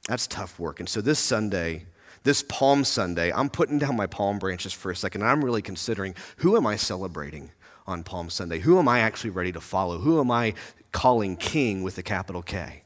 That's 0.09 0.27
tough 0.27 0.59
work. 0.59 0.81
And 0.81 0.89
so 0.89 1.03
this 1.03 1.19
Sunday, 1.19 1.85
this 2.23 2.43
Palm 2.49 2.83
Sunday, 2.83 3.31
I'm 3.31 3.51
putting 3.51 3.79
down 3.79 3.95
my 3.95 4.07
palm 4.07 4.39
branches 4.39 4.73
for 4.73 4.91
a 4.91 4.97
second. 4.97 5.21
And 5.21 5.31
I'm 5.31 5.45
really 5.45 5.61
considering 5.61 6.15
who 6.39 6.57
am 6.57 6.67
I 6.67 6.77
celebrating? 6.77 7.51
On 7.89 8.05
Palm 8.05 8.31
Sunday? 8.31 8.61
Who 8.61 8.79
am 8.79 8.87
I 8.87 9.01
actually 9.01 9.31
ready 9.31 9.51
to 9.53 9.61
follow? 9.61 9.99
Who 9.99 10.21
am 10.21 10.31
I 10.31 10.55
calling 10.93 11.37
king 11.37 11.83
with 11.83 11.99
a 11.99 12.03
capital 12.03 12.43
K? 12.43 12.83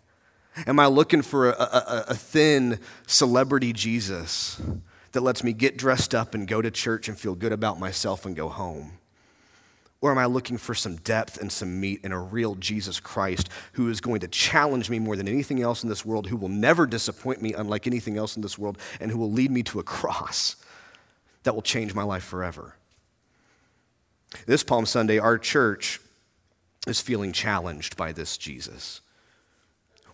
Am 0.67 0.79
I 0.79 0.87
looking 0.87 1.23
for 1.23 1.51
a, 1.51 1.53
a, 1.53 2.05
a, 2.09 2.15
thin 2.15 2.79
celebrity 3.07 3.73
Jesus 3.73 4.61
that 5.13 5.23
lets 5.23 5.43
me 5.43 5.53
get 5.53 5.79
dressed 5.79 6.15
up 6.15 6.35
and 6.35 6.47
go 6.47 6.61
to 6.61 6.71
church 6.71 7.09
and 7.09 7.19
feel 7.19 7.35
good 7.35 7.53
about 7.53 7.81
myself 7.81 8.27
and 8.27 8.37
go 8.37 8.49
home? 8.49 8.99
Or 10.03 10.11
am 10.11 10.19
I 10.19 10.27
looking 10.27 10.59
for 10.59 10.75
some 10.75 10.97
depth 10.97 11.41
and 11.41 11.51
some 11.51 11.81
meat 11.81 12.01
in 12.05 12.13
a 12.13 12.21
real 12.21 12.55
Jesus 12.57 13.01
Christ 13.01 13.49
who 13.73 13.89
is 13.89 14.01
going 14.01 14.21
to 14.21 14.29
challenge 14.29 14.91
me 14.91 14.99
more 14.99 15.17
than 15.17 15.29
anything 15.29 15.63
else 15.63 15.83
in 15.83 15.89
this 15.89 16.05
world, 16.05 16.27
who 16.27 16.37
will 16.37 16.49
never 16.49 16.87
disappoint 16.87 17.41
me, 17.41 17.55
unlike 17.55 17.87
anything 17.87 18.19
else 18.19 18.37
in 18.37 18.43
this 18.43 18.59
world, 18.59 18.79
and 19.01 19.11
who 19.11 19.19
will 19.19 19.33
lead 19.33 19.51
me 19.51 19.63
to 19.65 19.81
a 19.81 19.85
cross 19.85 20.57
that 21.45 21.55
will 21.55 21.63
change 21.63 21.95
my 21.95 22.03
life 22.03 22.25
forever? 22.25 22.75
This 24.47 24.63
Palm 24.63 24.87
Sunday, 24.87 25.19
our 25.19 25.39
church 25.39 26.01
is 26.87 27.01
feeling 27.01 27.33
challenged 27.33 27.97
by 27.97 28.13
this 28.13 28.37
Jesus. 28.37 29.01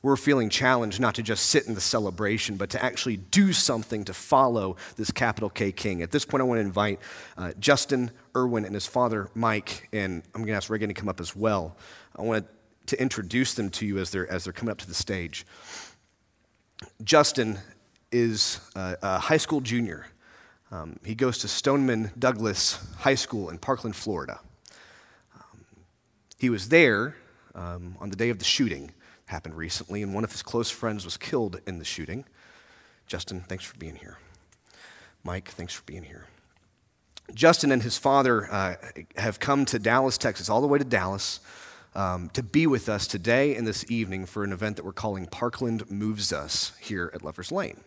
We're 0.01 0.17
feeling 0.17 0.49
challenged 0.49 1.01
not 1.01 1.17
to 1.17 1.23
just 1.23 1.47
sit 1.47 1.67
in 1.67 1.75
the 1.75 1.81
celebration, 1.81 2.57
but 2.57 2.71
to 2.71 2.83
actually 2.83 3.17
do 3.17 3.53
something 3.53 4.05
to 4.05 4.15
follow 4.15 4.77
this 4.97 5.11
capital 5.11 5.51
K 5.51 5.73
King. 5.73 6.03
At 6.03 6.13
this 6.13 6.25
point, 6.25 6.41
I 6.41 6.45
want 6.45 6.59
to 6.59 6.63
invite 6.63 7.01
uh, 7.37 7.53
Justin 7.59 8.13
Irwin 8.37 8.65
and 8.65 8.75
his 8.75 8.87
father, 8.87 9.29
Mike, 9.35 9.89
and 9.93 10.23
I'm 10.35 10.43
going 10.43 10.49
to 10.49 10.53
ask 10.53 10.71
Reagan 10.71 10.89
to 10.89 10.95
come 10.95 11.09
up 11.09 11.21
as 11.21 11.35
well. 11.35 11.77
I 12.15 12.23
want 12.23 12.47
to 12.87 13.03
introduce 13.03 13.55
them 13.55 13.71
to 13.71 13.87
you 13.87 13.99
as 13.99 14.11
they're, 14.11 14.31
as 14.31 14.45
they're 14.45 14.53
coming 14.53 14.71
up 14.71 14.79
to 14.79 14.87
the 14.87 14.95
stage. 14.95 15.45
Justin 17.03 17.59
is 18.13 18.61
a, 18.77 18.97
a 19.03 19.19
high 19.19 19.37
school 19.37 19.61
junior 19.61 20.07
um, 20.71 20.99
he 21.05 21.15
goes 21.15 21.39
to 21.39 21.49
Stoneman 21.49 22.11
Douglas 22.19 22.79
High 22.99 23.15
School 23.15 23.49
in 23.49 23.59
Parkland, 23.59 23.97
Florida. 23.97 24.41
Um, 25.35 25.61
he 26.39 26.51
was 26.51 26.69
there 26.69 27.17
um, 27.55 27.97
on 28.01 28.11
the 28.11 28.17
day 28.17 28.29
of 28.29 28.39
the 28.39 28.45
shooting, 28.45 28.93
happened 29.27 29.57
recently, 29.57 30.03
and 30.03 30.15
one 30.15 30.25
of 30.25 30.33
his 30.33 30.43
close 30.43 30.71
friends 30.71 31.05
was 31.05 31.17
killed 31.17 31.61
in 31.67 31.79
the 31.79 31.85
shooting. 31.85 32.25
Justin, 33.07 33.41
thanks 33.41 33.65
for 33.65 33.77
being 33.79 33.97
here. 33.97 34.19
Mike, 35.25 35.49
thanks 35.49 35.73
for 35.73 35.83
being 35.85 36.05
here. 36.05 36.27
Justin 37.35 37.73
and 37.73 37.83
his 37.83 37.99
father 37.99 38.51
uh, 38.53 38.75
have 39.17 39.41
come 39.41 39.65
to 39.67 39.79
Dallas, 39.79 40.19
Texas, 40.19 40.49
all 40.49 40.61
the 40.61 40.67
way 40.67 40.79
to 40.79 40.85
Dallas, 40.85 41.41
um, 41.95 42.31
to 42.31 42.43
be 42.43 42.67
with 42.67 42.89
us 42.89 43.07
today 43.07 43.55
and 43.55 43.67
this 43.67 43.91
evening 43.91 44.27
for 44.27 44.45
an 44.45 44.53
event 44.53 44.77
that 44.77 44.85
we're 44.85 44.93
calling 44.93 45.27
Parkland 45.27 45.91
Moves 45.91 46.33
Us 46.33 46.73
here 46.81 47.11
at 47.15 47.25
Lovers 47.25 47.51
Lane. 47.51 47.81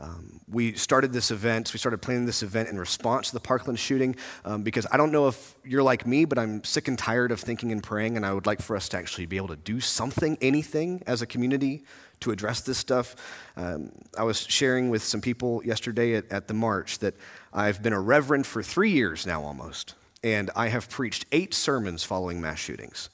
Um, 0.00 0.40
we 0.48 0.72
started 0.72 1.12
this 1.12 1.30
event, 1.30 1.72
we 1.72 1.78
started 1.78 2.02
planning 2.02 2.26
this 2.26 2.42
event 2.42 2.68
in 2.68 2.78
response 2.78 3.28
to 3.28 3.34
the 3.34 3.40
Parkland 3.40 3.78
shooting 3.78 4.16
um, 4.44 4.62
because 4.62 4.86
I 4.90 4.96
don't 4.96 5.12
know 5.12 5.28
if 5.28 5.54
you're 5.64 5.82
like 5.82 6.06
me, 6.06 6.24
but 6.24 6.38
I'm 6.38 6.64
sick 6.64 6.88
and 6.88 6.98
tired 6.98 7.30
of 7.30 7.40
thinking 7.40 7.70
and 7.70 7.82
praying, 7.82 8.16
and 8.16 8.26
I 8.26 8.32
would 8.32 8.46
like 8.46 8.60
for 8.60 8.74
us 8.74 8.88
to 8.90 8.96
actually 8.96 9.26
be 9.26 9.36
able 9.36 9.48
to 9.48 9.56
do 9.56 9.80
something, 9.80 10.36
anything 10.40 11.02
as 11.06 11.22
a 11.22 11.26
community 11.26 11.84
to 12.20 12.32
address 12.32 12.62
this 12.62 12.78
stuff. 12.78 13.14
Um, 13.56 13.92
I 14.18 14.24
was 14.24 14.40
sharing 14.40 14.90
with 14.90 15.04
some 15.04 15.20
people 15.20 15.62
yesterday 15.64 16.14
at, 16.14 16.30
at 16.32 16.48
the 16.48 16.54
march 16.54 16.98
that 16.98 17.14
I've 17.52 17.82
been 17.82 17.92
a 17.92 18.00
reverend 18.00 18.46
for 18.46 18.62
three 18.62 18.90
years 18.90 19.26
now 19.26 19.42
almost, 19.42 19.94
and 20.24 20.50
I 20.56 20.68
have 20.68 20.88
preached 20.88 21.26
eight 21.30 21.54
sermons 21.54 22.02
following 22.02 22.40
mass 22.40 22.58
shootings. 22.58 23.08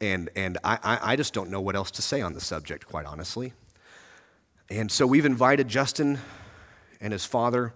And, 0.00 0.28
and 0.36 0.58
I, 0.62 0.98
I 1.02 1.16
just 1.16 1.32
don't 1.32 1.50
know 1.50 1.60
what 1.60 1.74
else 1.74 1.90
to 1.92 2.02
say 2.02 2.20
on 2.20 2.34
the 2.34 2.40
subject, 2.40 2.86
quite 2.86 3.06
honestly. 3.06 3.54
And 4.68 4.90
so 4.90 5.06
we've 5.06 5.26
invited 5.26 5.68
Justin 5.68 6.18
and 7.00 7.12
his 7.12 7.24
father, 7.24 7.72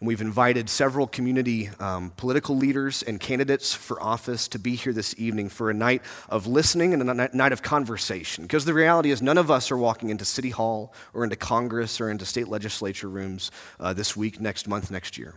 and 0.00 0.08
we've 0.08 0.22
invited 0.22 0.70
several 0.70 1.06
community 1.06 1.68
um, 1.78 2.10
political 2.16 2.56
leaders 2.56 3.02
and 3.02 3.20
candidates 3.20 3.74
for 3.74 4.02
office 4.02 4.48
to 4.48 4.58
be 4.58 4.74
here 4.74 4.94
this 4.94 5.14
evening 5.18 5.50
for 5.50 5.68
a 5.68 5.74
night 5.74 6.00
of 6.30 6.46
listening 6.46 6.94
and 6.94 7.02
a 7.02 7.36
night 7.36 7.52
of 7.52 7.62
conversation. 7.62 8.44
Because 8.44 8.64
the 8.64 8.72
reality 8.72 9.10
is, 9.10 9.20
none 9.20 9.36
of 9.36 9.50
us 9.50 9.70
are 9.70 9.76
walking 9.76 10.08
into 10.08 10.24
City 10.24 10.48
Hall 10.48 10.94
or 11.12 11.22
into 11.22 11.36
Congress 11.36 12.00
or 12.00 12.08
into 12.08 12.24
state 12.24 12.48
legislature 12.48 13.10
rooms 13.10 13.50
uh, 13.78 13.92
this 13.92 14.16
week, 14.16 14.40
next 14.40 14.66
month, 14.66 14.90
next 14.90 15.18
year. 15.18 15.34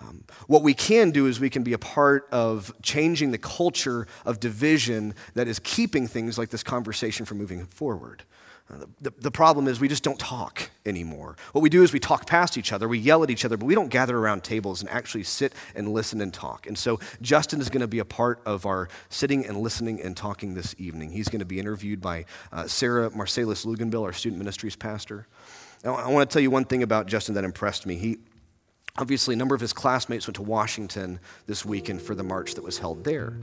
Um, 0.00 0.24
what 0.48 0.62
we 0.62 0.74
can 0.74 1.12
do 1.12 1.26
is 1.26 1.38
we 1.38 1.48
can 1.48 1.62
be 1.62 1.74
a 1.74 1.78
part 1.78 2.26
of 2.32 2.74
changing 2.82 3.30
the 3.30 3.38
culture 3.38 4.08
of 4.24 4.40
division 4.40 5.14
that 5.34 5.46
is 5.46 5.60
keeping 5.60 6.08
things 6.08 6.36
like 6.36 6.50
this 6.50 6.64
conversation 6.64 7.24
from 7.24 7.38
moving 7.38 7.66
forward. 7.66 8.24
The, 9.00 9.12
the 9.18 9.30
problem 9.30 9.68
is 9.68 9.78
we 9.78 9.88
just 9.88 10.02
don't 10.02 10.18
talk 10.18 10.70
anymore. 10.86 11.36
What 11.52 11.60
we 11.60 11.68
do 11.68 11.82
is 11.82 11.92
we 11.92 12.00
talk 12.00 12.26
past 12.26 12.56
each 12.56 12.72
other, 12.72 12.88
we 12.88 12.98
yell 12.98 13.22
at 13.22 13.30
each 13.30 13.44
other, 13.44 13.58
but 13.58 13.66
we 13.66 13.74
don't 13.74 13.90
gather 13.90 14.16
around 14.16 14.42
tables 14.42 14.80
and 14.80 14.88
actually 14.88 15.24
sit 15.24 15.52
and 15.74 15.92
listen 15.92 16.22
and 16.22 16.32
talk. 16.32 16.66
And 16.66 16.76
so 16.76 16.98
Justin 17.20 17.60
is 17.60 17.68
going 17.68 17.82
to 17.82 17.86
be 17.86 17.98
a 17.98 18.06
part 18.06 18.40
of 18.46 18.64
our 18.64 18.88
sitting 19.10 19.44
and 19.44 19.58
listening 19.58 20.00
and 20.00 20.16
talking 20.16 20.54
this 20.54 20.74
evening. 20.78 21.10
He's 21.10 21.28
going 21.28 21.40
to 21.40 21.44
be 21.44 21.60
interviewed 21.60 22.00
by 22.00 22.24
uh, 22.52 22.66
Sarah 22.66 23.10
Marsalis 23.10 23.66
Luganbill, 23.66 24.02
our 24.02 24.14
student 24.14 24.38
ministries 24.38 24.76
pastor. 24.76 25.26
Now, 25.84 25.96
I 25.96 26.08
want 26.08 26.28
to 26.28 26.32
tell 26.32 26.42
you 26.42 26.50
one 26.50 26.64
thing 26.64 26.82
about 26.82 27.06
Justin 27.06 27.34
that 27.34 27.44
impressed 27.44 27.84
me. 27.84 27.96
He, 27.96 28.16
obviously, 28.96 29.34
a 29.34 29.36
number 29.36 29.54
of 29.54 29.60
his 29.60 29.74
classmates 29.74 30.26
went 30.26 30.36
to 30.36 30.42
Washington 30.42 31.20
this 31.46 31.66
weekend 31.66 32.00
for 32.00 32.14
the 32.14 32.24
march 32.24 32.54
that 32.54 32.64
was 32.64 32.78
held 32.78 33.04
there. 33.04 33.34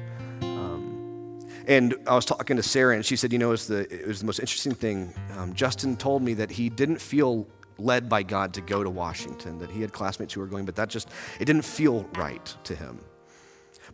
And 1.67 1.95
I 2.07 2.15
was 2.15 2.25
talking 2.25 2.57
to 2.57 2.63
Sarah, 2.63 2.95
and 2.95 3.05
she 3.05 3.15
said, 3.15 3.31
You 3.31 3.39
know, 3.39 3.49
it 3.49 3.51
was 3.51 3.67
the, 3.67 3.93
it 3.93 4.07
was 4.07 4.19
the 4.19 4.25
most 4.25 4.39
interesting 4.39 4.73
thing. 4.73 5.13
Um, 5.37 5.53
Justin 5.53 5.95
told 5.97 6.21
me 6.21 6.33
that 6.35 6.51
he 6.51 6.69
didn't 6.69 6.99
feel 6.99 7.47
led 7.77 8.09
by 8.09 8.23
God 8.23 8.53
to 8.53 8.61
go 8.61 8.83
to 8.83 8.89
Washington, 8.89 9.59
that 9.59 9.71
he 9.71 9.81
had 9.81 9.91
classmates 9.91 10.33
who 10.33 10.39
were 10.39 10.47
going, 10.47 10.65
but 10.65 10.75
that 10.75 10.89
just, 10.89 11.09
it 11.39 11.45
didn't 11.45 11.63
feel 11.63 12.03
right 12.15 12.55
to 12.63 12.75
him. 12.75 12.99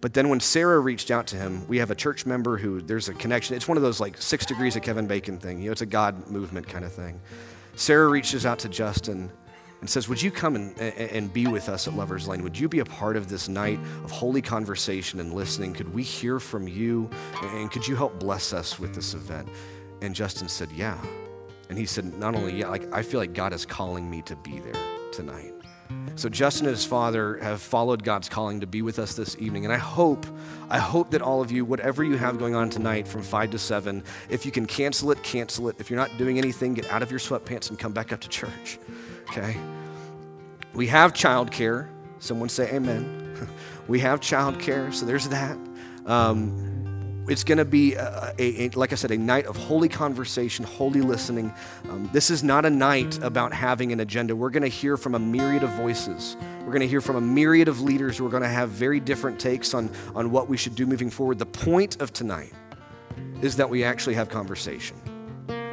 But 0.02 0.14
then 0.14 0.30
when 0.30 0.40
Sarah 0.40 0.80
reached 0.80 1.10
out 1.10 1.28
to 1.28 1.38
him, 1.38 1.68
we 1.68 1.78
have 1.78 1.90
a 1.90 1.96
church 1.96 2.26
member 2.26 2.58
who 2.58 2.82
there's 2.82 3.10
a 3.10 3.14
connection. 3.14 3.56
It's 3.56 3.68
one 3.68 3.78
of 3.78 3.84
those 3.84 4.00
like 4.00 4.22
six 4.22 4.46
degrees 4.46 4.76
of 4.76 4.84
Kevin 4.84 5.08
Bacon 5.08 5.40
thing. 5.40 5.60
You 5.60 5.68
know, 5.68 5.72
it's 5.72 5.82
a 5.82 5.88
God 5.88 6.30
movement 6.30 6.68
kind 6.68 6.86
of 6.86 6.92
thing. 6.94 7.20
Sarah 7.76 8.08
reaches 8.08 8.46
out 8.46 8.60
to 8.60 8.70
Justin 8.70 9.32
and 9.82 9.90
says, 9.90 10.10
Would 10.10 10.22
you 10.22 10.32
come 10.32 10.56
and, 10.56 10.80
and 10.80 11.32
be 11.32 11.48
with 11.48 11.70
us 11.70 11.88
at 11.88 11.94
Lover's 11.94 12.28
Lane? 12.28 12.44
Would 12.44 12.58
you 12.58 12.68
be 12.68 12.80
a 12.80 12.86
part 12.86 13.16
of 13.16 13.30
this 13.30 13.48
night 13.48 13.80
of 14.04 14.12
holy 14.12 14.42
conversation 14.42 15.20
and 15.20 15.34
listening? 15.34 15.74
Could 15.74 15.94
we 15.94 16.04
hear 16.04 16.40
from 16.40 16.68
you? 16.68 17.10
And 17.42 17.72
could 17.72 17.88
you 17.88 17.96
help 17.96 18.20
bless 18.20 18.54
us 18.54 18.80
with 18.80 18.96
this 18.96 19.14
event? 19.14 19.48
And 20.02 20.16
Justin 20.16 20.48
said, 20.48 20.72
Yeah. 20.72 21.00
And 21.70 21.78
he 21.78 21.86
said, 21.86 22.18
Not 22.18 22.36
only, 22.36 22.60
yeah, 22.60 22.70
like 22.70 22.92
I 22.94 23.02
feel 23.04 23.20
like 23.20 23.34
God 23.34 23.54
is 23.54 23.66
calling 23.66 24.10
me 24.10 24.22
to 24.24 24.36
be 24.38 24.60
there 24.60 24.82
tonight. 25.12 25.54
So 26.16 26.30
Justin 26.30 26.66
and 26.66 26.76
his 26.76 26.84
father 26.84 27.38
have 27.38 27.62
followed 27.62 28.04
God's 28.04 28.28
calling 28.28 28.62
to 28.62 28.68
be 28.68 28.82
with 28.82 28.98
us 28.98 29.14
this 29.14 29.38
evening. 29.40 29.66
And 29.66 29.74
I 29.74 29.78
hope, 29.78 30.26
I 30.68 30.80
hope 30.80 31.12
that 31.12 31.22
all 31.22 31.42
of 31.42 31.52
you, 31.52 31.64
whatever 31.64 32.04
you 32.04 32.18
have 32.18 32.40
going 32.40 32.56
on 32.56 32.72
tonight 32.72 33.08
from 33.08 33.22
5 33.22 33.52
to 33.52 33.60
7, 33.60 34.04
if 34.28 34.44
you 34.44 34.52
can 34.52 34.66
cancel 34.66 35.12
it, 35.12 35.22
cancel 35.22 35.70
it. 35.70 35.76
If 35.78 35.92
you're 35.92 36.00
not 36.00 36.18
doing 36.18 36.40
anything, 36.40 36.74
get 36.74 36.92
out 36.92 37.04
of 37.04 37.12
your 37.12 37.20
sweatpants 37.20 37.70
and 37.70 37.78
come 37.78 37.94
back 37.94 38.12
up 38.12 38.20
to 38.22 38.30
church 38.30 38.80
okay? 39.30 39.58
We 40.74 40.88
have 40.88 41.14
childcare. 41.14 41.90
Someone 42.20 42.50
say 42.50 42.70
amen. 42.72 43.50
we 43.88 44.00
have 44.00 44.20
childcare, 44.20 44.94
so 44.94 45.06
there's 45.06 45.30
that. 45.30 45.58
Um, 46.06 47.26
it's 47.30 47.44
going 47.44 47.58
to 47.58 47.66
be, 47.66 47.94
a, 47.96 48.34
a, 48.40 48.66
a, 48.66 48.70
like 48.70 48.94
I 48.94 48.96
said, 48.96 49.12
a 49.12 49.18
night 49.18 49.48
of 49.48 49.58
holy 49.58 49.90
conversation, 49.90 50.64
holy 50.64 51.02
listening. 51.02 51.54
Um, 51.90 52.10
this 52.14 52.30
is 52.30 52.42
not 52.42 52.66
a 52.66 52.70
night 52.70 53.22
about 53.22 53.52
having 53.52 53.92
an 53.92 54.00
agenda. 54.00 54.34
We're 54.34 54.50
going 54.50 54.64
to 54.64 54.70
hear 54.70 54.96
from 54.96 55.14
a 55.14 55.20
myriad 55.20 55.64
of 55.64 55.70
voices. 55.72 56.38
We're 56.62 56.68
going 56.68 56.82
to 56.82 56.88
hear 56.88 57.02
from 57.02 57.18
a 57.18 57.22
myriad 57.22 57.68
of 57.68 57.82
leaders 57.82 58.18
who 58.18 58.26
are 58.26 58.30
going 58.30 58.44
to 58.44 58.50
have 58.50 58.70
very 58.70 59.02
different 59.02 59.40
takes 59.40 59.74
on, 59.74 59.90
on 60.16 60.32
what 60.32 60.48
we 60.48 60.56
should 60.56 60.76
do 60.76 60.86
moving 60.86 61.10
forward. 61.10 61.38
The 61.38 61.46
point 61.46 62.02
of 62.02 62.14
tonight 62.14 62.54
is 63.42 63.58
that 63.58 63.70
we 63.70 63.84
actually 63.84 64.16
have 64.16 64.30
conversation 64.30 64.98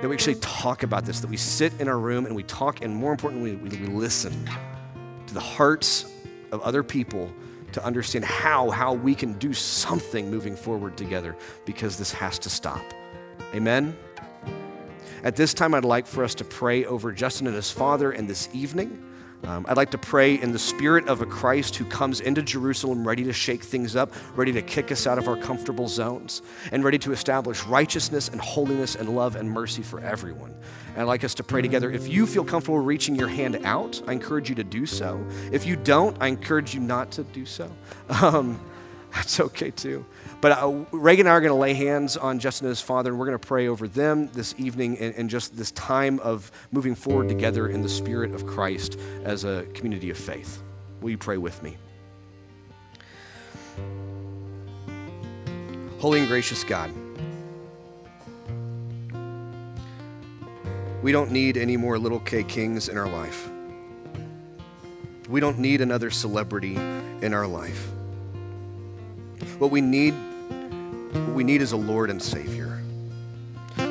that 0.01 0.09
we 0.09 0.15
actually 0.15 0.37
talk 0.37 0.83
about 0.83 1.05
this, 1.05 1.21
that 1.21 1.31
we 1.31 1.37
sit 1.37 1.73
in 1.81 1.89
our 1.89 1.99
room 1.99 2.27
and 2.27 2.35
we 2.35 2.43
talk, 2.43 2.83
and 2.83 2.95
more 2.95 3.13
importantly, 3.13 3.57
we, 3.57 3.69
we 3.71 3.87
listen 3.87 4.49
to 5.27 5.35
the 5.35 5.41
hearts 5.41 6.05
of 6.53 6.61
other 6.63 6.83
people 6.83 7.33
to 7.73 7.85
understand 7.85 8.25
how, 8.25 8.71
how 8.71 8.93
we 8.93 9.15
can 9.15 9.33
do 9.35 9.53
something 9.53 10.31
moving 10.31 10.55
forward 10.55 10.97
together 10.97 11.37
because 11.65 11.97
this 11.97 12.13
has 12.13 12.39
to 12.39 12.51
stop. 12.51 12.83
Amen? 13.55 13.97
At 15.25 15.37
this 15.37 15.55
time, 15.55 15.75
I'd 15.75 15.85
like 15.85 16.07
for 16.07 16.23
us 16.23 16.35
to 16.37 16.45
pray 16.45 16.85
over 16.85 17.11
Justin 17.11 17.47
and 17.47 17.57
his 17.57 17.71
father 17.71 18.13
in 18.13 18.27
this 18.27 18.49
evening. 18.53 19.03
Um, 19.47 19.67
I'd 19.69 19.77
like 19.77 19.91
to 19.91 19.99
pray 19.99 20.35
in 20.35 20.53
the 20.53 20.59
spirit 20.59 21.07
of 21.09 21.21
a 21.21 21.27
Christ 21.27 21.77
who 21.77 21.85
comes 21.85 22.21
into 22.21 22.43
Jerusalem 22.43 23.07
ready 23.07 23.25
to 23.25 23.33
shake 23.33 23.63
things 23.63 23.95
up, 23.95 24.13
ready 24.37 24.53
to 24.53 24.63
kick 24.63 24.91
us 24.91 25.07
out 25.07 25.19
of 25.19 25.29
our 25.29 25.37
comfortable 25.37 25.87
zones, 25.87 26.43
and 26.73 26.83
ready 26.83 26.99
to 27.01 27.13
establish 27.13 27.65
righteousness 27.65 28.29
and 28.29 28.41
holiness 28.41 28.95
and 28.95 29.15
love 29.15 29.37
and 29.37 29.51
mercy 29.51 29.83
for 29.83 30.01
everyone. 30.01 30.55
And 30.95 31.03
I'd 31.03 31.05
like 31.05 31.25
us 31.25 31.35
to 31.35 31.43
pray 31.43 31.61
together. 31.61 31.91
If 31.91 32.09
you 32.09 32.27
feel 32.27 32.45
comfortable 32.45 32.79
reaching 32.79 33.17
your 33.17 33.29
hand 33.29 33.61
out, 33.65 34.01
I 34.07 34.13
encourage 34.13 34.49
you 34.49 34.55
to 34.55 34.65
do 34.65 34.87
so. 34.87 35.25
If 35.53 35.67
you 35.67 35.77
don't, 35.77 36.17
I 36.21 36.29
encourage 36.29 36.75
you 36.75 36.81
not 36.81 37.11
to 37.13 37.25
do 37.25 37.45
so. 37.47 37.71
Um, 38.23 38.61
that's 39.15 39.39
okay 39.39 39.71
too. 39.71 40.05
But 40.41 40.53
uh, 40.53 40.85
Reagan 40.91 41.27
and 41.27 41.33
I 41.33 41.37
are 41.37 41.41
going 41.41 41.53
to 41.53 41.59
lay 41.59 41.73
hands 41.73 42.17
on 42.17 42.39
Justin 42.39 42.67
and 42.67 42.71
his 42.71 42.81
father, 42.81 43.11
and 43.11 43.19
we're 43.19 43.27
going 43.27 43.39
to 43.39 43.47
pray 43.47 43.69
over 43.69 43.87
them 43.89 44.29
this 44.33 44.55
evening 44.59 44.99
and, 44.99 45.31
just 45.31 45.57
this 45.57 45.71
time 45.71 46.19
of 46.21 46.51
moving 46.73 46.95
forward 46.95 47.29
together 47.29 47.69
in 47.69 47.81
the 47.81 47.89
spirit 47.89 48.35
of 48.35 48.47
Christ 48.47 48.99
as 49.23 49.45
a 49.45 49.65
community 49.73 50.11
of 50.11 50.19
faith. 50.19 50.63
Will 51.01 51.11
you 51.11 51.19
pray 51.19 51.39
with 51.39 51.63
me? 51.63 51.77
Holy 55.99 56.19
and 56.19 56.29
gracious 56.29 56.65
God, 56.65 56.91
we 61.03 61.13
don't 61.13 61.31
need 61.31 61.57
any 61.57 61.77
more 61.77 61.99
little 61.99 62.21
K 62.21 62.43
kings 62.43 62.89
in 62.89 62.99
our 62.99 63.09
life. 63.09 63.49
We 65.29 65.41
don't 65.41 65.59
need 65.59 65.81
another 65.81 66.11
celebrity 66.11 66.77
in 66.77 67.33
our 67.33 67.47
life. 67.47 67.94
What 69.59 69.71
we 69.71 69.81
need 69.81 70.15
what 71.13 71.35
we 71.35 71.45
need 71.45 71.63
is 71.63 71.73
a 71.73 71.77
Lord 71.77 72.11
and 72.11 72.21
Savior. 72.21 72.83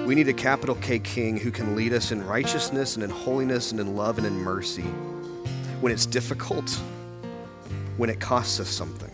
We 0.05 0.15
need 0.15 0.27
a 0.27 0.33
capital 0.33 0.75
K 0.75 0.99
King 0.99 1.37
who 1.37 1.51
can 1.51 1.75
lead 1.75 1.93
us 1.93 2.11
in 2.11 2.25
righteousness 2.25 2.95
and 2.95 3.03
in 3.03 3.09
holiness 3.09 3.71
and 3.71 3.79
in 3.79 3.95
love 3.95 4.17
and 4.17 4.27
in 4.27 4.33
mercy 4.33 4.85
when 5.79 5.91
it's 5.91 6.05
difficult, 6.05 6.69
when 7.97 8.09
it 8.09 8.19
costs 8.19 8.59
us 8.59 8.69
something. 8.69 9.11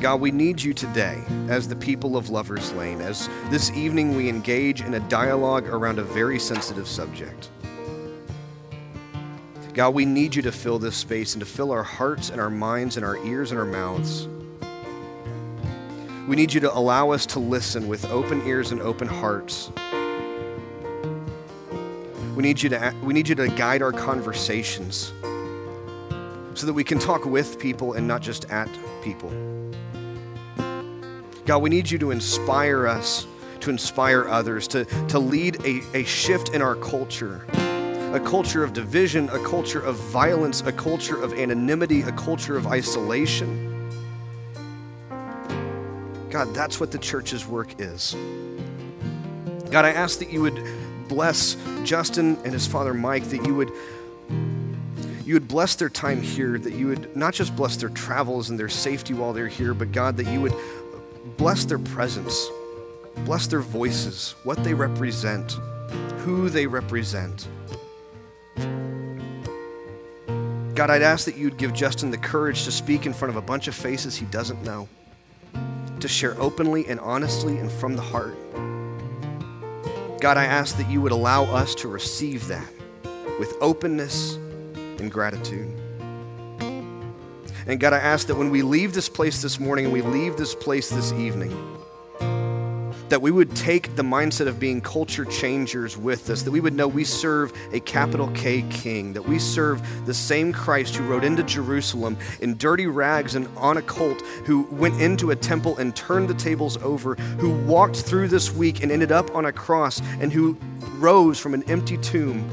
God, 0.00 0.20
we 0.20 0.30
need 0.30 0.62
you 0.62 0.74
today 0.74 1.22
as 1.48 1.66
the 1.66 1.76
people 1.76 2.16
of 2.16 2.28
Lover's 2.28 2.72
Lane, 2.72 3.00
as 3.00 3.28
this 3.48 3.70
evening 3.70 4.16
we 4.16 4.28
engage 4.28 4.82
in 4.82 4.94
a 4.94 5.00
dialogue 5.08 5.66
around 5.68 5.98
a 5.98 6.02
very 6.02 6.38
sensitive 6.38 6.86
subject. 6.86 7.48
God, 9.74 9.92
we 9.92 10.04
need 10.04 10.34
you 10.34 10.42
to 10.42 10.52
fill 10.52 10.78
this 10.78 10.96
space 10.96 11.34
and 11.34 11.40
to 11.40 11.46
fill 11.46 11.72
our 11.72 11.82
hearts 11.82 12.30
and 12.30 12.40
our 12.40 12.50
minds 12.50 12.96
and 12.96 13.04
our 13.04 13.16
ears 13.26 13.50
and 13.50 13.60
our 13.60 13.66
mouths 13.66 14.28
we 16.26 16.36
need 16.36 16.54
you 16.54 16.60
to 16.60 16.74
allow 16.74 17.10
us 17.10 17.26
to 17.26 17.38
listen 17.38 17.86
with 17.86 18.06
open 18.06 18.46
ears 18.46 18.72
and 18.72 18.80
open 18.80 19.06
hearts. 19.06 19.70
We 22.34 22.42
need 22.42 22.62
you 22.62 22.70
to, 22.70 22.94
we 23.02 23.12
need 23.12 23.28
you 23.28 23.34
to 23.34 23.48
guide 23.48 23.82
our 23.82 23.92
conversations 23.92 25.12
so 26.54 26.66
that 26.66 26.72
we 26.72 26.82
can 26.82 26.98
talk 26.98 27.26
with 27.26 27.58
people 27.58 27.92
and 27.92 28.08
not 28.08 28.22
just 28.22 28.50
at 28.50 28.70
people. 29.02 29.30
God, 31.44 31.58
we 31.58 31.68
need 31.68 31.90
you 31.90 31.98
to 31.98 32.10
inspire 32.10 32.86
us, 32.86 33.26
to 33.60 33.68
inspire 33.68 34.26
others, 34.26 34.66
to, 34.68 34.86
to 35.08 35.18
lead 35.18 35.62
a, 35.66 35.82
a 35.94 36.04
shift 36.04 36.50
in 36.54 36.62
our 36.62 36.74
culture 36.74 37.44
a 38.14 38.20
culture 38.20 38.62
of 38.62 38.72
division, 38.72 39.28
a 39.30 39.40
culture 39.40 39.80
of 39.80 39.96
violence, 39.96 40.60
a 40.60 40.70
culture 40.70 41.20
of 41.20 41.32
anonymity, 41.32 42.02
a 42.02 42.12
culture 42.12 42.56
of 42.56 42.68
isolation. 42.68 43.90
God, 46.30 46.54
that's 46.54 46.78
what 46.78 46.92
the 46.92 46.98
church's 46.98 47.44
work 47.44 47.80
is. 47.80 48.14
God, 49.68 49.84
I 49.84 49.90
ask 49.90 50.20
that 50.20 50.32
you 50.32 50.42
would 50.42 50.64
bless 51.08 51.56
Justin 51.82 52.38
and 52.44 52.52
his 52.52 52.68
father 52.68 52.94
Mike, 52.94 53.24
that 53.24 53.44
you 53.44 53.54
would 53.56 53.72
you 55.24 55.34
would 55.34 55.48
bless 55.48 55.74
their 55.74 55.88
time 55.88 56.22
here, 56.22 56.56
that 56.58 56.74
you 56.74 56.86
would 56.86 57.16
not 57.16 57.34
just 57.34 57.56
bless 57.56 57.76
their 57.76 57.88
travels 57.88 58.48
and 58.48 58.58
their 58.58 58.68
safety 58.68 59.14
while 59.14 59.32
they're 59.32 59.48
here, 59.48 59.74
but 59.74 59.90
God, 59.90 60.16
that 60.18 60.26
you 60.26 60.40
would 60.40 60.54
bless 61.36 61.64
their 61.64 61.78
presence, 61.78 62.46
bless 63.24 63.48
their 63.48 63.60
voices, 63.60 64.36
what 64.44 64.62
they 64.62 64.74
represent, 64.74 65.52
who 66.18 66.48
they 66.48 66.66
represent. 66.66 67.48
God, 70.74 70.90
I'd 70.90 71.02
ask 71.02 71.24
that 71.26 71.36
you'd 71.36 71.56
give 71.56 71.72
Justin 71.72 72.10
the 72.10 72.18
courage 72.18 72.64
to 72.64 72.72
speak 72.72 73.06
in 73.06 73.12
front 73.12 73.30
of 73.30 73.36
a 73.36 73.42
bunch 73.42 73.68
of 73.68 73.76
faces 73.76 74.16
he 74.16 74.26
doesn't 74.26 74.60
know, 74.64 74.88
to 76.00 76.08
share 76.08 76.34
openly 76.40 76.86
and 76.88 76.98
honestly 76.98 77.58
and 77.58 77.70
from 77.70 77.94
the 77.94 78.02
heart. 78.02 78.36
God, 80.20 80.36
I 80.36 80.46
ask 80.46 80.76
that 80.78 80.90
you 80.90 81.00
would 81.00 81.12
allow 81.12 81.44
us 81.44 81.76
to 81.76 81.88
receive 81.88 82.48
that 82.48 82.68
with 83.38 83.54
openness 83.60 84.34
and 84.34 85.12
gratitude. 85.12 85.68
And 87.66 87.78
God, 87.78 87.92
I 87.92 87.98
ask 87.98 88.26
that 88.26 88.34
when 88.34 88.50
we 88.50 88.62
leave 88.62 88.94
this 88.94 89.08
place 89.08 89.40
this 89.42 89.60
morning 89.60 89.84
and 89.84 89.94
we 89.94 90.02
leave 90.02 90.36
this 90.36 90.56
place 90.56 90.90
this 90.90 91.12
evening, 91.12 91.56
that 93.14 93.20
we 93.20 93.30
would 93.30 93.54
take 93.54 93.94
the 93.94 94.02
mindset 94.02 94.48
of 94.48 94.58
being 94.58 94.80
culture 94.80 95.24
changers 95.24 95.96
with 95.96 96.28
us, 96.30 96.42
that 96.42 96.50
we 96.50 96.58
would 96.58 96.74
know 96.74 96.88
we 96.88 97.04
serve 97.04 97.52
a 97.72 97.78
capital 97.78 98.26
K 98.34 98.62
king, 98.70 99.12
that 99.12 99.22
we 99.22 99.38
serve 99.38 100.04
the 100.04 100.12
same 100.12 100.52
Christ 100.52 100.96
who 100.96 101.04
rode 101.04 101.22
into 101.22 101.44
Jerusalem 101.44 102.18
in 102.40 102.56
dirty 102.56 102.88
rags 102.88 103.36
and 103.36 103.46
on 103.56 103.76
a 103.76 103.82
colt, 103.82 104.20
who 104.46 104.62
went 104.62 105.00
into 105.00 105.30
a 105.30 105.36
temple 105.36 105.76
and 105.76 105.94
turned 105.94 106.26
the 106.28 106.34
tables 106.34 106.76
over, 106.78 107.14
who 107.14 107.50
walked 107.66 107.98
through 107.98 108.26
this 108.26 108.52
week 108.52 108.82
and 108.82 108.90
ended 108.90 109.12
up 109.12 109.32
on 109.32 109.44
a 109.44 109.52
cross, 109.52 110.02
and 110.18 110.32
who 110.32 110.58
rose 110.96 111.38
from 111.38 111.54
an 111.54 111.62
empty 111.70 111.98
tomb. 111.98 112.50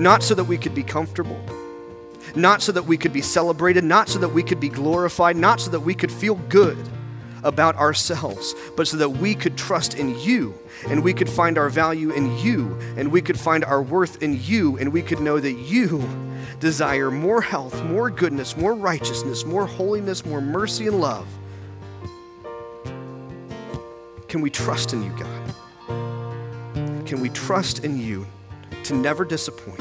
Not 0.00 0.24
so 0.24 0.34
that 0.34 0.42
we 0.42 0.58
could 0.58 0.74
be 0.74 0.82
comfortable 0.82 1.40
not 2.34 2.60
so 2.60 2.70
that 2.72 2.82
we 2.82 2.98
could 2.98 3.14
be 3.14 3.22
celebrated, 3.22 3.82
not 3.82 4.10
so 4.10 4.18
that 4.18 4.28
we 4.28 4.42
could 4.42 4.60
be 4.60 4.68
glorified, 4.68 5.36
not 5.36 5.58
so 5.58 5.70
that 5.70 5.80
we 5.80 5.94
could 5.94 6.12
feel 6.12 6.34
good, 6.50 6.76
about 7.46 7.76
ourselves, 7.76 8.54
but 8.76 8.88
so 8.88 8.96
that 8.96 9.08
we 9.08 9.34
could 9.34 9.56
trust 9.56 9.94
in 9.94 10.18
you 10.18 10.52
and 10.88 11.02
we 11.02 11.14
could 11.14 11.30
find 11.30 11.56
our 11.56 11.70
value 11.70 12.10
in 12.10 12.36
you 12.38 12.76
and 12.96 13.10
we 13.10 13.22
could 13.22 13.38
find 13.38 13.64
our 13.64 13.80
worth 13.80 14.22
in 14.22 14.38
you 14.42 14.76
and 14.78 14.92
we 14.92 15.00
could 15.00 15.20
know 15.20 15.38
that 15.38 15.52
you 15.52 16.04
desire 16.58 17.10
more 17.10 17.40
health, 17.40 17.82
more 17.84 18.10
goodness, 18.10 18.56
more 18.56 18.74
righteousness, 18.74 19.44
more 19.44 19.66
holiness, 19.66 20.26
more 20.26 20.40
mercy 20.40 20.88
and 20.88 21.00
love. 21.00 21.26
Can 24.28 24.40
we 24.40 24.50
trust 24.50 24.92
in 24.92 25.04
you, 25.04 25.16
God? 25.16 25.54
Can 27.06 27.20
we 27.20 27.28
trust 27.28 27.84
in 27.84 27.98
you 27.98 28.26
to 28.82 28.94
never 28.94 29.24
disappoint, 29.24 29.80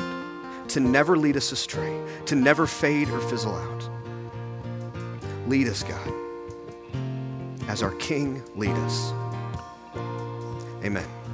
to 0.69 0.79
never 0.79 1.17
lead 1.17 1.35
us 1.35 1.51
astray, 1.51 1.99
to 2.27 2.35
never 2.35 2.67
fade 2.67 3.09
or 3.09 3.19
fizzle 3.21 3.55
out? 3.55 3.89
Lead 5.47 5.67
us, 5.67 5.81
God 5.81 6.24
as 7.67 7.83
our 7.83 7.91
King 7.95 8.43
lead 8.55 8.75
us. 8.77 9.13
Amen. 10.83 11.24